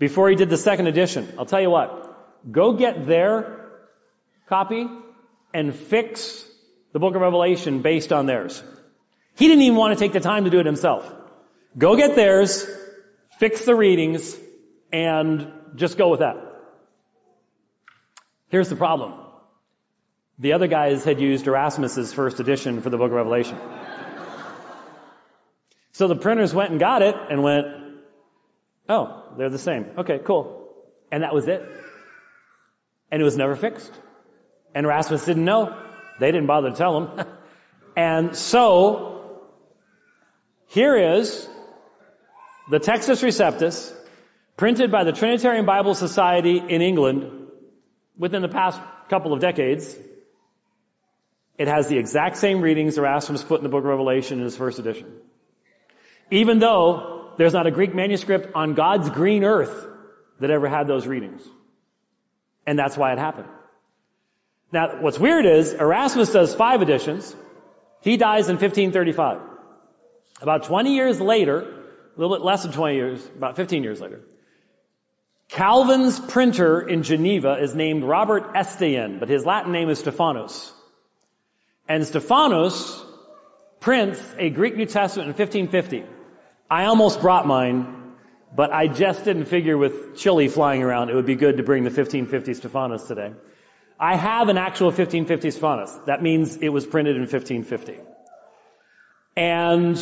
before 0.00 0.30
he 0.30 0.34
did 0.34 0.50
the 0.50 0.56
second 0.56 0.88
edition, 0.88 1.32
I'll 1.38 1.46
tell 1.46 1.60
you 1.60 1.70
what, 1.70 2.50
go 2.50 2.72
get 2.72 3.06
their 3.06 3.70
copy 4.48 4.88
and 5.52 5.74
fix 5.74 6.44
the 6.92 6.98
book 6.98 7.14
of 7.14 7.20
Revelation 7.20 7.82
based 7.82 8.12
on 8.12 8.26
theirs. 8.26 8.62
He 9.36 9.48
didn't 9.48 9.62
even 9.62 9.76
want 9.76 9.98
to 9.98 10.04
take 10.04 10.12
the 10.12 10.20
time 10.20 10.44
to 10.44 10.50
do 10.50 10.60
it 10.60 10.66
himself. 10.66 11.10
Go 11.78 11.96
get 11.96 12.16
theirs, 12.16 12.66
fix 13.38 13.64
the 13.64 13.74
readings, 13.74 14.36
and 14.92 15.52
just 15.76 15.96
go 15.96 16.08
with 16.08 16.20
that. 16.20 16.36
Here's 18.48 18.68
the 18.68 18.76
problem. 18.76 19.14
The 20.38 20.54
other 20.54 20.66
guys 20.66 21.04
had 21.04 21.20
used 21.20 21.46
Erasmus's 21.46 22.12
first 22.12 22.40
edition 22.40 22.80
for 22.80 22.90
the 22.90 22.96
book 22.96 23.10
of 23.10 23.16
Revelation. 23.16 23.58
So 25.92 26.08
the 26.08 26.16
printers 26.16 26.54
went 26.54 26.70
and 26.70 26.80
got 26.80 27.02
it 27.02 27.14
and 27.30 27.42
went, 27.42 27.66
oh, 28.88 29.22
they're 29.36 29.50
the 29.50 29.58
same. 29.58 29.86
Okay, 29.98 30.18
cool. 30.24 30.68
And 31.12 31.22
that 31.22 31.34
was 31.34 31.46
it. 31.46 31.62
And 33.10 33.20
it 33.20 33.24
was 33.24 33.36
never 33.36 33.54
fixed. 33.54 33.92
And 34.74 34.86
Rasmus 34.86 35.24
didn't 35.24 35.44
know. 35.44 35.76
They 36.18 36.30
didn't 36.30 36.46
bother 36.46 36.70
to 36.70 36.76
tell 36.76 37.00
him. 37.00 37.26
and 37.96 38.36
so, 38.36 39.40
here 40.68 41.16
is 41.16 41.48
the 42.70 42.78
Textus 42.78 43.22
Receptus, 43.22 43.92
printed 44.56 44.92
by 44.92 45.04
the 45.04 45.12
Trinitarian 45.12 45.66
Bible 45.66 45.94
Society 45.94 46.58
in 46.58 46.82
England 46.82 47.48
within 48.16 48.42
the 48.42 48.48
past 48.48 48.80
couple 49.08 49.32
of 49.32 49.40
decades. 49.40 49.96
It 51.58 51.68
has 51.68 51.88
the 51.88 51.98
exact 51.98 52.36
same 52.36 52.60
readings 52.60 52.96
Erasmus 52.96 53.42
put 53.42 53.58
in 53.58 53.64
the 53.64 53.68
book 53.68 53.80
of 53.80 53.90
Revelation 53.90 54.38
in 54.38 54.44
his 54.44 54.56
first 54.56 54.78
edition. 54.78 55.12
Even 56.30 56.58
though 56.58 57.32
there's 57.36 57.52
not 57.52 57.66
a 57.66 57.70
Greek 57.70 57.94
manuscript 57.94 58.54
on 58.54 58.74
God's 58.74 59.10
green 59.10 59.44
earth 59.44 59.86
that 60.38 60.50
ever 60.50 60.68
had 60.68 60.86
those 60.86 61.06
readings. 61.06 61.42
And 62.66 62.78
that's 62.78 62.96
why 62.96 63.12
it 63.12 63.18
happened. 63.18 63.48
Now, 64.72 65.00
what's 65.00 65.18
weird 65.18 65.46
is 65.46 65.72
Erasmus 65.72 66.32
does 66.32 66.54
five 66.54 66.80
editions. 66.82 67.34
He 68.02 68.16
dies 68.16 68.48
in 68.48 68.56
1535. 68.56 69.40
About 70.40 70.64
20 70.64 70.94
years 70.94 71.20
later, 71.20 71.60
a 71.60 72.20
little 72.20 72.36
bit 72.36 72.44
less 72.44 72.62
than 72.62 72.72
20 72.72 72.94
years, 72.94 73.26
about 73.36 73.56
15 73.56 73.82
years 73.82 74.00
later, 74.00 74.20
Calvin's 75.48 76.20
printer 76.20 76.80
in 76.80 77.02
Geneva 77.02 77.54
is 77.60 77.74
named 77.74 78.04
Robert 78.04 78.52
Estienne, 78.54 79.18
but 79.18 79.28
his 79.28 79.44
Latin 79.44 79.72
name 79.72 79.88
is 79.88 79.98
Stephanos. 79.98 80.72
And 81.88 82.06
Stephanos 82.06 83.04
prints 83.80 84.22
a 84.38 84.50
Greek 84.50 84.76
New 84.76 84.86
Testament 84.86 85.28
in 85.28 85.34
1550. 85.36 86.04
I 86.70 86.84
almost 86.84 87.20
brought 87.20 87.48
mine, 87.48 88.12
but 88.54 88.72
I 88.72 88.86
just 88.86 89.24
didn't 89.24 89.46
figure 89.46 89.76
with 89.76 90.16
chili 90.16 90.46
flying 90.46 90.84
around 90.84 91.10
it 91.10 91.16
would 91.16 91.26
be 91.26 91.34
good 91.34 91.56
to 91.56 91.64
bring 91.64 91.82
the 91.82 91.90
1550 91.90 92.54
Stephanos 92.54 93.08
today. 93.08 93.32
I 94.00 94.16
have 94.16 94.48
an 94.48 94.56
actual 94.56 94.86
1550 94.86 95.50
Stephanos. 95.50 95.94
That 96.06 96.22
means 96.22 96.56
it 96.56 96.70
was 96.70 96.86
printed 96.86 97.16
in 97.16 97.22
1550. 97.22 97.98
And 99.36 99.96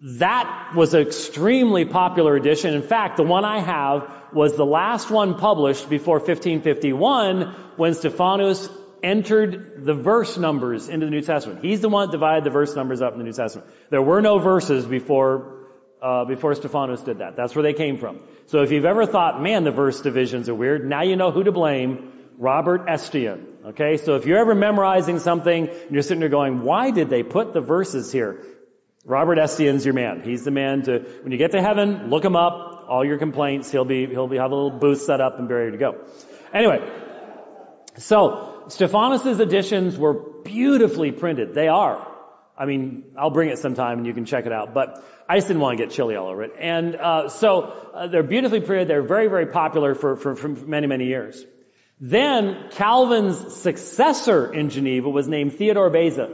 that 0.00 0.72
was 0.76 0.94
an 0.94 1.02
extremely 1.02 1.84
popular 1.84 2.36
edition. 2.36 2.74
In 2.74 2.82
fact, 2.82 3.16
the 3.16 3.24
one 3.24 3.44
I 3.44 3.58
have 3.58 4.08
was 4.32 4.56
the 4.56 4.64
last 4.64 5.10
one 5.10 5.38
published 5.38 5.90
before 5.90 6.18
1551 6.18 7.54
when 7.76 7.94
Stephanus 7.94 8.68
entered 9.02 9.84
the 9.84 9.94
verse 9.94 10.36
numbers 10.38 10.88
into 10.88 11.06
the 11.06 11.10
New 11.10 11.20
Testament. 11.20 11.64
He's 11.64 11.80
the 11.80 11.88
one 11.88 12.08
that 12.08 12.12
divided 12.12 12.44
the 12.44 12.50
verse 12.50 12.76
numbers 12.76 13.02
up 13.02 13.12
in 13.12 13.18
the 13.18 13.24
New 13.24 13.32
Testament. 13.32 13.68
There 13.90 14.02
were 14.02 14.22
no 14.22 14.38
verses 14.38 14.84
before 14.86 15.54
uh, 16.00 16.24
before 16.26 16.54
Stephanus 16.54 17.00
did 17.00 17.18
that. 17.18 17.36
That's 17.36 17.54
where 17.54 17.62
they 17.62 17.72
came 17.72 17.98
from. 17.98 18.20
So 18.46 18.62
if 18.62 18.70
you've 18.70 18.84
ever 18.84 19.06
thought, 19.06 19.42
man, 19.42 19.64
the 19.64 19.70
verse 19.70 20.02
divisions 20.02 20.48
are 20.48 20.54
weird, 20.54 20.86
now 20.86 21.02
you 21.02 21.16
know 21.16 21.30
who 21.30 21.42
to 21.42 21.52
blame. 21.52 22.12
Robert 22.38 22.88
Estienne. 22.88 23.46
Okay, 23.66 23.96
so 23.96 24.14
if 24.16 24.26
you're 24.26 24.38
ever 24.38 24.54
memorizing 24.54 25.18
something 25.18 25.68
and 25.68 25.90
you're 25.90 26.02
sitting 26.02 26.20
there 26.20 26.28
going, 26.28 26.62
why 26.62 26.90
did 26.90 27.10
they 27.10 27.22
put 27.22 27.52
the 27.52 27.60
verses 27.60 28.12
here? 28.12 28.44
Robert 29.04 29.38
Estienne's 29.38 29.84
your 29.84 29.94
man. 29.94 30.22
He's 30.22 30.44
the 30.44 30.50
man 30.50 30.82
to, 30.82 30.98
when 31.22 31.32
you 31.32 31.38
get 31.38 31.52
to 31.52 31.62
heaven, 31.62 32.10
look 32.10 32.24
him 32.24 32.36
up, 32.36 32.86
all 32.88 33.04
your 33.04 33.18
complaints, 33.18 33.70
he'll 33.70 33.84
be, 33.84 34.06
he'll 34.06 34.28
be, 34.28 34.36
have 34.36 34.50
a 34.50 34.54
little 34.54 34.78
booth 34.78 35.02
set 35.02 35.20
up 35.20 35.38
and 35.38 35.48
be 35.48 35.54
ready 35.54 35.72
to 35.72 35.78
go. 35.78 35.96
Anyway, 36.52 36.78
so, 37.98 38.64
Stephanos' 38.68 39.40
editions 39.40 39.96
were 39.96 40.14
beautifully 40.44 41.12
printed. 41.12 41.54
They 41.54 41.68
are. 41.68 42.06
I 42.58 42.64
mean, 42.66 43.04
I'll 43.18 43.30
bring 43.30 43.50
it 43.50 43.58
sometime 43.58 43.98
and 43.98 44.06
you 44.06 44.14
can 44.14 44.24
check 44.24 44.46
it 44.46 44.52
out. 44.52 44.74
But 44.74 45.04
I 45.28 45.36
just 45.36 45.48
didn't 45.48 45.62
want 45.62 45.78
to 45.78 45.84
get 45.84 45.92
chilly 45.92 46.16
all 46.16 46.28
over 46.28 46.42
it. 46.42 46.52
And 46.58 46.96
uh, 46.96 47.28
so 47.28 47.62
uh, 47.94 48.06
they're 48.06 48.22
beautifully 48.22 48.60
printed. 48.60 48.88
They're 48.88 49.02
very, 49.02 49.28
very 49.28 49.46
popular 49.46 49.94
for, 49.94 50.16
for, 50.16 50.34
for 50.34 50.48
many, 50.48 50.86
many 50.86 51.06
years. 51.06 51.44
Then 52.00 52.68
Calvin's 52.72 53.54
successor 53.54 54.52
in 54.52 54.68
Geneva 54.70 55.08
was 55.08 55.28
named 55.28 55.54
Theodore 55.54 55.90
Beza. 55.90 56.30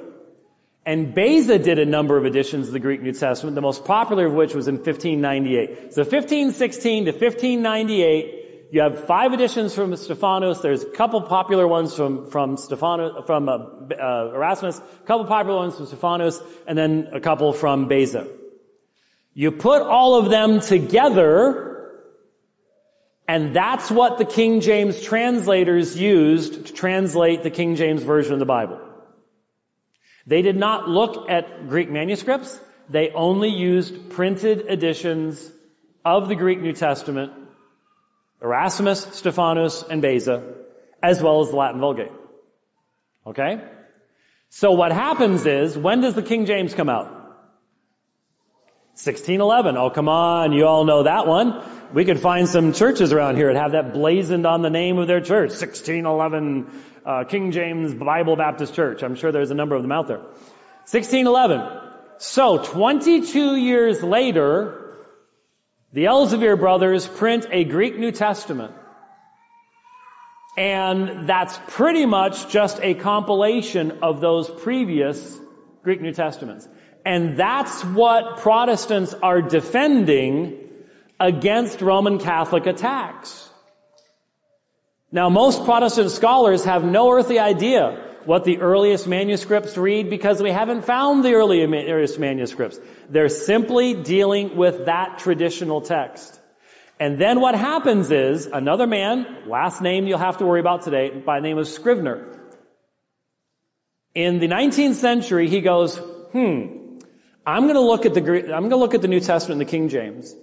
And 0.84 1.14
Beza 1.14 1.58
did 1.58 1.78
a 1.78 1.86
number 1.86 2.16
of 2.16 2.26
editions 2.26 2.66
of 2.66 2.72
the 2.72 2.80
Greek 2.80 3.00
New 3.00 3.12
Testament, 3.12 3.54
the 3.54 3.60
most 3.60 3.84
popular 3.84 4.26
of 4.26 4.32
which 4.32 4.54
was 4.54 4.66
in 4.66 4.76
1598. 4.76 5.94
So 5.94 6.02
1516 6.02 7.04
to 7.04 7.10
1598, 7.12 8.42
you 8.72 8.80
have 8.80 9.04
five 9.04 9.32
editions 9.32 9.74
from 9.74 9.94
Stephanos. 9.94 10.60
There's 10.60 10.82
a 10.82 10.90
couple 10.90 11.20
popular 11.20 11.68
ones 11.68 11.94
from 11.94 12.30
from 12.30 12.56
Stephanos, 12.56 13.24
from 13.26 13.48
uh, 13.48 13.52
uh, 13.52 14.32
Erasmus, 14.34 14.78
a 14.78 15.06
couple 15.06 15.26
popular 15.26 15.58
ones 15.58 15.76
from 15.76 15.86
Stephanos, 15.86 16.42
and 16.66 16.76
then 16.76 17.10
a 17.12 17.20
couple 17.20 17.52
from 17.52 17.86
Beza. 17.86 18.26
You 19.34 19.52
put 19.52 19.82
all 19.82 20.16
of 20.16 20.30
them 20.30 20.60
together, 20.60 21.71
and 23.32 23.56
that's 23.56 23.90
what 23.90 24.18
the 24.18 24.26
King 24.26 24.60
James 24.60 25.00
translators 25.00 25.98
used 25.98 26.66
to 26.66 26.72
translate 26.74 27.42
the 27.42 27.48
King 27.48 27.76
James 27.76 28.02
version 28.02 28.34
of 28.34 28.40
the 28.40 28.44
Bible. 28.44 28.78
They 30.26 30.42
did 30.42 30.56
not 30.56 30.86
look 30.86 31.30
at 31.30 31.66
Greek 31.66 31.90
manuscripts. 31.90 32.60
They 32.90 33.08
only 33.08 33.48
used 33.48 34.10
printed 34.10 34.66
editions 34.68 35.50
of 36.04 36.28
the 36.28 36.34
Greek 36.34 36.60
New 36.60 36.74
Testament 36.74 37.32
Erasmus, 38.42 39.00
Stephanus, 39.12 39.82
and 39.82 40.02
Beza, 40.02 40.52
as 41.02 41.22
well 41.22 41.40
as 41.40 41.48
the 41.48 41.56
Latin 41.56 41.80
Vulgate. 41.80 42.12
Okay? 43.26 43.62
So 44.50 44.72
what 44.72 44.92
happens 44.92 45.46
is, 45.46 45.78
when 45.78 46.02
does 46.02 46.14
the 46.14 46.22
King 46.22 46.44
James 46.44 46.74
come 46.74 46.90
out? 46.90 47.06
1611. 48.92 49.78
Oh, 49.78 49.88
come 49.88 50.10
on, 50.10 50.52
you 50.52 50.66
all 50.66 50.84
know 50.84 51.04
that 51.04 51.26
one. 51.26 51.64
We 51.92 52.06
could 52.06 52.20
find 52.20 52.48
some 52.48 52.72
churches 52.72 53.12
around 53.12 53.36
here 53.36 53.52
that 53.52 53.60
have 53.60 53.72
that 53.72 53.92
blazoned 53.92 54.46
on 54.46 54.62
the 54.62 54.70
name 54.70 54.96
of 54.96 55.08
their 55.08 55.20
church. 55.20 55.50
1611 55.50 56.70
uh, 57.04 57.24
King 57.24 57.52
James 57.52 57.92
Bible 57.92 58.34
Baptist 58.36 58.72
Church. 58.72 59.02
I'm 59.02 59.14
sure 59.14 59.30
there's 59.30 59.50
a 59.50 59.54
number 59.54 59.74
of 59.74 59.82
them 59.82 59.92
out 59.92 60.08
there. 60.08 60.20
1611. 60.88 61.80
So 62.16 62.58
22 62.58 63.56
years 63.56 64.02
later, 64.02 64.94
the 65.92 66.04
Elzevir 66.04 66.58
brothers 66.58 67.06
print 67.06 67.46
a 67.50 67.64
Greek 67.64 67.98
New 67.98 68.12
Testament. 68.12 68.72
And 70.56 71.28
that's 71.28 71.58
pretty 71.68 72.06
much 72.06 72.48
just 72.48 72.78
a 72.80 72.94
compilation 72.94 73.98
of 74.02 74.20
those 74.20 74.48
previous 74.48 75.38
Greek 75.82 76.00
New 76.00 76.12
Testaments. 76.12 76.66
And 77.04 77.36
that's 77.36 77.84
what 77.84 78.38
Protestants 78.38 79.12
are 79.12 79.42
defending 79.42 80.61
against 81.22 81.80
Roman 81.80 82.18
Catholic 82.18 82.66
attacks. 82.66 83.48
Now 85.12 85.28
most 85.28 85.64
Protestant 85.64 86.10
scholars 86.10 86.64
have 86.64 86.84
no 86.84 87.12
earthly 87.12 87.38
idea 87.38 88.08
what 88.24 88.44
the 88.44 88.58
earliest 88.58 89.06
manuscripts 89.06 89.76
read 89.76 90.10
because 90.10 90.42
we 90.42 90.50
haven't 90.50 90.82
found 90.84 91.24
the 91.24 91.34
earliest 91.34 92.18
manuscripts. 92.18 92.78
They're 93.08 93.28
simply 93.28 93.94
dealing 93.94 94.56
with 94.56 94.86
that 94.86 95.18
traditional 95.18 95.80
text. 95.80 96.40
And 96.98 97.20
then 97.20 97.40
what 97.40 97.54
happens 97.54 98.10
is 98.10 98.46
another 98.46 98.86
man, 98.86 99.48
last 99.48 99.80
name 99.80 100.06
you'll 100.06 100.18
have 100.18 100.38
to 100.38 100.46
worry 100.46 100.60
about 100.60 100.82
today, 100.82 101.10
by 101.10 101.38
the 101.38 101.46
name 101.46 101.58
of 101.58 101.68
Scrivener. 101.68 102.38
In 104.14 104.40
the 104.40 104.48
19th 104.48 104.94
century, 104.94 105.48
he 105.48 105.60
goes, 105.60 105.96
hmm, 105.96 106.98
I'm 107.46 107.62
going 107.62 107.74
to 107.74 107.80
look 107.80 108.06
at 108.06 108.14
the 108.14 108.20
I'm 108.20 108.68
going 108.68 108.70
to 108.70 108.76
look 108.76 108.94
at 108.94 109.02
the 109.02 109.08
New 109.08 109.20
Testament 109.20 109.60
and 109.60 109.68
the 109.68 109.70
King 109.70 109.88
James. 109.88 110.34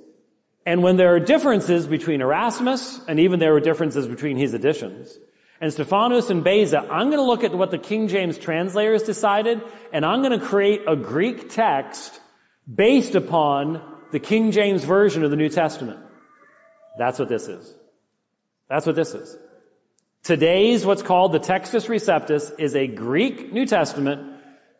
And 0.65 0.83
when 0.83 0.97
there 0.97 1.15
are 1.15 1.19
differences 1.19 1.87
between 1.87 2.21
Erasmus 2.21 2.99
and 3.07 3.19
even 3.19 3.39
there 3.39 3.53
were 3.53 3.59
differences 3.59 4.07
between 4.07 4.37
his 4.37 4.53
editions, 4.53 5.17
and 5.61 5.73
Stephanus 5.73 6.29
and 6.29 6.43
Beza, 6.43 6.79
I'm 6.79 7.07
going 7.07 7.17
to 7.17 7.23
look 7.23 7.43
at 7.43 7.53
what 7.53 7.71
the 7.71 7.77
King 7.77 8.07
James 8.07 8.37
translators 8.37 9.03
decided, 9.03 9.61
and 9.91 10.05
I'm 10.05 10.21
going 10.21 10.39
to 10.39 10.45
create 10.45 10.81
a 10.87 10.95
Greek 10.95 11.49
text 11.49 12.19
based 12.73 13.15
upon 13.15 13.81
the 14.11 14.19
King 14.19 14.51
James 14.51 14.83
Version 14.83 15.23
of 15.23 15.31
the 15.31 15.37
New 15.37 15.49
Testament. 15.49 15.99
That's 16.97 17.19
what 17.19 17.29
this 17.29 17.47
is. 17.47 17.73
That's 18.69 18.85
what 18.85 18.95
this 18.95 19.13
is. 19.13 19.37
Today's 20.23 20.85
what's 20.85 21.01
called 21.01 21.31
the 21.31 21.39
Textus 21.39 21.87
Receptus 21.87 22.51
is 22.59 22.75
a 22.75 22.87
Greek 22.87 23.51
New 23.51 23.65
Testament 23.65 24.37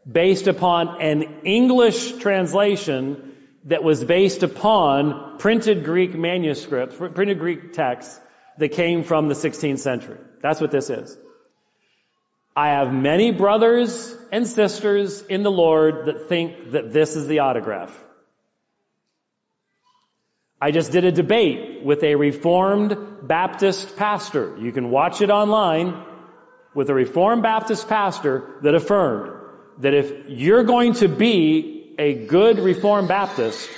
based 0.09 0.47
upon 0.47 1.01
an 1.01 1.41
English 1.43 2.17
translation 2.17 3.28
that 3.65 3.83
was 3.83 4.03
based 4.03 4.43
upon 4.43 5.37
printed 5.37 5.83
Greek 5.83 6.13
manuscripts, 6.15 6.95
printed 6.95 7.39
Greek 7.39 7.73
texts 7.73 8.19
that 8.57 8.69
came 8.69 9.03
from 9.03 9.27
the 9.27 9.35
16th 9.35 9.79
century. 9.79 10.17
That's 10.41 10.61
what 10.61 10.71
this 10.71 10.89
is. 10.89 11.17
I 12.55 12.69
have 12.69 12.93
many 12.93 13.31
brothers 13.31 14.13
and 14.31 14.45
sisters 14.47 15.21
in 15.21 15.43
the 15.43 15.51
Lord 15.51 16.05
that 16.05 16.27
think 16.27 16.71
that 16.71 16.91
this 16.91 17.15
is 17.15 17.27
the 17.27 17.39
autograph. 17.39 17.97
I 20.61 20.71
just 20.71 20.91
did 20.91 21.05
a 21.05 21.11
debate 21.11 21.85
with 21.85 22.03
a 22.03 22.15
Reformed 22.15 23.27
Baptist 23.27 23.95
pastor. 23.95 24.57
You 24.59 24.73
can 24.73 24.89
watch 24.89 25.21
it 25.21 25.29
online 25.29 26.03
with 26.73 26.89
a 26.89 26.93
Reformed 26.93 27.43
Baptist 27.43 27.87
pastor 27.87 28.55
that 28.63 28.75
affirmed 28.75 29.31
that 29.79 29.93
if 29.93 30.27
you're 30.27 30.65
going 30.65 30.93
to 30.95 31.07
be 31.07 31.78
a 31.99 32.13
good 32.13 32.59
Reformed 32.59 33.09
Baptist, 33.09 33.69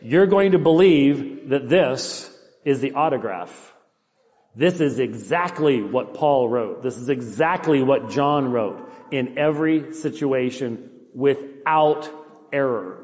you're 0.00 0.26
going 0.26 0.52
to 0.52 0.58
believe 0.58 1.50
that 1.50 1.68
this 1.68 2.28
is 2.64 2.80
the 2.80 2.92
autograph. 2.92 3.74
This 4.56 4.80
is 4.80 4.98
exactly 4.98 5.82
what 5.82 6.14
Paul 6.14 6.48
wrote. 6.48 6.82
This 6.82 6.96
is 6.96 7.10
exactly 7.10 7.82
what 7.82 8.10
John 8.10 8.50
wrote 8.50 8.90
in 9.12 9.38
every 9.38 9.92
situation 9.92 10.90
without 11.14 12.08
error. 12.50 12.98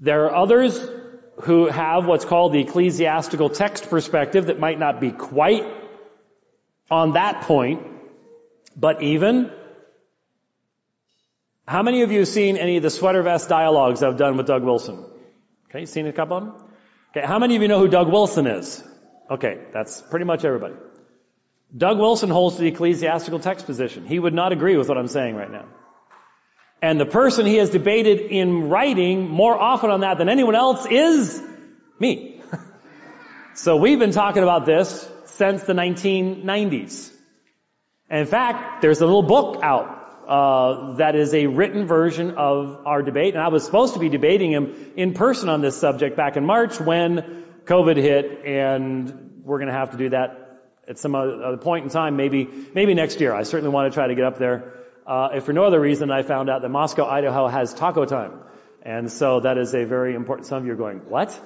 There 0.00 0.24
are 0.24 0.34
others 0.34 0.80
who 1.42 1.66
have 1.66 2.06
what's 2.06 2.24
called 2.24 2.54
the 2.54 2.60
ecclesiastical 2.60 3.50
text 3.50 3.90
perspective 3.90 4.46
that 4.46 4.58
might 4.58 4.78
not 4.78 4.98
be 4.98 5.10
quite 5.10 5.64
on 6.90 7.12
that 7.12 7.42
point, 7.42 7.86
but 8.74 9.02
even. 9.02 9.50
How 11.72 11.82
many 11.82 12.02
of 12.02 12.12
you 12.12 12.18
have 12.18 12.28
seen 12.28 12.58
any 12.58 12.76
of 12.76 12.82
the 12.82 12.90
sweater 12.90 13.22
vest 13.22 13.48
dialogues 13.48 14.02
I've 14.02 14.18
done 14.18 14.36
with 14.36 14.46
Doug 14.46 14.62
Wilson? 14.62 15.06
Okay, 15.70 15.86
seen 15.86 16.06
a 16.06 16.12
couple 16.12 16.36
of 16.36 16.44
them? 16.44 16.54
Okay, 17.16 17.26
how 17.26 17.38
many 17.38 17.56
of 17.56 17.62
you 17.62 17.68
know 17.68 17.78
who 17.78 17.88
Doug 17.88 18.12
Wilson 18.12 18.46
is? 18.46 18.84
Okay, 19.30 19.58
that's 19.72 20.02
pretty 20.02 20.26
much 20.26 20.44
everybody. 20.44 20.74
Doug 21.74 21.98
Wilson 21.98 22.28
holds 22.28 22.58
the 22.58 22.66
ecclesiastical 22.66 23.38
text 23.38 23.64
position. 23.64 24.04
He 24.04 24.18
would 24.18 24.34
not 24.34 24.52
agree 24.52 24.76
with 24.76 24.86
what 24.86 24.98
I'm 24.98 25.08
saying 25.08 25.34
right 25.34 25.50
now. 25.50 25.64
And 26.82 27.00
the 27.00 27.06
person 27.06 27.46
he 27.46 27.56
has 27.56 27.70
debated 27.70 28.20
in 28.20 28.68
writing 28.68 29.30
more 29.30 29.58
often 29.58 29.88
on 29.88 30.00
that 30.00 30.18
than 30.18 30.28
anyone 30.28 30.54
else 30.54 30.84
is 30.84 31.42
me. 31.98 32.42
so 33.54 33.78
we've 33.78 33.98
been 33.98 34.12
talking 34.12 34.42
about 34.42 34.66
this 34.66 35.08
since 35.24 35.62
the 35.62 35.72
1990s. 35.72 37.10
And 38.10 38.20
in 38.20 38.26
fact, 38.26 38.82
there's 38.82 39.00
a 39.00 39.06
little 39.06 39.22
book 39.22 39.60
out 39.62 40.01
uh, 40.32 40.94
that 40.94 41.14
is 41.14 41.34
a 41.34 41.46
written 41.46 41.86
version 41.86 42.30
of 42.38 42.86
our 42.86 43.02
debate. 43.02 43.34
And 43.34 43.42
I 43.42 43.48
was 43.48 43.64
supposed 43.64 43.94
to 43.94 44.00
be 44.00 44.08
debating 44.08 44.50
him 44.50 44.92
in 44.96 45.12
person 45.12 45.50
on 45.50 45.60
this 45.60 45.76
subject 45.76 46.16
back 46.16 46.38
in 46.38 46.46
March 46.46 46.80
when 46.80 47.44
COVID 47.66 47.96
hit, 47.96 48.46
and 48.46 49.42
we're 49.44 49.58
going 49.58 49.68
to 49.68 49.74
have 49.74 49.90
to 49.90 49.98
do 49.98 50.08
that 50.08 50.62
at 50.88 50.98
some 50.98 51.14
other 51.14 51.58
point 51.58 51.84
in 51.84 51.90
time, 51.90 52.16
maybe 52.16 52.48
maybe 52.74 52.94
next 52.94 53.20
year. 53.20 53.34
I 53.34 53.42
certainly 53.42 53.74
want 53.74 53.92
to 53.92 53.94
try 53.94 54.06
to 54.06 54.14
get 54.14 54.24
up 54.24 54.38
there. 54.38 54.72
Uh, 55.06 55.28
if 55.34 55.44
for 55.44 55.52
no 55.52 55.64
other 55.64 55.80
reason, 55.80 56.10
I 56.10 56.22
found 56.22 56.48
out 56.48 56.62
that 56.62 56.70
Moscow, 56.70 57.04
Idaho 57.04 57.46
has 57.48 57.74
taco 57.74 58.06
time. 58.06 58.32
And 58.82 59.12
so 59.12 59.40
that 59.40 59.58
is 59.58 59.74
a 59.74 59.84
very 59.84 60.14
important, 60.14 60.46
some 60.46 60.58
of 60.58 60.66
you 60.66 60.72
are 60.72 60.76
going, 60.76 61.00
what? 61.10 61.38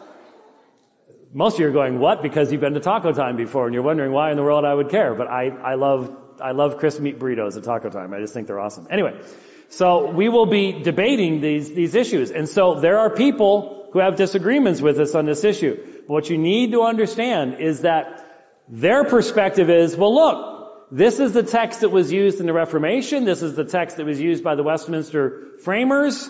Most 1.33 1.55
of 1.55 1.61
you 1.61 1.69
are 1.69 1.73
going, 1.73 1.99
what? 1.99 2.23
Because 2.23 2.53
you've 2.53 2.61
been 2.61 2.75
to 2.75 2.81
taco 2.81 3.13
time 3.13 3.37
before 3.37 3.67
and 3.67 3.75
you're 3.75 3.83
wondering 3.83 4.13
why 4.13 4.31
in 4.31 4.37
the 4.37 4.45
world 4.45 4.65
I 4.65 4.73
would 4.73 4.91
care. 4.91 5.15
But 5.15 5.27
I, 5.27 5.49
I 5.49 5.75
love, 5.75 6.17
I 6.41 6.53
love 6.53 6.79
crisp 6.79 7.01
meat 7.01 7.19
burritos 7.19 7.57
at 7.57 7.65
taco 7.65 7.91
time. 7.91 8.13
I 8.13 8.21
just 8.21 8.35
think 8.35 8.47
they're 8.47 8.61
awesome. 8.61 8.87
Anyway, 8.91 9.21
so 9.69 10.11
we 10.11 10.29
will 10.29 10.47
be 10.47 10.83
debating 10.83 11.41
these, 11.41 11.73
these 11.73 11.95
issues. 11.95 12.31
And 12.31 12.49
so 12.49 12.81
there 12.81 12.99
are 12.99 13.11
people 13.11 13.89
who 13.93 13.99
have 13.99 14.17
disagreements 14.17 14.81
with 14.81 14.99
us 14.99 15.15
on 15.15 15.27
this 15.27 15.45
issue. 15.45 15.77
But 16.07 16.09
what 16.09 16.31
you 16.31 16.39
need 16.39 16.73
to 16.73 16.83
understand 16.83 17.61
is 17.61 17.83
that 17.83 18.25
their 18.69 19.05
perspective 19.05 19.71
is, 19.71 19.97
well 19.97 20.15
look, 20.15 20.89
this 20.93 21.19
is 21.19 21.33
the 21.33 21.43
text 21.43 21.81
that 21.81 21.89
was 21.89 22.13
used 22.13 22.41
in 22.41 22.47
the 22.47 22.53
Reformation. 22.53 23.25
This 23.25 23.43
is 23.43 23.55
the 23.55 23.65
text 23.65 23.97
that 23.97 24.07
was 24.07 24.21
used 24.21 24.45
by 24.45 24.55
the 24.55 24.63
Westminster 24.63 25.59
framers. 25.63 26.29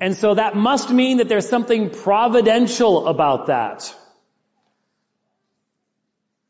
And 0.00 0.16
so 0.16 0.34
that 0.34 0.56
must 0.56 0.90
mean 0.90 1.18
that 1.18 1.28
there's 1.28 1.48
something 1.48 1.90
providential 1.90 3.06
about 3.06 3.46
that. 3.46 3.94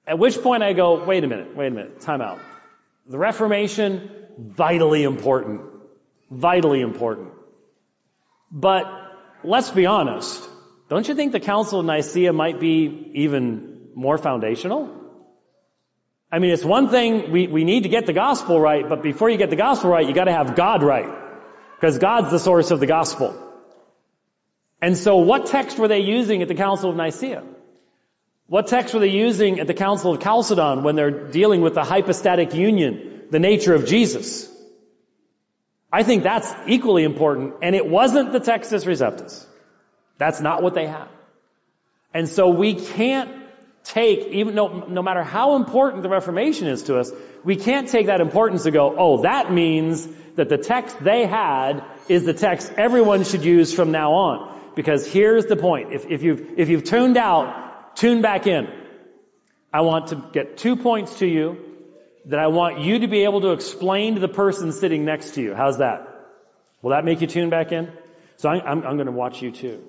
At 0.07 0.19
which 0.19 0.41
point 0.41 0.63
I 0.63 0.73
go, 0.73 1.05
wait 1.05 1.25
a 1.25 1.27
minute, 1.27 1.55
wait 1.55 1.69
a 1.69 1.71
minute, 1.71 2.01
time 2.01 2.21
out. 2.21 2.39
The 3.07 3.19
Reformation, 3.19 4.11
vitally 4.39 5.03
important. 5.03 5.61
Vitally 6.31 6.81
important. 6.81 7.33
But 8.51 8.87
let's 9.43 9.71
be 9.71 9.87
honest. 9.87 10.43
Don't 10.89 11.07
you 11.07 11.15
think 11.15 11.33
the 11.33 11.41
Council 11.41 11.81
of 11.81 11.87
Nicaea 11.87 12.33
might 12.33 12.61
be 12.61 13.11
even 13.15 13.89
more 13.95 14.17
foundational? 14.17 15.01
I 16.33 16.39
mean, 16.39 16.51
it's 16.51 16.65
one 16.65 16.89
thing, 16.89 17.31
we, 17.31 17.47
we 17.47 17.65
need 17.65 17.85
to 17.85 17.89
get 17.89 18.07
the 18.07 18.13
gospel 18.13 18.59
right, 18.59 18.89
but 18.89 19.03
before 19.03 19.31
you 19.31 19.37
get 19.37 19.51
the 19.51 19.57
gospel 19.57 19.91
right, 19.91 20.07
you 20.07 20.15
gotta 20.15 20.33
have 20.33 20.57
God 20.57 20.83
right. 20.83 21.09
Because 21.77 21.99
God's 21.99 22.31
the 22.31 22.39
source 22.39 22.71
of 22.71 22.81
the 22.81 22.87
gospel. 22.87 23.41
And 24.81 24.97
so 24.97 25.19
what 25.19 25.47
text 25.47 25.79
were 25.79 25.89
they 25.89 26.01
using 26.01 26.43
at 26.43 26.49
the 26.49 26.55
Council 26.55 26.91
of 26.91 26.97
Nicaea? 26.97 27.43
What 28.47 28.67
text 28.67 28.93
were 28.93 29.01
they 29.01 29.09
using 29.09 29.61
at 29.61 29.67
the 29.67 29.75
Council 29.75 30.13
of 30.13 30.21
Chalcedon 30.23 30.83
when 30.83 30.97
they're 30.97 31.29
dealing 31.31 31.63
with 31.63 31.75
the 31.75 31.85
hypostatic 31.85 32.55
union, 32.55 33.25
the 33.31 33.39
nature 33.39 33.75
of 33.75 33.87
Jesus? 33.87 34.51
I 35.91 36.03
think 36.03 36.25
that's 36.25 36.53
equally 36.67 37.05
important, 37.05 37.55
and 37.63 37.75
it 37.75 37.89
wasn't 37.89 38.33
the 38.33 38.41
Textus 38.41 38.85
Receptus. 38.85 39.47
That's 40.19 40.41
not 40.41 40.63
what 40.63 40.75
they 40.75 40.87
had. 40.87 41.09
And 42.13 42.29
so 42.29 42.49
we 42.51 42.75
can't 42.75 43.31
take, 43.85 44.27
even 44.29 44.55
no, 44.55 44.87
no 44.89 45.03
matter 45.03 45.23
how 45.23 45.57
important 45.57 46.03
the 46.03 46.09
Reformation 46.09 46.67
is 46.67 46.85
to 46.85 46.99
us, 46.99 47.13
we 47.45 47.57
can't 47.57 47.89
take 47.89 48.07
that 48.07 48.21
importance 48.21 48.65
to 48.65 48.71
go, 48.71 48.95
oh, 48.97 49.23
that 49.23 49.53
means 49.53 50.07
that 50.37 50.49
the 50.49 50.59
text 50.59 51.03
they 51.03 51.27
had 51.27 51.85
is 52.09 52.25
the 52.25 52.35
text 52.35 52.73
everyone 52.77 53.25
should 53.25 53.45
use 53.45 53.73
from 53.73 53.91
now 53.91 54.13
on. 54.13 54.61
Because 54.75 55.07
here's 55.07 55.47
the 55.47 55.57
point. 55.57 55.93
If, 55.93 56.07
if 56.11 56.23
you've, 56.23 56.59
if 56.59 56.69
you've 56.69 56.85
tuned 56.85 57.17
out, 57.17 57.64
tune 57.95 58.23
back 58.23 58.47
in. 58.47 58.69
I 59.73 59.81
want 59.81 60.09
to 60.09 60.25
get 60.33 60.57
two 60.57 60.77
points 60.77 61.19
to 61.19 61.27
you 61.27 61.59
that 62.27 62.39
I 62.39 62.47
want 62.47 62.81
you 62.81 63.01
to 63.01 63.09
be 63.09 63.25
able 63.25 63.41
to 63.43 63.53
explain 63.53 64.15
to 64.15 64.21
the 64.21 64.29
person 64.29 64.73
sitting 64.73 65.05
next 65.05 65.35
to 65.35 65.43
you. 65.43 65.55
How's 65.55 65.79
that? 65.79 66.09
Will 66.81 66.91
that 66.91 67.05
make 67.05 67.21
you 67.21 67.27
tune 67.27 67.51
back 67.51 67.73
in? 67.73 67.93
So 68.37 68.49
I'm, 68.49 68.61
I'm, 68.61 68.87
I'm 68.87 68.97
going 68.97 69.07
to 69.07 69.13
watch 69.13 69.43
you 69.43 69.51
too. 69.51 69.83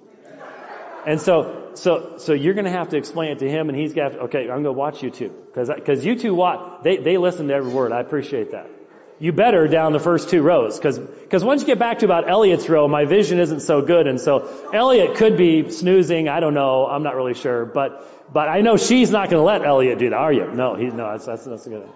And 1.06 1.22
so, 1.22 1.72
so, 1.76 2.16
so 2.18 2.34
you're 2.34 2.56
going 2.56 2.66
to 2.66 2.72
have 2.72 2.89
to 2.89 2.97
explain 2.97 3.32
it 3.32 3.39
to 3.39 3.49
him, 3.49 3.70
and 3.70 3.78
he's 3.78 3.93
got. 3.93 4.14
To, 4.14 4.20
okay, 4.22 4.41
I'm 4.41 4.64
going 4.64 4.64
to 4.64 4.72
watch 4.72 5.03
you 5.03 5.12
two 5.12 5.30
because 5.30 5.70
because 5.70 6.03
you 6.03 6.18
two 6.18 6.34
watch. 6.34 6.84
They 6.84 6.97
they 6.97 7.18
listen 7.18 7.47
to 7.49 7.53
every 7.53 7.72
word. 7.72 7.91
I 7.91 7.99
appreciate 7.99 8.51
that. 8.53 8.70
You 9.18 9.32
better 9.32 9.68
down 9.70 9.93
the 9.93 9.99
first 9.99 10.30
two 10.30 10.41
rows 10.41 10.78
because 10.78 10.99
because 10.99 11.43
once 11.43 11.61
you 11.61 11.68
get 11.68 11.80
back 11.80 11.99
to 11.99 12.05
about 12.05 12.30
Elliot's 12.30 12.68
row, 12.68 12.88
my 12.88 13.05
vision 13.05 13.39
isn't 13.39 13.61
so 13.61 13.82
good, 13.82 14.07
and 14.07 14.20
so 14.20 14.49
Elliot 14.74 15.16
could 15.16 15.38
be 15.38 15.70
snoozing. 15.70 16.28
I 16.28 16.41
don't 16.41 16.53
know. 16.53 16.86
I'm 16.86 17.03
not 17.03 17.16
really 17.16 17.34
sure, 17.34 17.66
but 17.66 18.34
but 18.34 18.49
I 18.49 18.59
know 18.59 18.76
she's 18.76 19.11
not 19.11 19.30
going 19.30 19.39
to 19.39 19.45
let 19.45 19.63
Elliot 19.63 19.99
do 19.99 20.09
that, 20.09 20.18
are 20.18 20.34
you? 20.34 20.51
No, 20.51 20.76
he's 20.76 20.93
no. 20.93 21.11
That's 21.11 21.26
that's, 21.26 21.45
that's 21.45 21.66
good. 21.66 21.88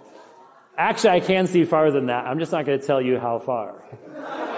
Actually, 0.77 1.09
I 1.09 1.19
can 1.19 1.47
see 1.47 1.65
farther 1.65 1.91
than 1.91 2.05
that. 2.05 2.25
I'm 2.25 2.39
just 2.39 2.53
not 2.53 2.65
going 2.65 2.79
to 2.79 2.87
tell 2.87 3.01
you 3.01 3.19
how 3.19 3.39
far. 3.39 3.83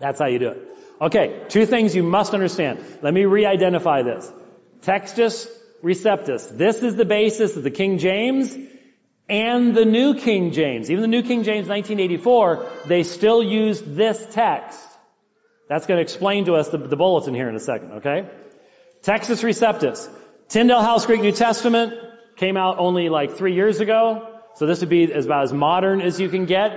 That's 0.00 0.18
how 0.18 0.26
you 0.26 0.38
do 0.38 0.48
it. 0.48 0.58
Okay, 1.00 1.44
two 1.48 1.66
things 1.66 1.94
you 1.94 2.02
must 2.02 2.34
understand. 2.34 2.84
Let 3.02 3.12
me 3.12 3.24
re-identify 3.24 4.02
this. 4.02 4.30
Textus 4.82 5.46
Receptus. 5.82 6.56
This 6.56 6.82
is 6.82 6.96
the 6.96 7.04
basis 7.04 7.56
of 7.56 7.62
the 7.62 7.70
King 7.70 7.98
James 7.98 8.54
and 9.30 9.76
the 9.76 9.84
New 9.84 10.14
King 10.14 10.50
James. 10.50 10.90
Even 10.90 11.02
the 11.02 11.08
New 11.08 11.22
King 11.22 11.44
James 11.44 11.68
1984, 11.68 12.66
they 12.86 13.04
still 13.04 13.42
used 13.42 13.94
this 13.94 14.22
text. 14.32 14.78
That's 15.68 15.86
going 15.86 15.98
to 15.98 16.02
explain 16.02 16.46
to 16.46 16.54
us 16.54 16.68
the, 16.68 16.78
the 16.78 16.96
bulletin 16.96 17.32
here 17.32 17.48
in 17.48 17.54
a 17.54 17.60
second, 17.60 17.92
okay? 17.98 18.28
Textus 19.04 19.44
Receptus. 19.44 20.10
Tyndale 20.48 20.82
House 20.82 21.06
Greek 21.06 21.20
New 21.20 21.30
Testament 21.30 21.94
came 22.34 22.56
out 22.56 22.78
only 22.78 23.08
like 23.08 23.36
three 23.36 23.54
years 23.54 23.78
ago. 23.78 24.40
So 24.56 24.66
this 24.66 24.80
would 24.80 24.88
be 24.88 25.12
about 25.12 25.44
as 25.44 25.52
modern 25.52 26.00
as 26.00 26.20
you 26.20 26.28
can 26.28 26.46
get. 26.46 26.72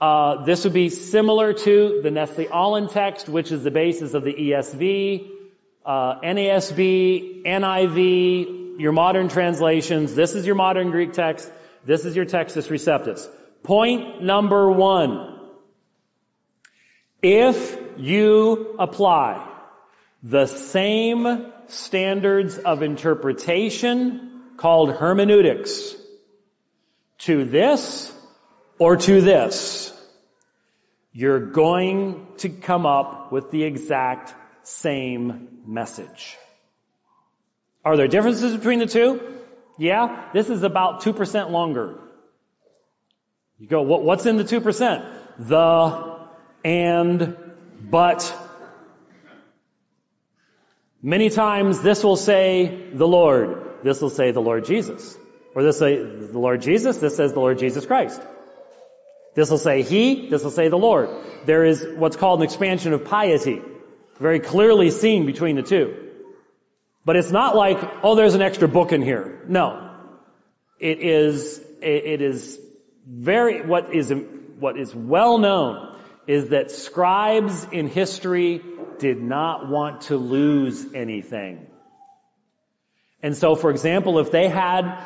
Uh, 0.00 0.42
this 0.44 0.64
would 0.64 0.72
be 0.72 0.88
similar 0.88 1.52
to 1.52 2.00
the 2.02 2.10
Nestle 2.10 2.48
Aland 2.50 2.90
text, 2.90 3.28
which 3.28 3.52
is 3.52 3.62
the 3.62 3.70
basis 3.70 4.14
of 4.14 4.24
the 4.24 4.32
ESV, 4.32 5.28
uh, 5.84 6.20
NASB, 6.20 7.44
NIV, 7.44 8.80
your 8.80 8.92
modern 8.92 9.28
translations. 9.28 10.14
This 10.14 10.34
is 10.34 10.46
your 10.46 10.54
modern 10.54 10.90
Greek 10.90 11.12
text. 11.12 11.50
This 11.86 12.06
is 12.06 12.16
your 12.16 12.24
Textus 12.24 12.68
Receptus. 12.68 13.28
Point 13.62 14.22
number 14.22 14.70
one. 14.70 15.38
If 17.22 17.78
you 17.98 18.76
apply 18.78 19.46
the 20.22 20.46
same 20.46 21.52
standards 21.66 22.56
of 22.58 22.82
interpretation 22.82 24.42
called 24.56 24.92
hermeneutics 24.92 25.94
to 27.18 27.44
this 27.44 28.12
or 28.78 28.96
to 28.96 29.20
this, 29.20 29.92
you're 31.12 31.46
going 31.50 32.26
to 32.38 32.48
come 32.48 32.86
up 32.86 33.30
with 33.30 33.50
the 33.50 33.62
exact 33.62 34.34
same 34.62 35.60
message. 35.66 36.36
Are 37.84 37.96
there 37.96 38.08
differences 38.08 38.56
between 38.56 38.78
the 38.78 38.86
two? 38.86 39.33
Yeah, 39.76 40.30
this 40.32 40.50
is 40.50 40.62
about 40.62 41.02
2% 41.02 41.50
longer. 41.50 41.98
You 43.58 43.68
go, 43.68 43.82
what, 43.82 44.02
what's 44.02 44.26
in 44.26 44.36
the 44.36 44.44
2%? 44.44 45.12
The, 45.38 46.18
and, 46.64 47.36
but. 47.80 48.40
Many 51.02 51.28
times 51.30 51.82
this 51.82 52.02
will 52.02 52.16
say 52.16 52.90
the 52.92 53.06
Lord. 53.06 53.82
This 53.82 54.00
will 54.00 54.10
say 54.10 54.30
the 54.30 54.40
Lord 54.40 54.64
Jesus. 54.64 55.16
Or 55.54 55.62
this 55.62 55.80
will 55.80 55.88
say 55.88 55.96
the 55.96 56.38
Lord 56.38 56.62
Jesus. 56.62 56.98
This 56.98 57.16
says 57.16 57.32
the 57.32 57.40
Lord 57.40 57.58
Jesus 57.58 57.84
Christ. 57.84 58.20
This 59.34 59.50
will 59.50 59.58
say 59.58 59.82
He. 59.82 60.28
This 60.30 60.42
will 60.42 60.50
say 60.50 60.68
the 60.68 60.78
Lord. 60.78 61.10
There 61.44 61.64
is 61.64 61.84
what's 61.96 62.16
called 62.16 62.40
an 62.40 62.44
expansion 62.44 62.92
of 62.92 63.04
piety. 63.04 63.60
Very 64.18 64.40
clearly 64.40 64.90
seen 64.90 65.26
between 65.26 65.56
the 65.56 65.62
two. 65.62 66.10
But 67.04 67.16
it's 67.16 67.30
not 67.30 67.54
like, 67.54 67.78
oh, 68.02 68.14
there's 68.14 68.34
an 68.34 68.42
extra 68.42 68.68
book 68.68 68.92
in 68.92 69.02
here. 69.02 69.42
No. 69.46 69.90
It 70.78 71.00
is, 71.00 71.60
it 71.82 72.22
is 72.22 72.58
very, 73.06 73.64
what 73.64 73.94
is, 73.94 74.12
what 74.58 74.78
is 74.78 74.94
well 74.94 75.38
known 75.38 75.98
is 76.26 76.48
that 76.48 76.70
scribes 76.70 77.66
in 77.70 77.88
history 77.88 78.62
did 78.98 79.22
not 79.22 79.68
want 79.68 80.02
to 80.02 80.16
lose 80.16 80.94
anything. 80.94 81.66
And 83.22 83.36
so, 83.36 83.54
for 83.54 83.70
example, 83.70 84.18
if 84.18 84.30
they 84.30 84.48
had, 84.48 85.04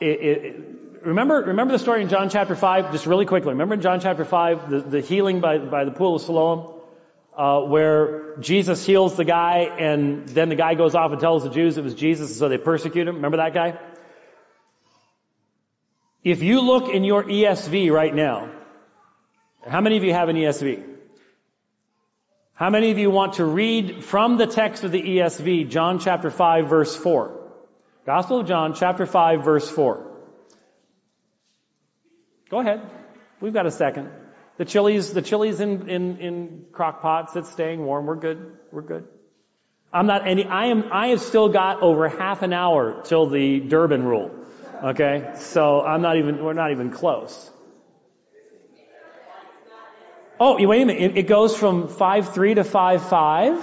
it, 0.00 0.06
it, 0.06 0.56
remember, 1.02 1.42
remember 1.42 1.72
the 1.72 1.78
story 1.78 2.02
in 2.02 2.08
John 2.08 2.28
chapter 2.28 2.54
5, 2.54 2.92
just 2.92 3.06
really 3.06 3.26
quickly. 3.26 3.50
Remember 3.50 3.74
in 3.74 3.80
John 3.80 4.00
chapter 4.00 4.24
5, 4.24 4.70
the, 4.70 4.80
the 4.80 5.00
healing 5.00 5.40
by, 5.40 5.58
by 5.58 5.84
the 5.84 5.90
pool 5.90 6.16
of 6.16 6.22
Siloam? 6.22 6.81
Uh, 7.34 7.60
where 7.60 8.36
Jesus 8.40 8.84
heals 8.84 9.16
the 9.16 9.24
guy 9.24 9.60
and 9.78 10.28
then 10.28 10.50
the 10.50 10.54
guy 10.54 10.74
goes 10.74 10.94
off 10.94 11.12
and 11.12 11.20
tells 11.20 11.44
the 11.44 11.48
Jews 11.48 11.78
it 11.78 11.84
was 11.84 11.94
Jesus 11.94 12.28
and 12.28 12.38
so 12.38 12.50
they 12.50 12.58
persecute 12.58 13.08
him. 13.08 13.16
Remember 13.16 13.38
that 13.38 13.54
guy? 13.54 13.78
If 16.22 16.42
you 16.42 16.60
look 16.60 16.92
in 16.92 17.04
your 17.04 17.24
ESV 17.24 17.90
right 17.90 18.14
now, 18.14 18.50
how 19.66 19.80
many 19.80 19.96
of 19.96 20.04
you 20.04 20.12
have 20.12 20.28
an 20.28 20.36
ESV? 20.36 20.84
How 22.54 22.70
many 22.70 22.90
of 22.90 22.98
you 22.98 23.10
want 23.10 23.34
to 23.34 23.44
read 23.44 24.04
from 24.04 24.36
the 24.36 24.46
text 24.46 24.84
of 24.84 24.92
the 24.92 25.02
ESV, 25.02 25.70
John 25.70 25.98
chapter 25.98 26.30
5 26.30 26.68
verse 26.68 26.94
4? 26.94 27.40
Gospel 28.04 28.40
of 28.40 28.46
John 28.46 28.74
chapter 28.74 29.06
5 29.06 29.44
verse 29.44 29.68
4. 29.70 30.06
Go 32.50 32.60
ahead. 32.60 32.82
We've 33.40 33.54
got 33.54 33.66
a 33.66 33.70
second. 33.70 34.10
The 34.58 34.64
chili's, 34.64 35.12
the 35.12 35.22
chili's 35.22 35.60
in, 35.60 35.88
in, 35.88 36.16
in 36.18 36.64
crock 36.72 37.02
pots, 37.02 37.34
it's 37.36 37.50
staying 37.50 37.84
warm. 37.84 38.06
We're 38.06 38.16
good. 38.16 38.52
We're 38.70 38.82
good. 38.82 39.08
I'm 39.92 40.06
not 40.06 40.26
any, 40.26 40.44
I 40.44 40.66
am, 40.66 40.84
I 40.92 41.08
have 41.08 41.20
still 41.20 41.48
got 41.48 41.82
over 41.82 42.08
half 42.08 42.42
an 42.42 42.52
hour 42.52 43.02
till 43.04 43.26
the 43.26 43.60
Durbin 43.60 44.04
rule. 44.04 44.30
Okay? 44.82 45.32
So 45.36 45.82
I'm 45.82 46.02
not 46.02 46.16
even, 46.16 46.42
we're 46.42 46.54
not 46.54 46.70
even 46.72 46.90
close. 46.90 47.50
Oh, 50.40 50.56
wait 50.66 50.82
a 50.82 50.86
minute. 50.86 51.02
It, 51.02 51.18
it 51.18 51.26
goes 51.28 51.56
from 51.56 51.88
5-3 51.88 52.56
to 52.56 52.64
5-5? 52.64 53.62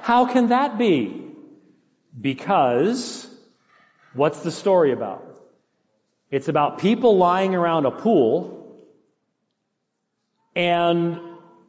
How 0.00 0.26
can 0.26 0.48
that 0.48 0.78
be? 0.78 1.26
Because, 2.18 3.28
what's 4.14 4.40
the 4.40 4.50
story 4.50 4.92
about? 4.92 5.24
It's 6.30 6.48
about 6.48 6.78
people 6.78 7.16
lying 7.18 7.54
around 7.54 7.86
a 7.86 7.90
pool. 7.90 8.57
And 10.58 11.20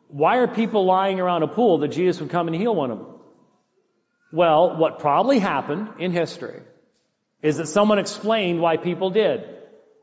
why 0.07 0.37
are 0.37 0.47
people 0.47 0.83
lying 0.83 1.19
around 1.19 1.43
a 1.43 1.47
pool 1.47 1.77
that 1.79 1.89
Jesus 1.89 2.19
would 2.19 2.31
come 2.31 2.47
and 2.47 2.55
heal 2.55 2.75
one 2.75 2.89
of 2.89 2.97
them? 2.97 3.07
Well, 4.33 4.77
what 4.77 4.97
probably 4.97 5.37
happened 5.37 5.89
in 5.99 6.11
history 6.11 6.61
is 7.43 7.57
that 7.57 7.67
someone 7.67 7.99
explained 7.99 8.59
why 8.59 8.77
people 8.77 9.11
did. 9.11 9.43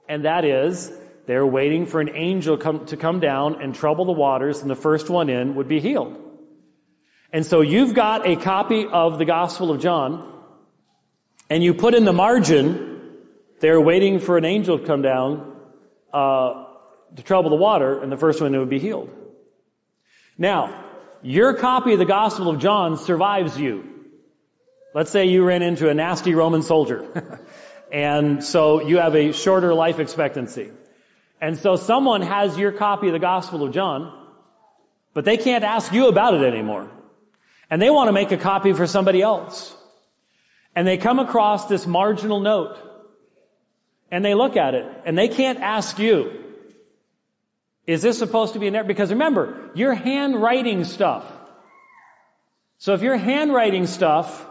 And 0.09 0.24
that 0.24 0.45
is, 0.45 0.93
they're 1.26 1.47
waiting 1.47 1.87
for 1.87 2.01
an 2.01 2.11
angel 2.14 2.57
come, 2.59 2.87
to 2.87 2.97
come 2.97 3.18
down 3.18 3.61
and 3.61 3.74
trouble 3.74 4.05
the 4.05 4.12
waters, 4.12 4.61
and 4.62 4.70
the 4.70 4.76
first 4.76 5.11
one 5.11 5.30
in 5.30 5.57
would 5.57 5.66
be 5.66 5.80
healed. 5.80 6.16
And 7.32 7.45
so 7.45 7.62
you've 7.62 7.93
got 7.93 8.24
a 8.24 8.37
copy 8.37 8.87
of 8.87 9.18
the 9.18 9.24
Gospel 9.24 9.72
of 9.72 9.80
John, 9.80 10.32
and 11.51 11.62
you 11.62 11.74
put 11.74 11.95
in 11.95 12.05
the 12.05 12.12
margin, 12.12 13.16
they're 13.59 13.80
waiting 13.80 14.20
for 14.20 14.39
an 14.39 14.45
angel 14.45 14.78
to 14.78 14.87
come 14.87 15.03
down 15.03 15.57
uh, 16.12 16.66
to 17.15 17.23
trouble 17.23 17.51
the 17.51 17.57
water, 17.57 18.03
and 18.03 18.11
the 18.11 18.17
first 18.17 18.41
one 18.41 18.59
would 18.59 18.69
be 18.69 18.79
healed. 18.79 19.11
Now, 20.37 20.85
your 21.23 21.55
copy 21.55 21.93
of 21.93 21.99
the 21.99 22.05
Gospel 22.05 22.51
of 22.51 22.59
John 22.59 22.97
survives 22.97 23.59
you. 23.59 23.85
Let's 24.95 25.11
say 25.11 25.27
you 25.27 25.45
ran 25.45 25.63
into 25.63 25.89
a 25.89 25.95
nasty 25.95 26.35
Roman 26.35 26.63
soldier, 26.63 27.41
and 27.93 28.43
so 28.43 28.83
you 28.83 28.99
have 28.99 29.15
a 29.15 29.33
shorter 29.33 29.75
life 29.75 29.99
expectancy. 29.99 30.71
And 31.41 31.59
so 31.59 31.77
someone 31.77 32.23
has 32.23 32.57
your 32.57 32.73
copy 32.73 33.09
of 33.09 33.13
the 33.13 33.19
Gospel 33.19 33.63
of 33.63 33.73
John, 33.73 34.13
but 35.15 35.25
they 35.25 35.37
can't 35.37 35.65
ask 35.65 35.93
you 35.93 36.09
about 36.09 36.35
it 36.35 36.43
anymore. 36.43 36.91
And 37.71 37.81
they 37.83 37.91
want 37.91 38.09
to 38.09 38.13
make 38.13 38.33
a 38.33 38.37
copy 38.37 38.73
for 38.73 38.87
somebody 38.87 39.23
else. 39.23 39.75
And 40.75 40.87
they 40.87 40.99
come 40.99 41.19
across 41.19 41.67
this 41.69 41.87
marginal 41.87 42.41
note. 42.41 42.79
And 44.11 44.25
they 44.25 44.35
look 44.35 44.57
at 44.57 44.75
it. 44.75 44.87
And 45.05 45.19
they 45.19 45.29
can't 45.29 45.59
ask 45.59 45.99
you, 45.99 46.46
is 47.87 48.03
this 48.03 48.18
supposed 48.18 48.55
to 48.55 48.59
be 48.59 48.66
in 48.66 48.72
there? 48.72 48.84
Because 48.84 49.11
remember, 49.11 49.70
you're 49.74 49.95
handwriting 49.95 50.84
stuff. 50.84 51.24
So 52.78 52.95
if 52.95 53.03
you're 53.03 53.16
handwriting 53.16 53.87
stuff, 53.87 54.45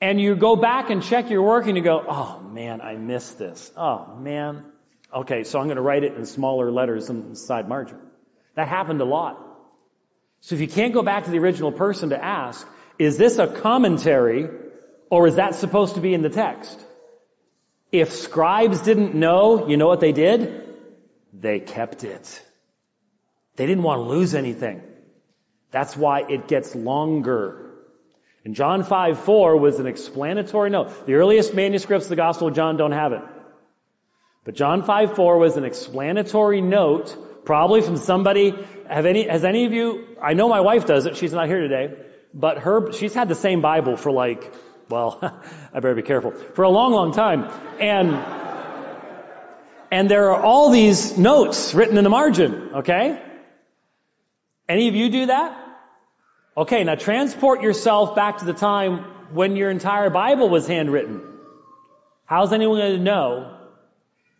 and 0.00 0.20
you 0.20 0.34
go 0.34 0.56
back 0.56 0.90
and 0.90 1.02
check 1.02 1.30
your 1.30 1.42
work 1.42 1.66
and 1.66 1.76
you 1.76 1.82
go, 1.82 2.04
oh 2.08 2.40
man, 2.40 2.80
I 2.80 2.96
missed 2.96 3.38
this. 3.38 3.70
Oh 3.76 4.16
man, 4.16 4.64
Okay, 5.14 5.44
so 5.44 5.58
I'm 5.58 5.66
going 5.66 5.76
to 5.76 5.82
write 5.82 6.04
it 6.04 6.14
in 6.14 6.24
smaller 6.24 6.70
letters 6.70 7.10
in 7.10 7.30
the 7.30 7.36
side 7.36 7.68
margin. 7.68 7.98
That 8.54 8.68
happened 8.68 9.00
a 9.00 9.04
lot. 9.04 9.38
So 10.40 10.54
if 10.54 10.60
you 10.60 10.68
can't 10.68 10.94
go 10.94 11.02
back 11.02 11.24
to 11.24 11.30
the 11.30 11.38
original 11.38 11.70
person 11.70 12.10
to 12.10 12.22
ask, 12.22 12.66
is 12.98 13.18
this 13.18 13.38
a 13.38 13.46
commentary 13.46 14.48
or 15.10 15.28
is 15.28 15.36
that 15.36 15.54
supposed 15.54 15.96
to 15.96 16.00
be 16.00 16.14
in 16.14 16.22
the 16.22 16.30
text? 16.30 16.80
If 17.90 18.12
scribes 18.12 18.80
didn't 18.80 19.14
know, 19.14 19.68
you 19.68 19.76
know 19.76 19.86
what 19.86 20.00
they 20.00 20.12
did? 20.12 20.71
They 21.32 21.60
kept 21.60 22.04
it. 22.04 22.42
They 23.56 23.66
didn't 23.66 23.82
want 23.82 24.00
to 24.00 24.02
lose 24.04 24.34
anything. 24.34 24.82
That's 25.70 25.96
why 25.96 26.24
it 26.28 26.48
gets 26.48 26.74
longer. 26.74 27.70
And 28.44 28.54
John 28.54 28.82
5, 28.82 29.20
4 29.20 29.56
was 29.56 29.78
an 29.78 29.86
explanatory 29.86 30.70
note. 30.70 31.06
The 31.06 31.14
earliest 31.14 31.54
manuscripts 31.54 32.06
of 32.06 32.10
the 32.10 32.16
Gospel 32.16 32.48
of 32.48 32.54
John 32.54 32.76
don't 32.76 32.92
have 32.92 33.12
it. 33.12 33.22
But 34.44 34.54
John 34.54 34.82
5 34.82 35.14
4 35.14 35.38
was 35.38 35.56
an 35.56 35.64
explanatory 35.64 36.60
note, 36.60 37.44
probably 37.44 37.80
from 37.82 37.96
somebody. 37.96 38.52
Have 38.88 39.06
any, 39.06 39.28
has 39.28 39.44
any 39.44 39.64
of 39.64 39.72
you, 39.72 40.16
I 40.20 40.34
know 40.34 40.48
my 40.48 40.60
wife 40.60 40.86
does 40.86 41.06
it, 41.06 41.16
she's 41.16 41.32
not 41.32 41.46
here 41.46 41.60
today, 41.60 41.94
but 42.34 42.58
her, 42.58 42.92
she's 42.92 43.14
had 43.14 43.28
the 43.28 43.34
same 43.34 43.62
Bible 43.62 43.96
for 43.96 44.10
like, 44.10 44.52
well, 44.90 45.18
I 45.72 45.80
better 45.80 45.94
be 45.94 46.02
careful, 46.02 46.32
for 46.32 46.64
a 46.64 46.68
long, 46.68 46.92
long 46.92 47.12
time. 47.12 47.48
And, 47.80 48.41
and 49.92 50.10
there 50.10 50.32
are 50.32 50.42
all 50.42 50.70
these 50.70 51.18
notes 51.18 51.74
written 51.74 51.98
in 51.98 52.04
the 52.04 52.10
margin, 52.10 52.70
okay? 52.76 53.22
Any 54.66 54.88
of 54.88 54.94
you 54.94 55.10
do 55.10 55.26
that? 55.26 55.58
Okay, 56.56 56.82
now 56.82 56.94
transport 56.94 57.60
yourself 57.60 58.16
back 58.16 58.38
to 58.38 58.46
the 58.46 58.54
time 58.54 59.04
when 59.34 59.54
your 59.54 59.70
entire 59.70 60.08
Bible 60.08 60.48
was 60.48 60.66
handwritten. 60.66 61.20
How's 62.24 62.54
anyone 62.54 62.78
going 62.78 62.96
to 62.96 63.02
know 63.02 63.58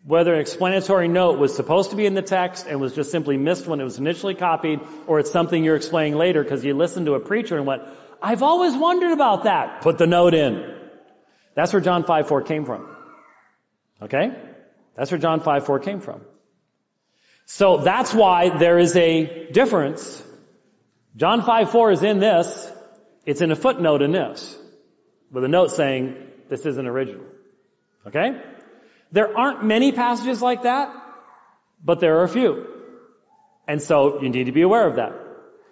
whether 0.03 0.33
an 0.33 0.39
explanatory 0.39 1.07
note 1.07 1.37
was 1.37 1.55
supposed 1.55 1.91
to 1.91 1.95
be 1.95 2.07
in 2.07 2.15
the 2.15 2.23
text 2.23 2.65
and 2.67 2.81
was 2.81 2.95
just 2.95 3.11
simply 3.11 3.37
missed 3.37 3.67
when 3.67 3.79
it 3.79 3.83
was 3.83 3.99
initially 3.99 4.33
copied, 4.33 4.79
or 5.05 5.19
it's 5.19 5.31
something 5.31 5.63
you're 5.63 5.75
explaining 5.75 6.17
later 6.17 6.41
because 6.41 6.65
you 6.65 6.73
listened 6.73 7.05
to 7.05 7.13
a 7.13 7.19
preacher 7.19 7.57
and 7.57 7.67
went, 7.67 7.83
I've 8.23 8.41
always 8.41 8.75
wondered 8.75 9.11
about 9.11 9.43
that. 9.43 9.81
Put 9.81 9.99
the 9.99 10.07
note 10.07 10.33
in. 10.33 10.79
That's 11.53 11.71
where 11.71 11.81
John 11.81 12.05
5 12.05 12.27
4 12.27 12.41
came 12.41 12.65
from. 12.65 12.87
Okay? 14.01 14.31
That's 14.95 15.11
where 15.11 15.19
John 15.19 15.39
5 15.39 15.65
4 15.65 15.79
came 15.79 15.99
from. 15.99 16.21
So 17.45 17.77
that's 17.77 18.13
why 18.13 18.57
there 18.57 18.79
is 18.79 18.95
a 18.95 19.51
difference. 19.51 20.23
John 21.15 21.43
5 21.43 21.71
4 21.71 21.91
is 21.91 22.03
in 22.03 22.19
this. 22.19 22.71
It's 23.25 23.41
in 23.41 23.51
a 23.51 23.55
footnote 23.55 24.01
in 24.01 24.11
this. 24.11 24.57
With 25.31 25.43
a 25.43 25.47
note 25.47 25.71
saying, 25.71 26.15
this 26.49 26.65
isn't 26.65 26.87
original. 26.87 27.25
Okay? 28.05 28.41
There 29.11 29.35
aren't 29.37 29.63
many 29.63 29.91
passages 29.91 30.41
like 30.41 30.63
that, 30.63 30.93
but 31.83 31.99
there 31.99 32.19
are 32.19 32.23
a 32.23 32.29
few. 32.29 32.67
And 33.67 33.81
so 33.81 34.21
you 34.21 34.29
need 34.29 34.45
to 34.45 34.51
be 34.51 34.61
aware 34.61 34.87
of 34.87 34.97
that. 34.97 35.13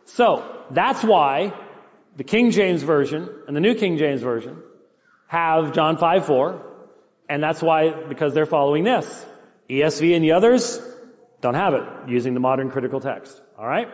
So 0.05 0.43
that's 0.71 1.03
why 1.03 1.53
the 2.15 2.23
King 2.23 2.51
James 2.51 2.83
Version 2.83 3.29
and 3.47 3.55
the 3.55 3.61
New 3.61 3.75
King 3.75 3.97
James 3.97 4.21
Version 4.21 4.61
have 5.27 5.73
John 5.73 5.97
5 5.97 6.25
4, 6.25 6.65
and 7.31 7.41
that's 7.41 7.61
why, 7.61 7.91
because 7.91 8.33
they're 8.33 8.45
following 8.45 8.83
this. 8.83 9.25
ESV 9.69 10.15
and 10.15 10.23
the 10.23 10.33
others 10.33 10.81
don't 11.39 11.53
have 11.53 11.73
it, 11.73 11.83
using 12.09 12.33
the 12.33 12.41
modern 12.41 12.69
critical 12.69 12.99
text. 12.99 13.41
Alright? 13.57 13.87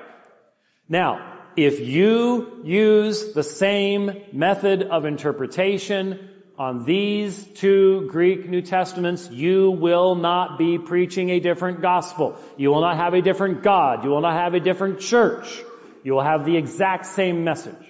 Now, 0.90 1.40
if 1.56 1.80
you 1.80 2.62
use 2.64 3.34
the 3.34 3.44
same 3.44 4.24
method 4.34 4.82
of 4.82 5.06
interpretation 5.06 6.32
on 6.58 6.84
these 6.84 7.46
two 7.62 8.08
Greek 8.10 8.50
New 8.50 8.64
Testaments, 8.64 9.30
you 9.30 9.70
will 9.70 10.16
not 10.16 10.58
be 10.58 10.80
preaching 10.80 11.30
a 11.30 11.40
different 11.40 11.80
gospel. 11.80 12.40
You 12.58 12.72
will 12.72 12.82
not 12.82 12.98
have 12.98 13.14
a 13.14 13.22
different 13.22 13.62
God. 13.62 14.04
You 14.04 14.10
will 14.10 14.22
not 14.22 14.34
have 14.34 14.56
a 14.56 14.60
different 14.60 15.00
church. 15.00 15.62
You 16.04 16.14
will 16.14 16.24
have 16.24 16.44
the 16.44 16.58
exact 16.58 17.06
same 17.06 17.44
message. 17.44 17.87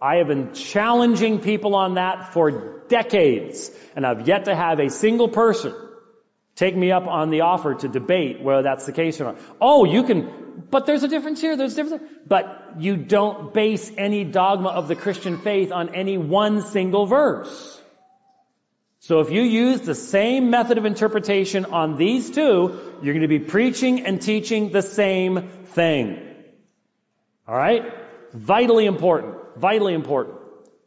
I 0.00 0.16
have 0.16 0.28
been 0.28 0.54
challenging 0.54 1.40
people 1.40 1.74
on 1.74 1.94
that 1.94 2.32
for 2.32 2.84
decades, 2.88 3.70
and 3.96 4.06
I've 4.06 4.28
yet 4.28 4.44
to 4.44 4.54
have 4.54 4.78
a 4.78 4.90
single 4.90 5.28
person 5.28 5.74
take 6.58 6.76
me 6.76 6.90
up 6.90 7.06
on 7.06 7.30
the 7.30 7.42
offer 7.42 7.74
to 7.74 7.88
debate 7.88 8.42
whether 8.42 8.62
that's 8.62 8.84
the 8.84 8.92
case 8.92 9.20
or 9.20 9.24
not. 9.24 9.38
Oh, 9.60 9.84
you 9.84 10.02
can, 10.02 10.64
but 10.70 10.86
there's 10.86 11.04
a 11.04 11.08
difference 11.08 11.40
here, 11.40 11.56
there's 11.56 11.74
a 11.74 11.82
difference. 11.82 12.02
But 12.26 12.74
you 12.78 12.96
don't 12.96 13.54
base 13.54 13.90
any 13.96 14.24
dogma 14.24 14.70
of 14.70 14.88
the 14.88 14.96
Christian 14.96 15.38
faith 15.38 15.70
on 15.70 15.94
any 15.94 16.18
one 16.18 16.62
single 16.62 17.06
verse. 17.06 17.80
So 19.00 19.20
if 19.20 19.30
you 19.30 19.42
use 19.42 19.82
the 19.82 19.94
same 19.94 20.50
method 20.50 20.78
of 20.78 20.84
interpretation 20.84 21.64
on 21.66 21.96
these 21.96 22.30
two, 22.30 22.96
you're 23.02 23.14
going 23.14 23.22
to 23.22 23.28
be 23.28 23.38
preaching 23.38 24.04
and 24.04 24.20
teaching 24.20 24.70
the 24.70 24.82
same 24.82 25.48
thing. 25.66 26.20
Alright? 27.48 27.84
Vitally 28.32 28.86
important. 28.86 29.36
Vitally 29.58 29.94
important. 29.94 30.38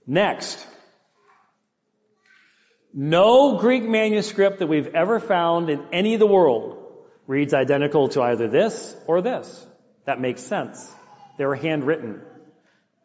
Next. 0.08 0.66
No 2.94 3.58
Greek 3.58 3.84
manuscript 3.84 4.60
that 4.60 4.68
we've 4.68 4.96
ever 4.96 5.20
found 5.20 5.70
in 5.70 5.84
any 5.92 6.14
of 6.14 6.20
the 6.20 6.28
world 6.28 6.78
reads 7.28 7.54
identical 7.54 8.10
to 8.10 8.22
either 8.22 8.48
this 8.48 8.96
or 9.08 9.22
this. 9.22 9.66
That 10.06 10.20
makes 10.20 10.42
sense. 10.42 10.90
They 11.38 11.46
were 11.46 11.56
handwritten. 11.56 12.22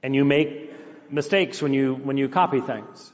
And 0.03 0.15
you 0.15 0.25
make 0.25 0.73
mistakes 1.11 1.63
when 1.63 1.73
you, 1.73 1.95
when 1.95 2.17
you 2.17 2.29
copy 2.29 2.61
things. 2.61 3.13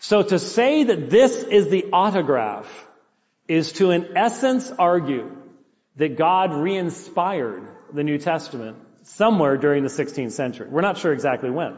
So 0.00 0.22
to 0.22 0.38
say 0.38 0.84
that 0.84 1.10
this 1.10 1.42
is 1.42 1.68
the 1.68 1.86
autograph 1.92 2.68
is 3.48 3.72
to 3.74 3.90
in 3.90 4.16
essence 4.16 4.70
argue 4.70 5.36
that 5.96 6.16
God 6.16 6.54
re-inspired 6.54 7.66
the 7.92 8.02
New 8.02 8.18
Testament 8.18 8.76
somewhere 9.04 9.56
during 9.56 9.82
the 9.82 9.88
16th 9.88 10.32
century. 10.32 10.68
We're 10.68 10.80
not 10.80 10.98
sure 10.98 11.12
exactly 11.12 11.50
when. 11.50 11.76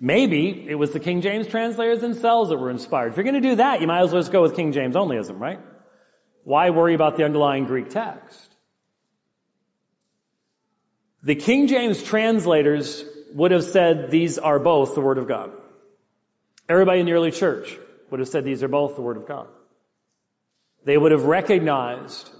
Maybe 0.00 0.66
it 0.68 0.76
was 0.76 0.92
the 0.92 1.00
King 1.00 1.22
James 1.22 1.48
translators 1.48 2.00
themselves 2.00 2.50
that 2.50 2.58
were 2.58 2.70
inspired. 2.70 3.10
If 3.10 3.16
you're 3.16 3.24
going 3.24 3.42
to 3.42 3.48
do 3.48 3.56
that, 3.56 3.80
you 3.80 3.86
might 3.86 4.02
as 4.02 4.12
well 4.12 4.22
just 4.22 4.30
go 4.30 4.42
with 4.42 4.54
King 4.54 4.72
James 4.72 4.94
onlyism, 4.94 5.40
right? 5.40 5.58
Why 6.44 6.70
worry 6.70 6.94
about 6.94 7.16
the 7.16 7.24
underlying 7.24 7.64
Greek 7.64 7.90
text? 7.90 8.40
The 11.24 11.34
King 11.34 11.66
James 11.66 12.02
translators 12.02 13.04
would 13.34 13.50
have 13.50 13.64
said 13.64 14.10
these 14.10 14.38
are 14.38 14.60
both 14.60 14.94
the 14.94 15.00
Word 15.00 15.18
of 15.18 15.26
God. 15.26 15.50
Everybody 16.68 17.00
in 17.00 17.06
the 17.06 17.12
early 17.12 17.32
church 17.32 17.76
would 18.10 18.20
have 18.20 18.28
said 18.28 18.44
these 18.44 18.62
are 18.62 18.68
both 18.68 18.94
the 18.94 19.02
Word 19.02 19.16
of 19.16 19.26
God. 19.26 19.48
They 20.84 20.96
would 20.96 21.12
have 21.12 21.24
recognized 21.24 22.30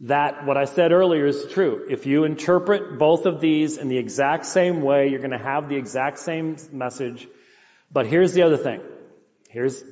that 0.00 0.44
what 0.44 0.56
I 0.56 0.66
said 0.66 0.92
earlier 0.92 1.26
is 1.26 1.46
true. 1.52 1.86
If 1.88 2.06
you 2.06 2.24
interpret 2.24 2.98
both 2.98 3.24
of 3.24 3.40
these 3.40 3.78
in 3.78 3.88
the 3.88 3.96
exact 3.96 4.44
same 4.46 4.82
way, 4.82 5.08
you're 5.08 5.20
going 5.20 5.30
to 5.30 5.38
have 5.38 5.68
the 5.68 5.76
exact 5.76 6.18
same 6.18 6.56
message. 6.72 7.26
But 7.90 8.06
here's 8.06 8.34
the 8.34 8.42
other 8.42 8.58
thing. 8.58 8.82
Here's 9.48 9.82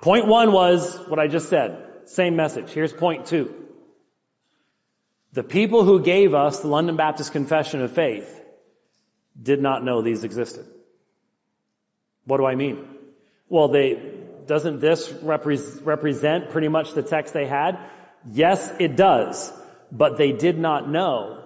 point 0.00 0.26
one 0.26 0.52
was 0.52 0.96
what 1.08 1.18
I 1.18 1.26
just 1.26 1.48
said. 1.50 1.82
Same 2.06 2.36
message. 2.36 2.70
Here's 2.70 2.92
point 2.92 3.26
two. 3.26 3.54
The 5.32 5.42
people 5.42 5.84
who 5.84 6.02
gave 6.02 6.32
us 6.32 6.60
the 6.60 6.68
London 6.68 6.96
Baptist 6.96 7.32
Confession 7.32 7.82
of 7.82 7.92
Faith 7.92 8.32
did 9.40 9.60
not 9.60 9.84
know 9.84 10.00
these 10.00 10.24
existed. 10.24 10.64
What 12.24 12.38
do 12.38 12.46
I 12.46 12.54
mean? 12.54 12.88
Well, 13.48 13.68
they, 13.68 14.00
doesn't 14.46 14.80
this 14.80 15.08
repre- 15.08 15.84
represent 15.84 16.50
pretty 16.50 16.68
much 16.68 16.94
the 16.94 17.02
text 17.02 17.34
they 17.34 17.46
had? 17.46 17.78
Yes, 18.30 18.72
it 18.78 18.96
does. 18.96 19.52
But 19.92 20.16
they 20.18 20.32
did 20.32 20.58
not 20.58 20.88
know 20.88 21.42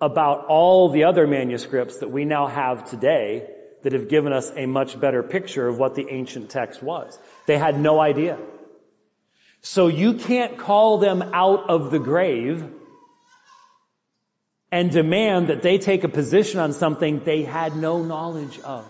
about 0.00 0.46
all 0.46 0.88
the 0.88 1.04
other 1.04 1.26
manuscripts 1.26 1.98
that 1.98 2.10
we 2.10 2.24
now 2.24 2.46
have 2.46 2.90
today 2.90 3.48
that 3.82 3.92
have 3.92 4.08
given 4.08 4.32
us 4.32 4.50
a 4.56 4.66
much 4.66 4.98
better 4.98 5.22
picture 5.22 5.68
of 5.68 5.78
what 5.78 5.94
the 5.94 6.08
ancient 6.08 6.50
text 6.50 6.82
was. 6.82 7.18
They 7.46 7.58
had 7.58 7.78
no 7.78 8.00
idea. 8.00 8.38
So 9.60 9.88
you 9.88 10.14
can't 10.14 10.58
call 10.58 10.98
them 10.98 11.22
out 11.22 11.68
of 11.68 11.90
the 11.90 11.98
grave 11.98 12.64
and 14.72 14.90
demand 14.90 15.48
that 15.48 15.62
they 15.62 15.78
take 15.78 16.02
a 16.02 16.08
position 16.08 16.58
on 16.58 16.72
something 16.72 17.22
they 17.24 17.42
had 17.42 17.76
no 17.76 18.02
knowledge 18.02 18.58
of. 18.60 18.88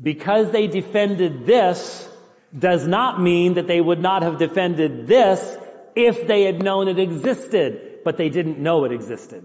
Because 0.00 0.50
they 0.50 0.66
defended 0.66 1.44
this 1.44 2.08
does 2.56 2.86
not 2.86 3.20
mean 3.20 3.54
that 3.54 3.66
they 3.66 3.80
would 3.80 4.00
not 4.00 4.22
have 4.22 4.38
defended 4.38 5.06
this 5.06 5.56
if 5.96 6.26
they 6.26 6.44
had 6.44 6.62
known 6.62 6.88
it 6.88 6.98
existed, 6.98 8.00
but 8.04 8.16
they 8.16 8.28
didn't 8.28 8.58
know 8.58 8.84
it 8.84 8.92
existed. 8.92 9.44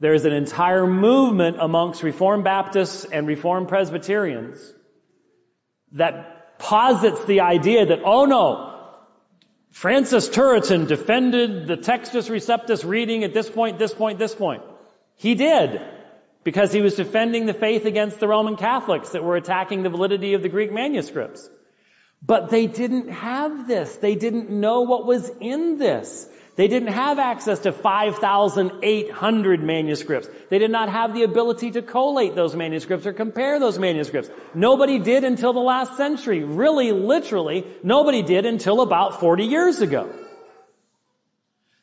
There's 0.00 0.24
an 0.24 0.32
entire 0.32 0.86
movement 0.86 1.58
amongst 1.60 2.02
Reformed 2.02 2.44
Baptists 2.44 3.04
and 3.04 3.26
Reformed 3.26 3.68
Presbyterians 3.68 4.58
that 5.92 6.58
posits 6.58 7.24
the 7.24 7.40
idea 7.40 7.86
that, 7.86 8.00
oh 8.04 8.24
no, 8.24 8.72
Francis 9.70 10.28
Turretin 10.28 10.86
defended 10.86 11.66
the 11.66 11.76
Textus 11.76 12.28
Receptus 12.28 12.84
reading 12.84 13.24
at 13.24 13.32
this 13.32 13.48
point, 13.48 13.78
this 13.78 13.94
point, 13.94 14.18
this 14.18 14.34
point. 14.34 14.62
He 15.16 15.34
did. 15.34 15.80
Because 16.44 16.72
he 16.72 16.80
was 16.80 16.96
defending 16.96 17.46
the 17.46 17.54
faith 17.54 17.84
against 17.84 18.18
the 18.18 18.26
Roman 18.26 18.56
Catholics 18.56 19.10
that 19.10 19.22
were 19.22 19.36
attacking 19.36 19.84
the 19.84 19.90
validity 19.90 20.34
of 20.34 20.42
the 20.42 20.48
Greek 20.48 20.72
manuscripts. 20.72 21.48
But 22.24 22.50
they 22.50 22.66
didn't 22.66 23.08
have 23.08 23.66
this. 23.66 23.96
They 23.96 24.14
didn't 24.14 24.50
know 24.50 24.82
what 24.82 25.06
was 25.06 25.30
in 25.40 25.78
this. 25.78 26.28
They 26.54 26.68
didn't 26.68 26.92
have 26.92 27.18
access 27.18 27.60
to 27.60 27.72
5,800 27.72 29.62
manuscripts. 29.62 30.28
They 30.50 30.58
did 30.58 30.70
not 30.70 30.90
have 30.90 31.14
the 31.14 31.22
ability 31.22 31.72
to 31.72 31.82
collate 31.82 32.34
those 32.34 32.54
manuscripts 32.54 33.06
or 33.06 33.14
compare 33.14 33.58
those 33.58 33.78
manuscripts. 33.78 34.30
Nobody 34.54 34.98
did 34.98 35.24
until 35.24 35.54
the 35.54 35.60
last 35.60 35.96
century. 35.96 36.44
Really, 36.44 36.92
literally, 36.92 37.66
nobody 37.82 38.22
did 38.22 38.44
until 38.44 38.82
about 38.82 39.18
40 39.18 39.44
years 39.46 39.80
ago. 39.80 40.12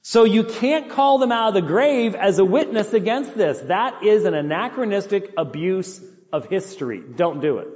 So 0.04 0.24
you 0.24 0.44
can't 0.44 0.92
call 0.92 1.18
them 1.18 1.32
out 1.32 1.50
of 1.50 1.54
the 1.56 1.68
grave 1.68 2.14
as 2.14 2.38
a 2.38 2.46
witness 2.46 2.94
against 2.94 3.36
this. 3.36 3.60
That 3.62 4.04
is 4.04 4.26
an 4.26 4.36
anachronistic 4.36 5.34
abuse 5.36 6.00
of 6.32 6.46
history. 6.46 7.02
Don't 7.16 7.42
do 7.42 7.58
it. 7.58 7.68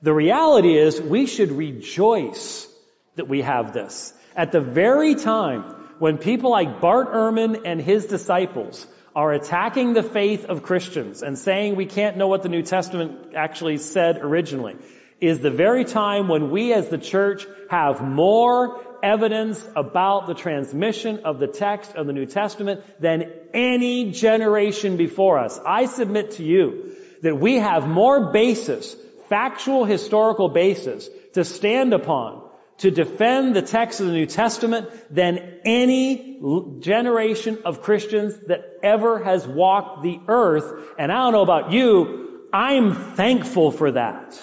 The 0.00 0.14
reality 0.14 0.76
is 0.76 1.00
we 1.00 1.26
should 1.26 1.50
rejoice 1.50 2.68
that 3.16 3.28
we 3.28 3.42
have 3.42 3.72
this. 3.72 4.12
At 4.36 4.52
the 4.52 4.60
very 4.60 5.16
time 5.16 5.62
when 5.98 6.18
people 6.18 6.50
like 6.50 6.80
Bart 6.80 7.12
Ehrman 7.12 7.62
and 7.64 7.80
his 7.80 8.06
disciples 8.06 8.86
are 9.16 9.32
attacking 9.32 9.94
the 9.94 10.04
faith 10.04 10.44
of 10.44 10.62
Christians 10.62 11.22
and 11.22 11.36
saying 11.36 11.74
we 11.74 11.86
can't 11.86 12.16
know 12.16 12.28
what 12.28 12.44
the 12.44 12.48
New 12.48 12.62
Testament 12.62 13.34
actually 13.34 13.78
said 13.78 14.18
originally, 14.18 14.76
is 15.20 15.40
the 15.40 15.50
very 15.50 15.84
time 15.84 16.28
when 16.28 16.52
we 16.52 16.72
as 16.72 16.88
the 16.88 16.98
church 16.98 17.44
have 17.68 18.00
more 18.00 18.80
evidence 19.02 19.60
about 19.74 20.28
the 20.28 20.34
transmission 20.34 21.20
of 21.24 21.40
the 21.40 21.48
text 21.48 21.96
of 21.96 22.06
the 22.06 22.12
New 22.12 22.26
Testament 22.26 22.84
than 23.00 23.32
any 23.52 24.12
generation 24.12 24.96
before 24.96 25.40
us. 25.40 25.58
I 25.66 25.86
submit 25.86 26.32
to 26.32 26.44
you 26.44 26.94
that 27.22 27.36
we 27.36 27.56
have 27.56 27.88
more 27.88 28.30
basis 28.30 28.94
factual 29.28 29.84
historical 29.84 30.48
basis 30.48 31.08
to 31.34 31.44
stand 31.44 31.92
upon 31.92 32.48
to 32.78 32.90
defend 32.90 33.56
the 33.56 33.62
text 33.62 34.00
of 34.00 34.06
the 34.06 34.12
New 34.12 34.26
Testament 34.26 34.88
than 35.12 35.60
any 35.64 36.40
generation 36.78 37.58
of 37.64 37.82
Christians 37.82 38.38
that 38.46 38.78
ever 38.82 39.22
has 39.22 39.46
walked 39.46 40.02
the 40.02 40.20
earth. 40.28 40.94
And 40.98 41.10
I 41.10 41.16
don't 41.16 41.32
know 41.32 41.42
about 41.42 41.72
you, 41.72 42.46
I'm 42.52 42.94
thankful 43.14 43.72
for 43.72 43.92
that. 43.92 44.40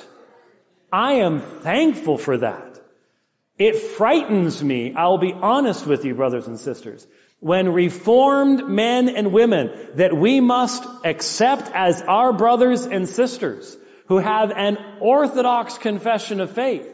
I 0.92 1.14
am 1.14 1.40
thankful 1.40 2.18
for 2.18 2.38
that. 2.38 2.82
It 3.58 3.78
frightens 3.78 4.62
me, 4.62 4.94
I'll 4.96 5.18
be 5.18 5.34
honest 5.34 5.88
with 5.88 6.04
you, 6.04 6.14
brothers 6.14 6.48
and 6.48 6.60
sisters, 6.60 7.08
when 7.40 7.72
reformed 7.72 8.68
men 8.68 9.08
and 9.08 9.32
women 9.32 9.72
that 9.96 10.16
we 10.16 10.42
must 10.42 10.84
accept 11.06 11.72
as 11.74 12.02
our 12.02 12.34
brothers 12.34 12.86
and 12.86 13.08
sisters 13.08 13.78
who 14.08 14.18
have 14.18 14.52
an 14.52 14.78
orthodox 15.00 15.78
confession 15.78 16.40
of 16.40 16.52
faith 16.52 16.92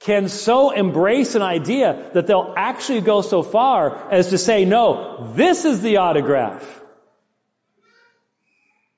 can 0.00 0.28
so 0.28 0.70
embrace 0.70 1.34
an 1.34 1.42
idea 1.42 2.10
that 2.12 2.26
they'll 2.26 2.52
actually 2.56 3.00
go 3.00 3.22
so 3.22 3.42
far 3.42 4.12
as 4.12 4.30
to 4.30 4.38
say, 4.38 4.64
no, 4.64 5.32
this 5.34 5.64
is 5.64 5.80
the 5.80 5.96
autograph. 5.98 6.64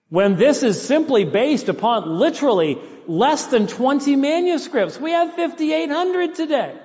When 0.09 0.37
this 0.37 0.63
is 0.63 0.81
simply 0.81 1.25
based 1.25 1.69
upon 1.69 2.19
literally 2.19 2.79
less 3.09 3.47
than 3.47 3.67
20 3.67 4.17
manuscripts. 4.17 5.01
We 5.01 5.13
have 5.13 5.35
5,800 5.35 6.35
today. 6.35 6.79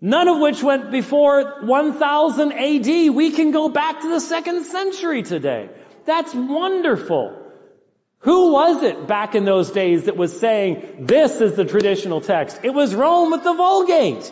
None 0.00 0.28
of 0.28 0.38
which 0.38 0.62
went 0.62 0.90
before 0.90 1.60
1000 1.62 2.52
AD. 2.52 3.14
We 3.14 3.32
can 3.32 3.50
go 3.50 3.68
back 3.68 4.00
to 4.00 4.08
the 4.08 4.20
second 4.20 4.64
century 4.64 5.22
today. 5.22 5.68
That's 6.06 6.34
wonderful. 6.34 7.36
Who 8.20 8.52
was 8.52 8.82
it 8.82 9.06
back 9.06 9.34
in 9.34 9.44
those 9.44 9.70
days 9.70 10.04
that 10.04 10.16
was 10.16 10.38
saying, 10.38 11.06
this 11.06 11.40
is 11.40 11.56
the 11.56 11.64
traditional 11.64 12.20
text? 12.20 12.60
It 12.62 12.70
was 12.70 12.94
Rome 12.94 13.30
with 13.30 13.44
the 13.44 13.54
Vulgate. 13.54 14.30